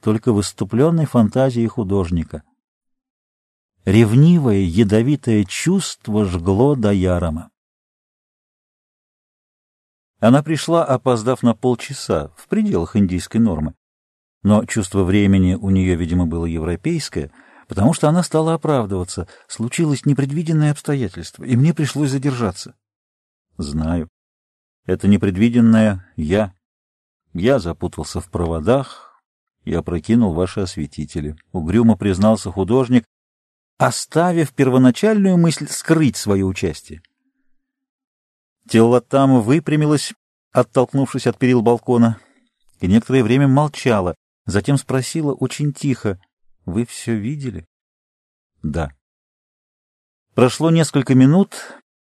Только 0.00 0.32
в 0.32 0.40
иступленной 0.40 1.06
фантазии 1.06 1.66
художника. 1.66 2.44
Ревнивое, 3.84 4.58
ядовитое 4.58 5.44
чувство 5.44 6.24
жгло 6.24 6.76
до 6.76 6.92
Ярома. 6.92 7.50
Она 10.20 10.42
пришла, 10.42 10.84
опоздав 10.84 11.42
на 11.42 11.54
полчаса, 11.54 12.32
в 12.36 12.48
пределах 12.48 12.96
индийской 12.96 13.40
нормы. 13.40 13.74
Но 14.42 14.64
чувство 14.66 15.02
времени 15.02 15.54
у 15.54 15.70
нее, 15.70 15.96
видимо, 15.96 16.26
было 16.26 16.44
европейское— 16.44 17.32
потому 17.68 17.92
что 17.92 18.08
она 18.08 18.22
стала 18.22 18.54
оправдываться. 18.54 19.28
Случилось 19.46 20.06
непредвиденное 20.06 20.72
обстоятельство, 20.72 21.44
и 21.44 21.54
мне 21.54 21.74
пришлось 21.74 22.10
задержаться. 22.10 22.74
Знаю. 23.58 24.08
Это 24.86 25.06
непредвиденное 25.06 26.10
я. 26.16 26.54
Я 27.34 27.58
запутался 27.58 28.20
в 28.20 28.30
проводах 28.30 29.22
и 29.64 29.74
опрокинул 29.74 30.32
ваши 30.32 30.60
осветители. 30.60 31.36
Угрюмо 31.52 31.96
признался 31.96 32.50
художник, 32.50 33.04
оставив 33.76 34.54
первоначальную 34.54 35.36
мысль 35.36 35.68
скрыть 35.68 36.16
свое 36.16 36.46
участие. 36.46 37.02
Теллатама 38.66 39.40
выпрямилась, 39.40 40.14
оттолкнувшись 40.52 41.26
от 41.26 41.38
перил 41.38 41.60
балкона, 41.60 42.18
и 42.80 42.86
некоторое 42.86 43.22
время 43.22 43.46
молчала, 43.46 44.14
затем 44.46 44.78
спросила 44.78 45.34
очень 45.34 45.72
тихо, 45.74 46.18
вы 46.68 46.84
все 46.84 47.16
видели? 47.16 47.66
Да. 48.62 48.92
Прошло 50.34 50.70
несколько 50.70 51.14
минут, 51.14 51.56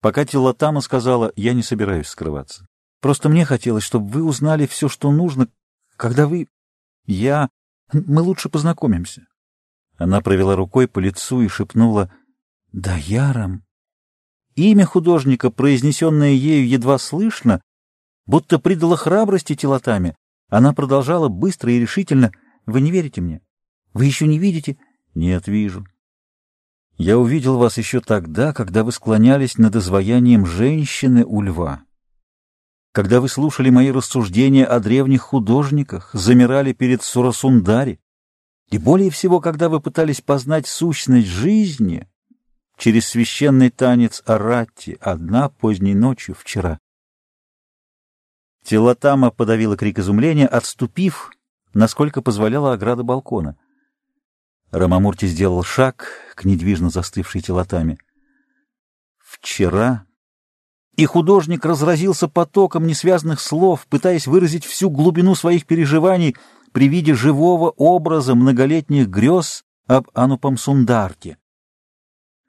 пока 0.00 0.24
Телотама 0.24 0.80
сказала, 0.80 1.32
я 1.36 1.52
не 1.52 1.62
собираюсь 1.62 2.08
скрываться. 2.08 2.66
Просто 3.00 3.28
мне 3.28 3.44
хотелось, 3.44 3.84
чтобы 3.84 4.08
вы 4.08 4.24
узнали 4.24 4.66
все, 4.66 4.88
что 4.88 5.12
нужно, 5.12 5.48
когда 5.96 6.26
вы... 6.26 6.48
Я... 7.04 7.48
Мы 7.92 8.20
лучше 8.22 8.48
познакомимся. 8.48 9.26
Она 9.96 10.20
провела 10.20 10.56
рукой 10.56 10.88
по 10.88 10.98
лицу 10.98 11.40
и 11.42 11.48
шепнула 11.48 12.12
«Да, 12.72 12.96
Яром». 12.96 13.64
Имя 14.56 14.86
художника, 14.86 15.50
произнесенное 15.50 16.32
ею 16.32 16.66
едва 16.68 16.98
слышно, 16.98 17.62
будто 18.26 18.58
придало 18.58 18.96
храбрости 18.96 19.54
телотами. 19.54 20.16
Она 20.48 20.72
продолжала 20.72 21.28
быстро 21.28 21.70
и 21.72 21.78
решительно 21.78 22.32
«Вы 22.64 22.80
не 22.80 22.90
верите 22.90 23.20
мне? 23.20 23.40
Вы 23.96 24.04
еще 24.04 24.26
не 24.26 24.38
видите? 24.38 24.76
Нет, 25.14 25.48
вижу. 25.48 25.86
Я 26.98 27.16
увидел 27.16 27.56
вас 27.56 27.78
еще 27.78 28.02
тогда, 28.02 28.52
когда 28.52 28.84
вы 28.84 28.92
склонялись 28.92 29.56
над 29.56 29.74
изваянием 29.74 30.44
женщины 30.44 31.24
у 31.24 31.40
льва. 31.40 31.82
Когда 32.92 33.22
вы 33.22 33.30
слушали 33.30 33.70
мои 33.70 33.90
рассуждения 33.90 34.66
о 34.66 34.80
древних 34.80 35.22
художниках, 35.22 36.10
замирали 36.12 36.74
перед 36.74 37.02
Сурасундари. 37.02 37.98
И 38.70 38.76
более 38.76 39.08
всего, 39.08 39.40
когда 39.40 39.70
вы 39.70 39.80
пытались 39.80 40.20
познать 40.20 40.66
сущность 40.66 41.28
жизни 41.28 42.06
через 42.76 43.06
священный 43.06 43.70
танец 43.70 44.22
Аратти 44.26 44.98
одна 45.00 45.48
поздней 45.48 45.94
ночью 45.94 46.34
вчера. 46.34 46.80
Телотама 48.62 49.30
подавила 49.30 49.74
крик 49.74 50.00
изумления, 50.00 50.46
отступив, 50.46 51.32
насколько 51.72 52.20
позволяла 52.20 52.74
ограда 52.74 53.02
балкона. 53.02 53.56
Рамамурти 54.70 55.26
сделал 55.26 55.62
шаг 55.62 56.08
к 56.34 56.44
недвижно 56.44 56.90
застывшей 56.90 57.40
телотами. 57.40 57.98
Вчера... 59.18 60.06
И 60.96 61.04
художник 61.04 61.66
разразился 61.66 62.26
потоком 62.26 62.86
несвязанных 62.86 63.38
слов, 63.38 63.86
пытаясь 63.86 64.26
выразить 64.26 64.64
всю 64.64 64.88
глубину 64.88 65.34
своих 65.34 65.66
переживаний 65.66 66.34
при 66.72 66.88
виде 66.88 67.14
живого 67.14 67.68
образа 67.68 68.34
многолетних 68.34 69.08
грез 69.08 69.62
об 69.86 70.08
Анупам 70.14 70.56
Сундарке, 70.56 71.36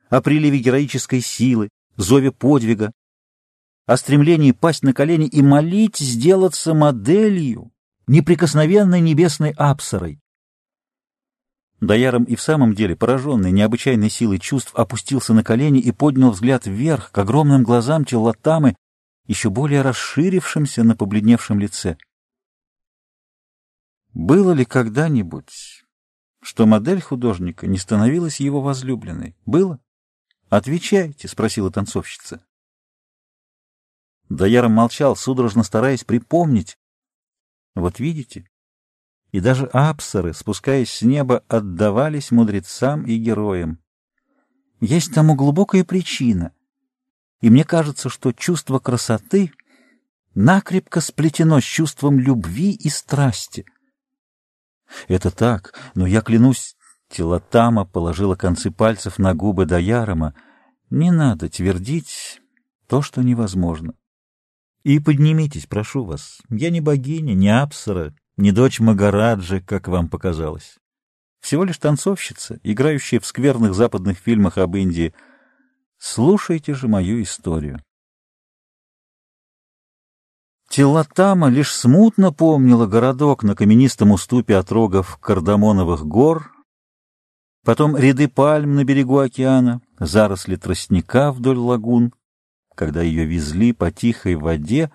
о 0.10 0.22
приливе 0.22 0.60
героической 0.60 1.20
силы, 1.20 1.68
зове 1.98 2.32
подвига, 2.32 2.94
о 3.86 3.98
стремлении 3.98 4.54
пасть 4.54 4.84
на 4.84 4.94
колени 4.94 5.28
и 5.28 5.42
молить 5.42 5.98
сделаться 5.98 6.74
моделью, 6.74 7.74
неприкосновенной 8.08 9.02
небесной 9.02 9.52
апсорой. 9.58 10.22
Даяром 11.80 12.24
и 12.24 12.36
в 12.36 12.42
самом 12.42 12.74
деле, 12.74 12.96
пораженный 12.96 13.52
необычайной 13.52 14.10
силой 14.10 14.40
чувств, 14.40 14.74
опустился 14.74 15.34
на 15.34 15.44
колени 15.44 15.80
и 15.80 15.92
поднял 15.92 16.32
взгляд 16.32 16.66
вверх 16.66 17.12
к 17.12 17.18
огромным 17.18 17.64
глазам 17.64 18.04
Челлатамы, 18.04 18.76
еще 19.28 19.50
более 19.50 19.82
расширившимся 19.82 20.84
на 20.84 20.96
побледневшем 20.96 21.60
лице. 21.60 21.98
Было 24.14 24.54
ли 24.54 24.66
когда-нибудь, 24.66 25.86
что 26.42 26.66
модель 26.66 27.02
художника 27.02 27.68
не 27.68 27.78
становилась 27.78 28.40
его 28.40 28.62
возлюбленной? 28.62 29.36
Было? 29.46 29.80
Отвечайте,— 30.50 31.28
спросила 31.30 31.70
танцовщица. 31.72 32.44
Даяром 34.30 34.72
молчал, 34.72 35.16
судорожно 35.16 35.64
стараясь 35.64 36.04
припомнить. 36.04 36.80
Вот 37.76 38.00
видите, 38.00 38.50
и 39.32 39.40
даже 39.40 39.66
апсоры, 39.74 40.34
спускаясь 40.34 40.92
с 40.92 41.02
неба, 41.02 41.44
отдавались 41.48 42.32
мудрецам 42.32 43.04
и 43.04 43.18
героям. 43.18 43.80
Есть 44.80 45.14
тому 45.14 45.36
глубокая 45.36 45.84
причина, 45.84 46.54
и 47.42 47.50
мне 47.50 47.64
кажется, 47.64 48.10
что 48.10 48.32
чувство 48.32 48.80
красоты 48.80 49.52
накрепко 50.34 51.02
сплетено 51.02 51.60
с 51.60 51.64
чувством 51.64 52.20
любви 52.20 52.72
и 52.72 52.90
страсти. 52.90 53.66
Это 55.08 55.32
так, 55.32 55.74
но 55.96 56.06
я 56.06 56.22
клянусь, 56.22 56.78
Телотама 57.10 57.86
положила 57.86 58.36
концы 58.36 58.70
пальцев 58.70 59.18
на 59.18 59.34
губы 59.34 59.66
Даярома. 59.66 60.36
Не 60.90 61.12
надо 61.12 61.50
твердить 61.50 62.42
то, 62.88 63.02
что 63.02 63.22
невозможно. 63.22 63.94
И 64.84 65.00
поднимитесь, 65.00 65.66
прошу 65.66 66.06
вас. 66.06 66.42
Я 66.50 66.70
не 66.70 66.82
богиня, 66.82 67.34
не 67.34 67.50
апсара, 67.50 68.14
не 68.38 68.52
дочь 68.52 68.80
Магараджи, 68.80 69.62
как 69.62 69.88
вам 69.88 70.10
показалось. 70.10 70.78
Всего 71.42 71.64
лишь 71.64 71.78
танцовщица, 71.78 72.60
играющая 72.64 73.20
в 73.20 73.26
скверных 73.26 73.74
западных 73.74 74.18
фильмах 74.18 74.58
об 74.58 74.76
Индии. 74.76 75.14
Слушайте 75.98 76.74
же 76.74 76.88
мою 76.88 77.22
историю. 77.22 77.82
Телотама 80.70 81.50
лишь 81.50 81.74
смутно 81.74 82.32
помнила 82.32 82.86
городок 82.88 83.44
на 83.44 83.56
каменистом 83.56 84.12
уступе 84.12 84.58
от 84.58 84.72
рогов 84.72 85.18
Кардамоновых 85.18 86.06
гор, 86.06 86.52
потом 87.64 87.96
ряды 87.96 88.28
пальм 88.28 88.76
на 88.76 88.84
берегу 88.84 89.20
океана, 89.20 89.82
заросли 89.98 90.58
тростника 90.58 91.32
вдоль 91.32 91.58
лагун, 91.58 92.14
когда 92.76 93.02
ее 93.02 93.26
везли 93.26 93.72
по 93.72 93.92
тихой 93.92 94.36
воде 94.36 94.92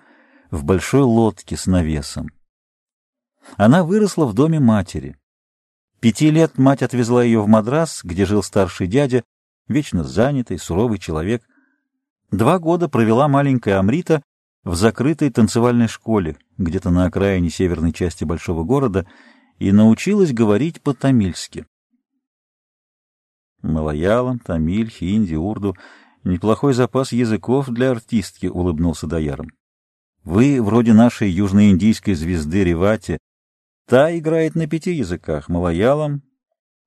в 0.51 0.63
большой 0.63 1.01
лодке 1.01 1.57
с 1.57 1.65
навесом. 1.65 2.29
Она 3.57 3.83
выросла 3.83 4.25
в 4.25 4.33
доме 4.33 4.59
матери. 4.59 5.15
Пяти 5.99 6.31
лет 6.31 6.57
мать 6.57 6.81
отвезла 6.81 7.23
ее 7.23 7.41
в 7.41 7.47
Мадрас, 7.47 8.01
где 8.03 8.25
жил 8.25 8.43
старший 8.43 8.87
дядя, 8.87 9.23
вечно 9.67 10.03
занятый, 10.03 10.59
суровый 10.59 10.99
человек. 10.99 11.43
Два 12.31 12.59
года 12.59 12.89
провела 12.89 13.27
маленькая 13.27 13.79
Амрита 13.79 14.21
в 14.63 14.75
закрытой 14.75 15.29
танцевальной 15.29 15.87
школе, 15.87 16.37
где-то 16.57 16.89
на 16.89 17.05
окраине 17.05 17.49
северной 17.49 17.93
части 17.93 18.23
большого 18.23 18.63
города, 18.63 19.07
и 19.59 19.71
научилась 19.71 20.33
говорить 20.33 20.81
по-тамильски. 20.81 21.65
Малаялам, 23.61 24.39
тамиль, 24.39 24.89
хинди, 24.89 25.35
урду— 25.35 25.77
неплохой 26.23 26.73
запас 26.73 27.11
языков 27.11 27.69
для 27.69 27.91
артистки,— 27.91 28.45
улыбнулся 28.47 29.07
Даяром. 29.07 29.49
Вы 30.23 30.61
вроде 30.61 30.93
нашей 30.93 31.29
южноиндийской 31.29 32.13
звезды 32.13 32.63
Ревати, 32.63 33.17
Та 33.85 34.17
играет 34.17 34.55
на 34.55 34.67
пяти 34.67 34.93
языках— 34.93 35.47
малаялам, 35.49 36.21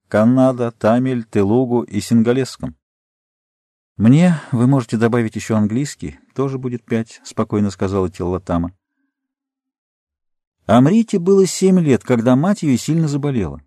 каннада, 0.08 0.70
тамиль, 0.70 1.24
телугу 1.24 1.82
и 1.82 2.00
сингалесском. 2.00 2.76
«Мне 3.96 4.40
вы 4.52 4.66
можете 4.66 4.96
добавить 4.96 5.36
еще 5.36 5.54
английский, 5.56 6.18
тоже 6.34 6.58
будет 6.58 6.84
пять»,— 6.84 7.20
спокойно 7.24 7.70
сказала 7.70 8.10
Теллатама. 8.10 8.72
Амрите 10.66 11.18
было 11.18 11.46
семь 11.46 11.80
лет, 11.80 12.02
когда 12.02 12.34
мать 12.34 12.62
ее 12.62 12.76
сильно 12.76 13.08
заболела. 13.08 13.62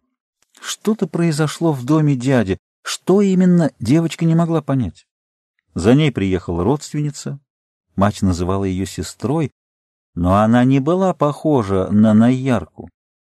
Что-то 0.59 1.07
произошло 1.07 1.71
в 1.71 1.86
доме 1.86 2.15
дяди, 2.15 2.57
что 2.84 3.21
именно 3.21 3.71
девочка 3.80 4.25
не 4.25 4.36
могла 4.36 4.61
понять. 4.61 5.07
За 5.75 5.95
ней 5.95 6.11
приехала 6.11 6.63
родственница, 6.63 7.39
мать 7.95 8.21
называла 8.21 8.65
ее 8.65 8.86
сестрой, 8.86 9.51
но 10.13 10.38
она 10.38 10.63
не 10.63 10.80
была 10.80 11.13
похожа 11.13 11.88
на 11.91 12.13
Наярку. 12.13 12.89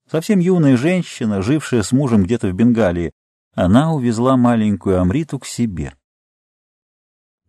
Совсем 0.09 0.39
юная 0.39 0.77
женщина, 0.77 1.41
жившая 1.41 1.83
с 1.83 1.91
мужем 1.91 2.23
где-то 2.23 2.49
в 2.49 2.53
Бенгалии, 2.53 3.11
она 3.53 3.93
увезла 3.93 4.35
маленькую 4.37 4.99
Амриту 4.99 5.39
к 5.39 5.45
себе. 5.45 5.95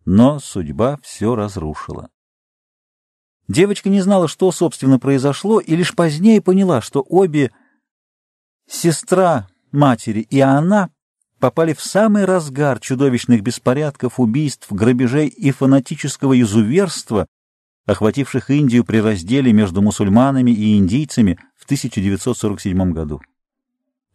Но 0.05 0.39
судьба 0.39 0.99
все 1.01 1.35
разрушила. 1.35 2.09
Девочка 3.47 3.89
не 3.89 4.01
знала, 4.01 4.27
что, 4.27 4.51
собственно, 4.51 4.99
произошло, 4.99 5.59
и 5.59 5.75
лишь 5.75 5.93
позднее 5.93 6.41
поняла, 6.41 6.81
что 6.81 7.05
обе 7.07 7.51
сестра 8.67 9.47
матери 9.71 10.21
и 10.21 10.39
она 10.39 10.89
попали 11.39 11.73
в 11.73 11.81
самый 11.81 12.25
разгар 12.25 12.79
чудовищных 12.79 13.41
беспорядков, 13.41 14.19
убийств, 14.19 14.71
грабежей 14.71 15.27
и 15.27 15.51
фанатического 15.51 16.39
изуверства, 16.39 17.27
охвативших 17.85 18.49
Индию 18.49 18.83
при 18.83 18.97
разделе 18.97 19.53
между 19.53 19.81
мусульманами 19.81 20.51
и 20.51 20.77
индийцами 20.77 21.37
в 21.65 21.67
1947 21.67 22.91
году. 22.91 23.21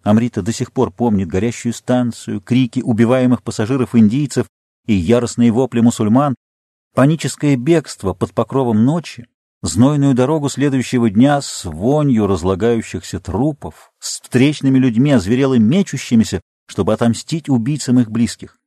Амрита 0.05 0.41
до 0.41 0.53
сих 0.53 0.73
пор 0.73 0.93
помнит 0.93 1.27
горящую 1.27 1.73
станцию, 1.73 2.41
крики 2.41 2.79
убиваемых 2.81 3.43
пассажиров-индийцев 3.43 4.47
и 4.87 4.95
яростные 4.95 5.51
вопли 5.51 5.81
мусульман, 5.81 6.37
паническое 6.95 7.57
бегство 7.57 8.15
под 8.15 8.33
покровом 8.35 8.85
ночи, 8.85 9.27
знойную 9.63 10.15
дорогу 10.15 10.49
следующего 10.49 11.11
дня 11.11 11.41
с 11.41 11.65
вонью 11.65 12.29
разлагающихся 12.29 13.19
трупов, 13.19 13.91
с 13.99 14.21
встречными 14.21 14.79
людьми, 14.79 15.11
озверело 15.11 15.59
мечущимися, 15.59 16.41
чтобы 16.67 16.93
отомстить 16.93 17.49
убийцам 17.49 17.99
их 17.99 18.13
близких. 18.13 18.59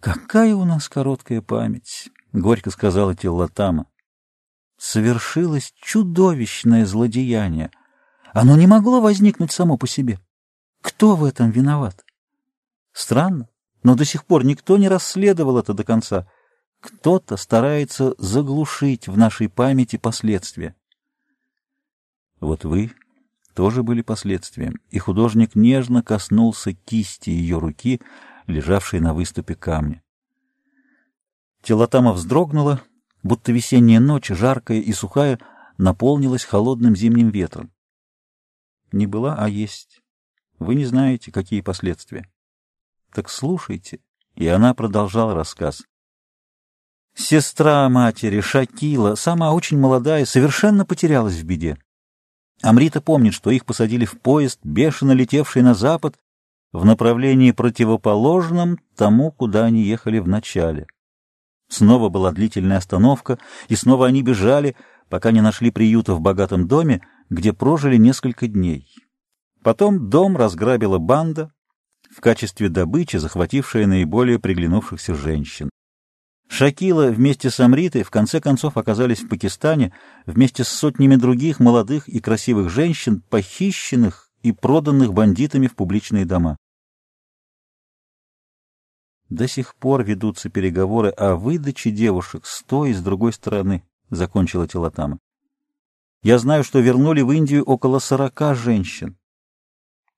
«Какая 0.00 0.54
у 0.54 0.64
нас 0.64 0.88
короткая 0.88 1.42
память!»— 1.42 2.08
горько 2.32 2.70
сказала 2.70 3.14
Теллатама. 3.14 3.86
«Совершилось 4.84 5.72
чудовищное 5.80 6.84
злодеяние. 6.86 7.70
Оно 8.32 8.56
не 8.56 8.66
могло 8.66 9.00
возникнуть 9.00 9.52
само 9.52 9.76
по 9.76 9.86
себе. 9.86 10.18
Кто 10.80 11.14
в 11.14 11.22
этом 11.22 11.52
виноват? 11.52 12.04
Странно, 12.92 13.48
но 13.84 13.94
до 13.94 14.04
сих 14.04 14.24
пор 14.24 14.44
никто 14.44 14.76
не 14.78 14.88
расследовал 14.88 15.56
это 15.58 15.72
до 15.72 15.84
конца. 15.84 16.26
Кто-то 16.80 17.36
старается 17.36 18.16
заглушить 18.18 19.06
в 19.06 19.16
нашей 19.16 19.48
памяти 19.48 19.98
последствия. 19.98 20.74
Вот 22.40 22.64
вы 22.64 22.90
тоже 23.54 23.84
были 23.84 24.02
последствием, 24.02 24.80
и 24.90 24.98
художник 24.98 25.54
нежно 25.54 26.02
коснулся 26.02 26.72
кисти 26.72 27.30
ее 27.30 27.60
руки, 27.60 28.00
лежавшей 28.48 28.98
на 28.98 29.14
выступе 29.14 29.54
камня. 29.54 30.02
Телотама 31.62 32.12
вздрогнула, 32.12 32.82
будто 33.22 33.52
весенняя 33.52 34.00
ночь, 34.00 34.28
жаркая 34.28 34.80
и 34.80 34.92
сухая, 34.92 35.38
наполнилась 35.78 36.44
холодным 36.44 36.96
зимним 36.96 37.30
ветром. 37.30 37.72
Не 38.92 39.06
была, 39.06 39.36
а 39.38 39.48
есть. 39.48 40.02
Вы 40.58 40.74
не 40.74 40.84
знаете, 40.84 41.32
какие 41.32 41.60
последствия. 41.60 42.28
Так 43.12 43.28
слушайте. 43.28 44.00
И 44.34 44.46
она 44.46 44.74
продолжала 44.74 45.34
рассказ. 45.34 45.82
Сестра 47.14 47.88
матери, 47.88 48.40
Шакила, 48.40 49.14
сама 49.16 49.52
очень 49.52 49.78
молодая, 49.78 50.24
совершенно 50.24 50.86
потерялась 50.86 51.34
в 51.34 51.44
беде. 51.44 51.76
Амрита 52.62 53.00
помнит, 53.00 53.34
что 53.34 53.50
их 53.50 53.66
посадили 53.66 54.04
в 54.04 54.18
поезд, 54.20 54.60
бешено 54.62 55.12
летевший 55.12 55.62
на 55.62 55.74
запад, 55.74 56.16
в 56.72 56.86
направлении 56.86 57.50
противоположном 57.50 58.78
тому, 58.96 59.30
куда 59.30 59.64
они 59.64 59.82
ехали 59.82 60.20
в 60.20 60.28
начале. 60.28 60.86
Снова 61.72 62.10
была 62.10 62.32
длительная 62.32 62.76
остановка, 62.76 63.38
и 63.68 63.76
снова 63.76 64.06
они 64.06 64.22
бежали, 64.22 64.76
пока 65.08 65.30
не 65.30 65.40
нашли 65.40 65.70
приюта 65.70 66.12
в 66.12 66.20
богатом 66.20 66.68
доме, 66.68 67.00
где 67.30 67.54
прожили 67.54 67.96
несколько 67.96 68.46
дней. 68.46 68.94
Потом 69.62 70.10
дом 70.10 70.36
разграбила 70.36 70.98
банда, 70.98 71.50
в 72.14 72.20
качестве 72.20 72.68
добычи 72.68 73.16
захватившая 73.16 73.86
наиболее 73.86 74.38
приглянувшихся 74.38 75.14
женщин. 75.14 75.70
Шакила 76.46 77.06
вместе 77.06 77.48
с 77.48 77.58
Амритой 77.58 78.02
в 78.02 78.10
конце 78.10 78.38
концов 78.38 78.76
оказались 78.76 79.22
в 79.22 79.28
Пакистане 79.30 79.94
вместе 80.26 80.64
с 80.64 80.68
сотнями 80.68 81.16
других 81.16 81.58
молодых 81.58 82.06
и 82.06 82.20
красивых 82.20 82.68
женщин, 82.68 83.22
похищенных 83.30 84.28
и 84.42 84.52
проданных 84.52 85.14
бандитами 85.14 85.68
в 85.68 85.74
публичные 85.74 86.26
дома. 86.26 86.58
До 89.32 89.48
сих 89.48 89.74
пор 89.76 90.04
ведутся 90.04 90.50
переговоры 90.50 91.08
о 91.08 91.36
выдаче 91.36 91.90
девушек 91.90 92.44
с 92.44 92.62
той 92.64 92.90
и 92.90 92.92
с 92.92 93.02
другой 93.02 93.32
стороны,— 93.32 93.82
закончила 94.10 94.68
Телотама. 94.68 95.18
Я 96.22 96.38
знаю, 96.38 96.64
что 96.64 96.80
вернули 96.80 97.22
в 97.22 97.32
Индию 97.32 97.64
около 97.64 97.98
сорока 97.98 98.54
женщин. 98.54 99.16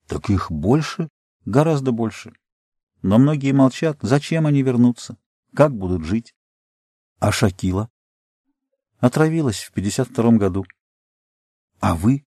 Так 0.09 0.31
их 0.31 0.51
больше? 0.51 1.09
Гораздо 1.45 1.93
больше. 1.93 2.33
Но 3.03 3.19
многие 3.19 3.53
молчат. 3.53 3.99
Зачем 4.03 4.47
они 4.49 4.65
вернутся? 4.65 5.17
Как 5.55 5.73
будут 5.73 6.05
жить? 6.05 6.35
А 7.21 7.31
Шакила? 7.31 7.89
Отравилась 8.99 9.63
в 9.63 9.73
52-м 9.77 10.39
году. 10.39 10.67
А 11.79 11.95
вы? 11.95 12.25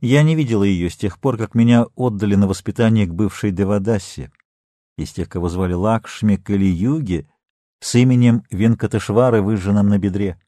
Я 0.00 0.22
не 0.22 0.36
видела 0.36 0.62
ее 0.62 0.88
с 0.90 0.96
тех 0.96 1.18
пор, 1.18 1.36
как 1.36 1.56
меня 1.56 1.86
отдали 1.96 2.36
на 2.36 2.46
воспитание 2.46 3.06
к 3.06 3.12
бывшей 3.12 3.50
Девадасе, 3.50 4.30
из 4.98 5.12
тех, 5.12 5.28
кого 5.28 5.48
звали 5.48 5.72
Лакшми 5.72 6.36
Калиюги, 6.36 7.28
с 7.80 7.94
именем 7.94 8.42
Венкатешвары, 8.50 9.40
выжженным 9.40 9.88
на 9.88 9.98
бедре. 9.98 10.40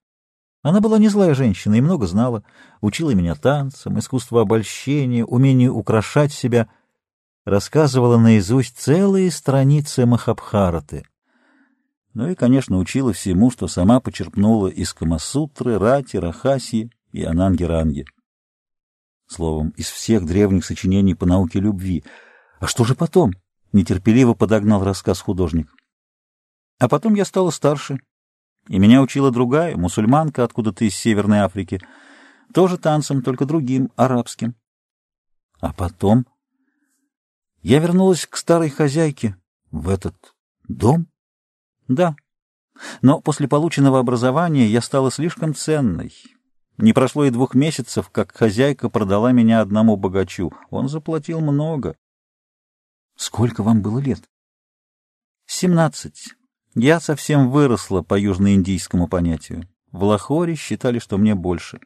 Она 0.63 0.81
была 0.81 0.99
не 0.99 1.09
злая 1.09 1.35
женщина 1.35 1.77
и 1.77 1.81
много 1.81 2.07
знала, 2.07 2.45
учила 2.81 3.13
меня 3.13 3.35
танцам, 3.35 3.99
искусству 3.99 4.39
обольщения, 4.39 5.25
умению 5.25 5.75
украшать 5.75 6.33
себя, 6.33 6.69
рассказывала 7.45 8.19
наизусть 8.19 8.77
целые 8.77 9.31
страницы 9.31 10.05
Махабхараты. 10.05 11.05
Ну 12.13 12.29
и, 12.29 12.35
конечно, 12.35 12.77
учила 12.79 13.13
всему, 13.13 13.51
что 13.51 13.69
сама 13.69 14.01
почерпнула 14.01 14.67
из 14.67 14.93
Камасутры, 14.93 15.79
Рати, 15.79 16.17
Рахаси 16.17 16.91
и 17.13 17.23
Ананги-Ранги. 17.23 18.05
Словом, 19.29 19.71
из 19.77 19.89
всех 19.89 20.27
древних 20.27 20.65
сочинений 20.65 21.15
по 21.15 21.25
науке 21.25 21.61
любви. 21.61 22.05
А 22.59 22.67
что 22.67 22.85
же 22.85 22.97
потом? 22.97 23.33
Нетерпеливо 23.73 24.35
подогнал 24.35 24.85
рассказ 24.85 25.21
художник. 25.21 25.73
А 26.79 26.89
потом 26.89 27.15
я 27.15 27.25
стала 27.25 27.51
старше, 27.51 28.01
и 28.69 28.79
меня 28.79 29.03
учила 29.03 29.31
другая, 29.31 29.77
мусульманка 29.77 30.45
откуда-то 30.45 30.85
из 30.85 30.95
Северной 30.97 31.41
Африки, 31.41 31.81
тоже 32.53 32.79
танцем, 32.79 33.23
только 33.23 33.45
другим, 33.45 33.91
арабским. 33.97 34.55
А 35.61 35.73
потом 35.73 36.27
я 37.63 37.79
вернулась 37.79 38.27
к 38.27 38.37
старой 38.37 38.71
хозяйке 38.71 39.37
в 39.71 39.89
этот 39.89 40.17
дом. 40.67 41.07
Да, 41.87 42.17
но 43.03 43.21
после 43.21 43.49
полученного 43.49 43.99
образования 43.99 44.67
я 44.67 44.81
стала 44.81 45.11
слишком 45.11 45.55
ценной. 45.55 46.13
Не 46.79 46.93
прошло 46.93 47.25
и 47.25 47.31
двух 47.31 47.55
месяцев, 47.55 48.09
как 48.11 48.35
хозяйка 48.35 48.89
продала 48.89 49.33
меня 49.33 49.61
одному 49.61 49.97
богачу. 49.97 50.53
Он 50.71 50.89
заплатил 50.89 51.41
много. 51.41 51.97
Сколько 53.21 53.63
вам 53.63 53.83
было 53.83 53.99
лет? 53.99 54.23
Семнадцать. 55.45 56.31
Я 56.75 57.01
совсем 57.01 57.51
выросла 57.51 58.01
по 58.01 58.19
южноиндийскому 58.19 59.09
понятию. 59.09 59.69
В 59.93 60.05
Лахоре 60.05 60.55
считали, 60.55 60.99
что 61.01 61.19
мне 61.19 61.35
больше. 61.35 61.81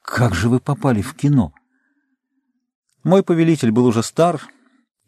Как 0.00 0.34
же 0.34 0.48
вы 0.48 0.60
попали 0.60 1.02
в 1.02 1.14
кино? 1.14 1.52
Мой 3.04 3.22
повелитель 3.22 3.70
был 3.70 3.84
уже 3.84 4.02
стар 4.02 4.40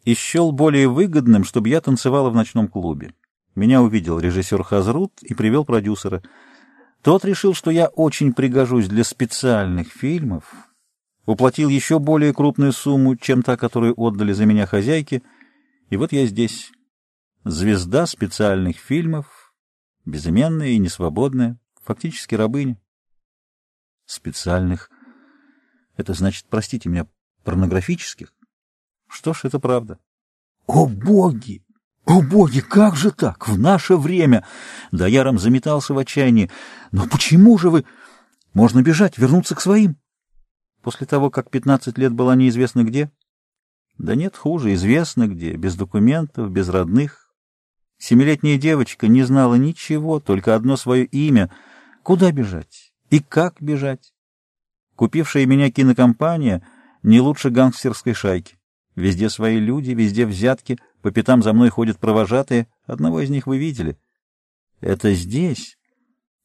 и 0.03 0.13
счел 0.13 0.51
более 0.51 0.87
выгодным, 0.87 1.45
чтобы 1.45 1.69
я 1.69 1.81
танцевала 1.81 2.29
в 2.29 2.35
ночном 2.35 2.67
клубе. 2.67 3.15
Меня 3.55 3.81
увидел 3.81 4.19
режиссер 4.19 4.61
Хазрут 4.61 5.23
и 5.23 5.33
привел 5.33 5.65
продюсера— 5.65 6.21
тот 7.03 7.25
решил, 7.25 7.53
что 7.53 7.69
я 7.69 7.87
очень 7.87 8.33
пригожусь 8.33 8.87
для 8.87 9.03
специальных 9.03 9.89
фильмов, 9.91 10.45
уплатил 11.25 11.69
еще 11.69 11.99
более 11.99 12.33
крупную 12.33 12.73
сумму, 12.73 13.15
чем 13.15 13.41
та, 13.43 13.57
которую 13.57 13.93
отдали 13.97 14.33
за 14.33 14.45
меня 14.45 14.65
хозяйки, 14.65 15.23
и 15.89 15.97
вот 15.97 16.11
я 16.11 16.25
здесь. 16.25 16.71
Звезда 17.45 18.05
специальных 18.05 18.77
фильмов, 18.77 19.53
безыменная 20.05 20.69
и 20.69 20.77
несвободная, 20.77 21.59
фактически 21.81 22.35
рабыня. 22.35 22.79
Специальных? 24.05 24.89
Это 25.97 26.13
значит, 26.13 26.45
простите 26.49 26.89
меня, 26.89 27.07
порнографических? 27.43 28.33
Что 29.09 29.33
ж, 29.33 29.41
это 29.43 29.59
правда. 29.59 29.99
О, 30.67 30.87
боги! 30.87 31.63
«О, 32.05 32.21
боги, 32.21 32.59
как 32.59 32.95
же 32.95 33.11
так? 33.11 33.47
В 33.47 33.57
наше 33.57 33.95
время!» 33.95 34.45
Даяром 34.91 35.39
заметался 35.39 35.93
в 35.93 35.97
отчаянии. 35.97 36.51
«Но 36.91 37.07
почему 37.07 37.57
же 37.57 37.69
вы...» 37.69 37.85
«Можно 38.53 38.81
бежать, 38.81 39.17
вернуться 39.17 39.55
к 39.55 39.61
своим». 39.61 39.97
После 40.83 41.07
того, 41.07 41.31
как 41.31 41.49
пятнадцать 41.49 41.97
лет 41.97 42.13
была 42.13 42.35
неизвестно 42.35 42.83
где? 42.83 43.09
Да 43.97 44.13
нет, 44.13 44.35
хуже, 44.35 44.73
известно 44.75 45.27
где, 45.27 45.53
без 45.53 45.75
документов, 45.75 46.51
без 46.51 46.69
родных. 46.69 47.33
Семилетняя 47.97 48.59
девочка 48.59 49.07
не 49.07 49.23
знала 49.23 49.55
ничего, 49.55 50.19
только 50.19 50.55
одно 50.55 50.77
свое 50.77 51.05
имя. 51.05 51.49
Куда 52.03 52.31
бежать? 52.31 52.93
И 53.09 53.19
как 53.19 53.55
бежать? 53.59 54.13
Купившая 54.95 55.47
меня 55.47 55.71
кинокомпания 55.71 56.67
не 57.01 57.19
лучше 57.19 57.49
гангстерской 57.49 58.13
шайки. 58.13 58.59
Везде 58.95 59.29
свои 59.29 59.57
люди, 59.57 59.91
везде 59.91 60.27
взятки— 60.27 60.77
по 61.03 61.11
пятам 61.11 61.43
за 61.43 61.51
мной 61.51 61.69
ходят 61.69 61.99
провожатые. 61.99 62.67
Одного 62.85 63.19
из 63.19 63.29
них 63.29 63.45
вы 63.45 63.57
видели. 63.57 63.97
Это 64.79 65.13
здесь. 65.13 65.77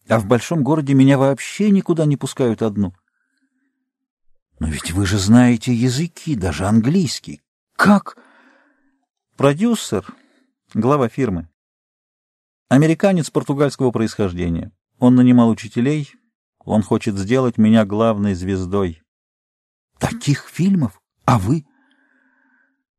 А 0.09 0.19
в 0.19 0.27
большом 0.27 0.65
городе 0.65 0.95
меня 0.95 1.17
вообще 1.17 1.71
никуда 1.71 2.07
не 2.07 2.17
пускают 2.17 2.61
одну. 2.61 2.93
Но 4.61 4.69
ведь 4.69 4.91
вы 4.91 5.07
же 5.07 5.19
знаете 5.19 5.73
языки, 5.73 6.35
даже 6.35 6.67
английский. 6.67 7.41
Как? 7.77 8.17
Продюсер, 9.37 10.05
глава 10.75 11.09
фирмы. 11.09 11.49
Американец 12.69 13.31
португальского 13.31 13.93
происхождения. 13.93 14.73
Он 14.99 15.15
нанимал 15.15 15.49
учителей. 15.49 16.13
Он 16.59 16.83
хочет 16.83 17.17
сделать 17.17 17.57
меня 17.57 17.87
главной 17.87 18.35
звездой. 18.35 19.03
Таких 19.99 20.49
фильмов? 20.49 21.01
А 21.25 21.39
вы? 21.39 21.65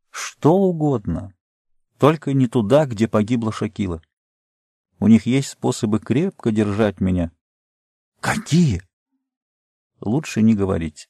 Что 0.10 0.54
угодно. 0.54 1.34
Только 1.98 2.34
не 2.34 2.48
туда, 2.48 2.86
где 2.86 3.08
погибла 3.08 3.52
Шакила. 3.52 4.02
У 5.00 5.08
них 5.08 5.26
есть 5.26 5.50
способы 5.50 6.00
крепко 6.00 6.52
держать 6.52 7.02
меня. 7.02 7.32
Какие? 8.22 8.82
Лучше 10.00 10.42
не 10.42 10.56
говорить. 10.56 11.10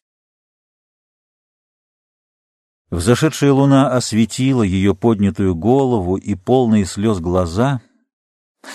Взошедшая 2.91 3.53
луна 3.53 3.91
осветила 3.91 4.63
ее 4.63 4.95
поднятую 4.95 5.55
голову 5.55 6.15
и 6.15 6.33
полные 6.33 6.85
слез 6.85 7.19
глаза, 7.19 7.81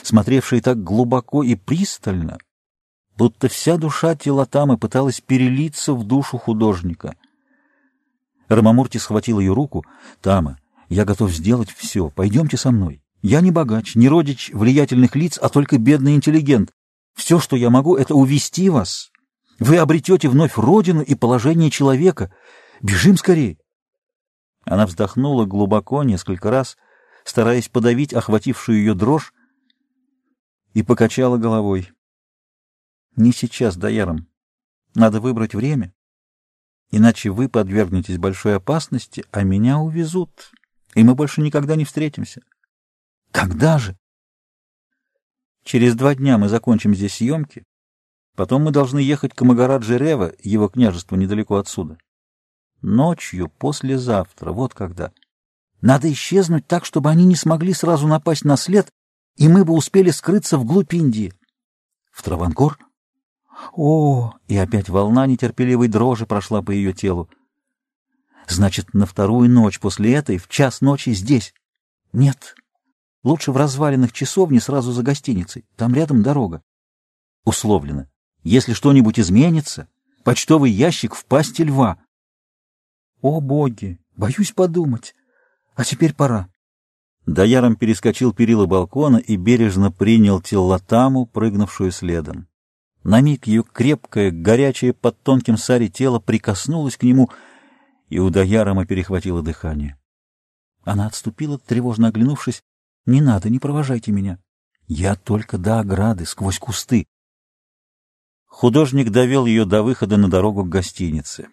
смотревшие 0.02 0.62
так 0.62 0.82
глубоко 0.82 1.42
и 1.42 1.56
пристально, 1.56 2.38
будто 3.16 3.48
вся 3.48 3.76
душа 3.76 4.14
Телотамы 4.14 4.78
пыталась 4.78 5.20
перелиться 5.20 5.94
в 5.94 6.04
душу 6.04 6.38
художника. 6.38 7.16
Рамамурти 8.48 8.98
схватил 8.98 9.40
ее 9.40 9.52
руку. 9.52 9.84
«Тама, 10.20 10.58
я 10.88 11.04
готов 11.04 11.32
сделать 11.32 11.70
все. 11.70 12.10
Пойдемте 12.10 12.56
со 12.56 12.70
мной. 12.70 13.02
Я 13.20 13.40
не 13.40 13.50
богач, 13.50 13.96
не 13.96 14.08
родич 14.08 14.50
влиятельных 14.52 15.16
лиц, 15.16 15.38
а 15.40 15.48
только 15.48 15.78
бедный 15.78 16.14
интеллигент. 16.14 16.70
Все, 17.16 17.40
что 17.40 17.56
я 17.56 17.70
могу, 17.70 17.96
это 17.96 18.14
увести 18.14 18.68
вас. 18.68 19.10
Вы 19.58 19.78
обретете 19.78 20.28
вновь 20.28 20.56
родину 20.56 21.00
и 21.00 21.14
положение 21.14 21.70
человека. 21.70 22.32
Бежим 22.82 23.16
скорее. 23.16 23.56
Она 24.64 24.86
вздохнула 24.86 25.44
глубоко 25.44 26.02
несколько 26.02 26.50
раз, 26.50 26.76
стараясь 27.24 27.68
подавить 27.68 28.14
охватившую 28.14 28.78
ее 28.78 28.94
дрожь, 28.94 29.32
и 30.72 30.82
покачала 30.82 31.36
головой. 31.38 31.92
Не 33.16 33.32
сейчас, 33.32 33.76
Даяром. 33.76 34.26
Надо 34.94 35.20
выбрать 35.20 35.54
время, 35.54 35.94
иначе 36.90 37.30
вы 37.30 37.48
подвергнетесь 37.48 38.18
большой 38.18 38.56
опасности, 38.56 39.24
а 39.30 39.42
меня 39.42 39.78
увезут 39.78 40.52
и 40.94 41.02
мы 41.02 41.14
больше 41.14 41.40
никогда 41.40 41.76
не 41.76 41.84
встретимся. 41.84 42.42
Когда 43.30 43.78
же? 43.78 43.98
Через 45.64 45.94
два 45.94 46.14
дня 46.14 46.38
мы 46.38 46.48
закончим 46.48 46.94
здесь 46.94 47.14
съемки. 47.14 47.64
Потом 48.36 48.62
мы 48.64 48.70
должны 48.70 48.98
ехать 48.98 49.34
к 49.34 49.42
Магараджи-Рева, 49.42 50.34
его 50.42 50.68
княжество 50.68 51.16
недалеко 51.16 51.56
отсюда. 51.56 51.98
Ночью, 52.86 53.48
послезавтра, 53.48 54.52
вот 54.52 54.74
когда. 54.74 55.10
Надо 55.80 56.12
исчезнуть 56.12 56.66
так, 56.66 56.84
чтобы 56.84 57.08
они 57.08 57.24
не 57.24 57.34
смогли 57.34 57.72
сразу 57.72 58.06
напасть 58.06 58.44
на 58.44 58.58
след, 58.58 58.92
и 59.36 59.48
мы 59.48 59.64
бы 59.64 59.72
успели 59.72 60.10
скрыться 60.10 60.58
вглубь 60.58 60.92
Индии. 60.92 61.32
В 62.12 62.22
Траванкор? 62.22 62.78
О, 63.72 64.34
и 64.48 64.56
опять 64.58 64.90
волна 64.90 65.26
нетерпеливой 65.26 65.88
дрожи 65.88 66.26
прошла 66.26 66.60
по 66.60 66.72
ее 66.72 66.92
телу. 66.92 67.30
Значит, 68.48 68.92
на 68.92 69.06
вторую 69.06 69.48
ночь 69.48 69.80
после 69.80 70.12
этой, 70.12 70.36
в 70.36 70.48
час 70.48 70.82
ночи 70.82 71.14
здесь. 71.14 71.54
Нет. 72.12 72.54
Лучше 73.22 73.50
в 73.50 73.56
развалинах 73.56 74.12
часовни 74.12 74.58
сразу 74.58 74.92
за 74.92 75.02
гостиницей. 75.02 75.64
Там 75.76 75.94
рядом 75.94 76.22
дорога. 76.22 76.62
Условлено. 77.46 78.08
Если 78.42 78.74
что-нибудь 78.74 79.18
изменится, 79.18 79.88
почтовый 80.22 80.70
ящик 80.70 81.14
в 81.14 81.24
пасти 81.24 81.62
льва. 81.62 82.03
О, 83.24 83.40
боги! 83.40 83.98
Боюсь 84.16 84.52
подумать. 84.52 85.14
А 85.76 85.82
теперь 85.82 86.12
пора. 86.12 86.50
Даяром 87.24 87.74
перескочил 87.74 88.34
перила 88.34 88.66
балкона 88.66 89.16
и 89.16 89.36
бережно 89.36 89.90
принял 89.90 90.42
Теллатаму, 90.42 91.24
прыгнувшую 91.24 91.90
следом. 91.90 92.48
На 93.02 93.22
миг 93.22 93.46
ее 93.46 93.62
крепкое, 93.62 94.30
горячее 94.30 94.92
под 94.92 95.18
тонким 95.22 95.56
саре 95.56 95.88
тело 95.88 96.18
прикоснулось 96.18 96.98
к 96.98 97.02
нему, 97.02 97.30
и 98.10 98.18
у 98.18 98.28
Даярома 98.28 98.84
перехватило 98.84 99.40
дыхание. 99.42 99.98
Она 100.82 101.06
отступила, 101.06 101.58
тревожно 101.58 102.08
оглянувшись.— 102.08 102.62
Не 103.06 103.22
надо, 103.22 103.48
не 103.48 103.58
провожайте 103.58 104.12
меня. 104.12 104.38
Я 104.86 105.14
только 105.14 105.56
до 105.56 105.80
ограды, 105.80 106.26
сквозь 106.26 106.58
кусты. 106.58 107.06
Художник 108.44 109.08
довел 109.08 109.46
ее 109.46 109.64
до 109.64 109.82
выхода 109.82 110.18
на 110.18 110.28
дорогу 110.28 110.62
к 110.62 110.68
гостинице. 110.68 111.48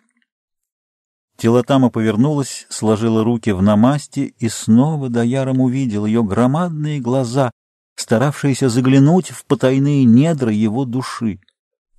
Телотама 1.41 1.89
повернулась, 1.89 2.67
сложила 2.69 3.23
руки 3.23 3.49
в 3.49 3.63
намасте 3.63 4.25
и 4.25 4.47
снова 4.47 5.09
Даяром 5.09 5.59
увидел 5.59 6.05
ее 6.05 6.23
громадные 6.23 6.99
глаза, 6.99 7.49
старавшиеся 7.95 8.69
заглянуть 8.69 9.31
в 9.31 9.45
потайные 9.45 10.05
недра 10.05 10.53
его 10.53 10.85
души. 10.85 11.39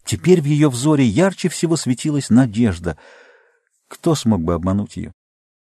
Теперь 0.04 0.40
в 0.40 0.44
ее 0.44 0.70
взоре 0.70 1.04
ярче 1.04 1.48
всего 1.48 1.74
светилась 1.74 2.30
надежда. 2.30 2.96
Кто 3.88 4.14
смог 4.14 4.42
бы 4.42 4.54
обмануть 4.54 4.94
ее? 4.94 5.12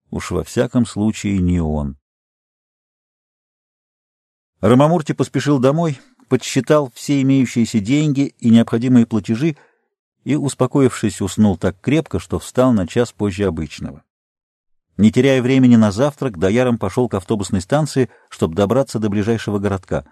Уж 0.10 0.32
во 0.32 0.46
всяком 0.46 0.86
случае 0.86 1.40
не 1.40 1.60
он. 1.60 1.98
Рамамурти 4.62 5.12
поспешил 5.12 5.60
домой, 5.60 6.00
подсчитал 6.30 6.90
все 6.96 7.22
имеющиеся 7.22 7.82
деньги 7.82 8.36
и 8.40 8.52
необходимые 8.52 9.06
платежи 9.06 9.58
и, 10.26 10.36
успокоившись, 10.36 11.22
уснул 11.22 11.56
так 11.56 11.80
крепко, 11.80 12.20
что 12.20 12.40
встал 12.40 12.74
на 12.74 12.88
час 12.88 13.14
позже 13.14 13.46
обычного. 13.46 14.04
Не 14.98 15.12
теряя 15.12 15.42
времени 15.42 15.76
на 15.76 15.92
завтрак, 15.92 16.38
Даяром 16.38 16.78
пошел 16.78 17.08
к 17.08 17.14
автобусной 17.14 17.62
станции, 17.62 18.10
чтобы 18.30 18.56
добраться 18.56 19.00
до 19.00 19.10
ближайшего 19.10 19.60
городка. 19.60 20.06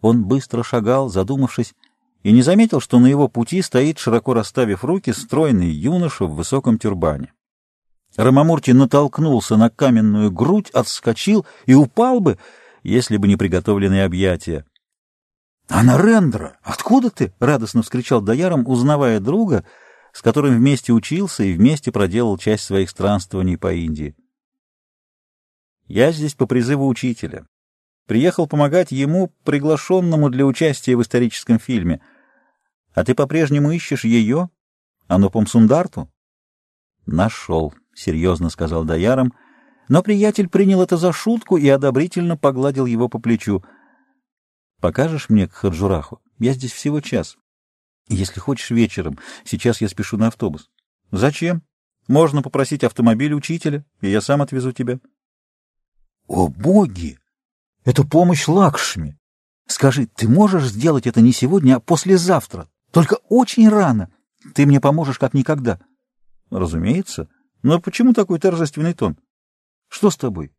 Он 0.00 0.24
быстро 0.24 0.62
шагал, 0.62 1.08
задумавшись, 1.08 1.74
и 2.22 2.32
не 2.32 2.42
заметил, 2.42 2.80
что 2.80 2.98
на 2.98 3.06
его 3.06 3.28
пути 3.28 3.62
стоит, 3.62 3.98
широко 3.98 4.34
расставив 4.34 4.84
руки, 4.84 5.12
стройный 5.12 5.70
юноша 5.70 6.24
в 6.24 6.34
высоком 6.34 6.78
тюрбане. 6.78 7.32
Рамамурти 8.16 8.70
натолкнулся 8.70 9.56
на 9.56 9.68
каменную 9.68 10.30
грудь, 10.30 10.70
отскочил 10.70 11.44
и 11.66 11.74
упал 11.74 12.20
бы, 12.20 12.38
если 12.82 13.16
бы 13.16 13.28
не 13.28 13.36
приготовленные 13.36 14.04
объятия. 14.04 14.64
«Анарендра, 15.68 16.58
откуда 16.62 17.10
ты?»— 17.10 17.32
радостно 17.40 17.82
вскричал 17.82 18.20
Даяром, 18.20 18.66
узнавая 18.68 19.18
друга, 19.18 19.64
с 20.12 20.22
которым 20.22 20.56
вместе 20.56 20.92
учился 20.92 21.42
и 21.42 21.54
вместе 21.54 21.90
проделал 21.90 22.38
часть 22.38 22.64
своих 22.64 22.88
странствований 22.88 23.58
по 23.58 23.72
Индии. 23.72 24.14
«Я 25.86 26.12
здесь 26.12 26.34
по 26.34 26.46
призыву 26.46 26.86
учителя. 26.86 27.46
Приехал 28.06 28.46
помогать 28.46 28.92
ему, 28.92 29.32
приглашенному 29.44 30.30
для 30.30 30.46
участия 30.46 30.96
в 30.96 31.02
историческом 31.02 31.58
фильме. 31.58 32.00
А 32.94 33.04
ты 33.04 33.14
по-прежнему 33.14 33.72
ищешь 33.72 34.04
ее, 34.04 34.50
Анупам 35.08 35.48
Сундарту?» 35.48 36.08
«Нашел»,— 37.06 37.74
серьезно 37.94 38.50
сказал 38.50 38.84
Даяром, 38.84 39.34
но 39.88 40.02
приятель 40.02 40.48
принял 40.48 40.80
это 40.80 40.96
за 40.96 41.12
шутку 41.12 41.56
и 41.56 41.68
одобрительно 41.68 42.36
погладил 42.36 42.86
его 42.86 43.08
по 43.08 43.18
плечу— 43.18 43.64
Покажешь 44.86 45.30
мне 45.30 45.48
к 45.48 45.52
Хаджураху? 45.52 46.22
Я 46.38 46.52
здесь 46.52 46.70
всего 46.70 47.00
час. 47.00 47.38
Если 48.06 48.38
хочешь, 48.38 48.70
вечером. 48.70 49.18
Сейчас 49.44 49.80
я 49.80 49.88
спешу 49.88 50.16
на 50.16 50.28
автобус. 50.28 50.70
Зачем? 51.10 51.64
Можно 52.06 52.40
попросить 52.40 52.84
автомобиль 52.84 53.34
учителя, 53.34 53.84
и 54.00 54.08
я 54.08 54.20
сам 54.20 54.42
отвезу 54.42 54.70
тебя. 54.70 55.00
О, 56.28 56.46
боги! 56.46 57.18
Это 57.84 58.04
помощь 58.04 58.46
Лакшми. 58.46 59.18
Скажи, 59.66 60.06
ты 60.06 60.28
можешь 60.28 60.68
сделать 60.68 61.08
это 61.08 61.20
не 61.20 61.32
сегодня, 61.32 61.74
а 61.74 61.80
послезавтра? 61.80 62.68
Только 62.92 63.14
очень 63.28 63.68
рано. 63.68 64.12
Ты 64.54 64.66
мне 64.66 64.78
поможешь 64.80 65.18
как 65.18 65.34
никогда. 65.34 65.80
Разумеется. 66.48 67.28
Но 67.64 67.80
почему 67.80 68.12
такой 68.12 68.38
торжественный 68.38 68.94
тон? 68.94 69.18
Что 69.88 70.10
с 70.10 70.16
тобой? 70.16 70.52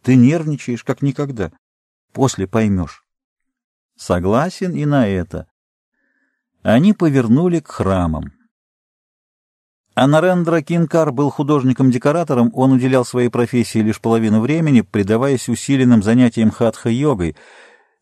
Ты 0.00 0.16
нервничаешь, 0.16 0.84
как 0.84 1.02
никогда. 1.02 1.52
После 2.14 2.46
поймешь. 2.46 3.03
Согласен 3.96 4.74
и 4.74 4.84
на 4.84 5.06
это. 5.06 5.46
Они 6.62 6.92
повернули 6.92 7.60
к 7.60 7.68
храмам. 7.68 8.32
Анарендра 9.94 10.60
Кинкар 10.60 11.12
был 11.12 11.30
художником-декоратором, 11.30 12.50
он 12.54 12.72
уделял 12.72 13.04
своей 13.04 13.28
профессии 13.28 13.78
лишь 13.78 14.00
половину 14.00 14.40
времени, 14.40 14.80
предаваясь 14.80 15.48
усиленным 15.48 16.02
занятиям 16.02 16.50
хатха-йогой, 16.50 17.36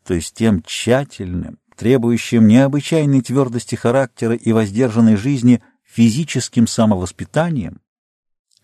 то 0.06 0.14
есть 0.14 0.34
тем 0.34 0.62
тщательным, 0.62 1.58
требующим 1.76 2.46
необычайной 2.46 3.20
твердости 3.20 3.74
характера 3.74 4.34
и 4.34 4.52
воздержанной 4.52 5.16
жизни 5.16 5.62
физическим 5.84 6.66
самовоспитанием, 6.66 7.82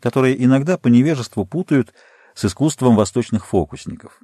которое 0.01 0.33
иногда 0.33 0.79
по 0.79 0.89
невежеству 0.89 1.45
путают 1.45 1.93
с 2.35 2.47
искусством 2.47 2.97
восточных 2.97 3.47
фокусников. 3.47 4.21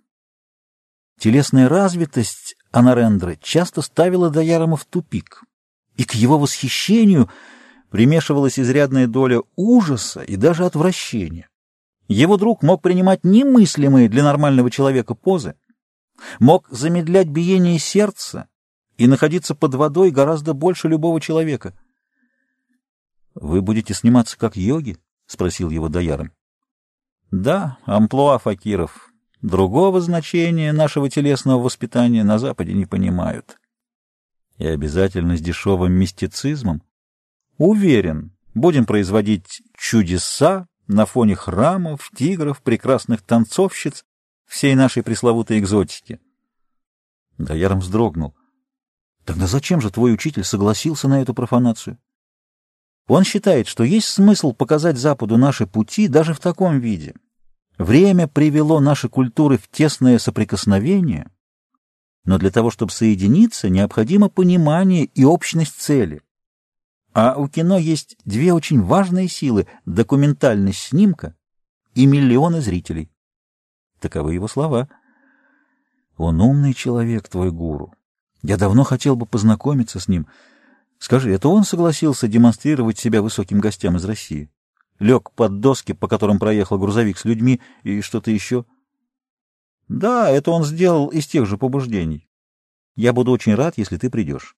Телесная 1.18 1.68
развитость 1.68 2.56
Анарендры 2.74 3.38
часто 3.40 3.82
ставила 3.82 4.30
Даярома 4.30 4.76
в 4.76 4.84
тупик, 4.84 5.44
и 5.94 6.02
к 6.02 6.14
его 6.14 6.40
восхищению 6.40 7.30
примешивалась 7.88 8.58
изрядная 8.58 9.06
доля 9.06 9.42
ужаса 9.54 10.22
и 10.22 10.34
даже 10.34 10.64
отвращения. 10.64 11.48
Его 12.08 12.36
друг 12.36 12.64
мог 12.64 12.82
принимать 12.82 13.22
немыслимые 13.22 14.08
для 14.08 14.24
нормального 14.24 14.72
человека 14.72 15.14
позы, 15.14 15.54
мог 16.40 16.66
замедлять 16.68 17.28
биение 17.28 17.78
сердца 17.78 18.48
и 18.96 19.06
находиться 19.06 19.54
под 19.54 19.76
водой 19.76 20.10
гораздо 20.10 20.52
больше 20.52 20.88
любого 20.88 21.20
человека.— 21.20 21.78
Вы 23.36 23.62
будете 23.62 23.94
сниматься 23.94 24.36
как 24.36 24.56
йоги?— 24.56 24.98
спросил 25.26 25.70
его 25.70 25.88
Даяром.— 25.88 26.32
Да, 27.30 27.78
амплуа 27.84 28.38
факиров, 28.38 29.13
Другого 29.44 30.00
значения 30.00 30.72
нашего 30.72 31.10
телесного 31.10 31.62
воспитания 31.62 32.24
на 32.24 32.38
Западе 32.38 32.72
не 32.72 32.86
понимают. 32.86 33.58
И 34.56 34.66
обязательно 34.66 35.36
с 35.36 35.42
дешевым 35.42 35.92
мистицизмом. 35.92 36.82
Уверен, 37.58 38.34
будем 38.54 38.86
производить 38.86 39.60
чудеса 39.76 40.66
на 40.86 41.04
фоне 41.04 41.36
храмов, 41.36 42.10
тигров, 42.16 42.62
прекрасных 42.62 43.20
танцовщиц, 43.20 44.06
всей 44.46 44.74
нашей 44.74 45.02
пресловутой 45.02 45.58
экзотики. 45.58 46.20
Даяром 47.36 47.80
вздрогнул. 47.80 48.34
Тогда 49.26 49.46
зачем 49.46 49.82
же 49.82 49.90
твой 49.90 50.14
учитель 50.14 50.44
согласился 50.44 51.06
на 51.06 51.20
эту 51.20 51.34
профанацию? 51.34 51.98
Он 53.08 53.24
считает, 53.24 53.66
что 53.66 53.84
есть 53.84 54.08
смысл 54.08 54.54
показать 54.54 54.96
Западу 54.96 55.36
наши 55.36 55.66
пути 55.66 56.08
даже 56.08 56.32
в 56.32 56.40
таком 56.40 56.80
виде— 56.80 57.14
Время 57.78 58.28
привело 58.28 58.78
наши 58.80 59.08
культуры 59.08 59.58
в 59.58 59.68
тесное 59.68 60.18
соприкосновение, 60.18 61.30
но 62.24 62.38
для 62.38 62.50
того, 62.50 62.70
чтобы 62.70 62.92
соединиться, 62.92 63.68
необходимо 63.68 64.28
понимание 64.28 65.04
и 65.04 65.24
общность 65.24 65.80
цели. 65.80 66.22
А 67.12 67.34
у 67.36 67.48
кино 67.48 67.76
есть 67.76 68.16
две 68.24 68.52
очень 68.52 68.80
важные 68.80 69.28
силы— 69.28 69.66
документальность 69.86 70.80
снимка 70.80 71.36
и 71.94 72.06
миллионы 72.06 72.60
зрителей. 72.60 73.10
Таковы 74.00 74.34
его 74.34 74.48
слова. 74.48 74.88
Он 76.16 76.40
умный 76.40 76.74
человек, 76.74 77.28
твой 77.28 77.50
гуру. 77.50 77.92
Я 78.42 78.56
давно 78.56 78.84
хотел 78.84 79.16
бы 79.16 79.26
познакомиться 79.26 79.98
с 79.98 80.08
ним. 80.08 80.28
Скажи, 80.98 81.32
это 81.32 81.48
он 81.48 81.64
согласился 81.64 82.28
демонстрировать 82.28 82.98
себя 82.98 83.20
высоким 83.20 83.60
гостям 83.60 83.96
из 83.96 84.04
России? 84.04 84.50
Лег 84.98 85.30
под 85.32 85.60
доски, 85.60 85.92
по 85.92 86.08
которым 86.08 86.38
проехал 86.38 86.78
грузовик 86.78 87.18
с 87.18 87.24
людьми, 87.24 87.60
и 87.82 88.00
что-то 88.00 88.30
еще. 88.30 88.64
Да, 89.88 90.30
это 90.30 90.50
он 90.50 90.64
сделал 90.64 91.08
из 91.08 91.26
тех 91.26 91.46
же 91.46 91.58
побуждений. 91.58 92.28
Я 92.96 93.12
буду 93.12 93.32
очень 93.32 93.54
рад, 93.54 93.76
если 93.76 93.96
ты 93.96 94.08
придешь. 94.08 94.56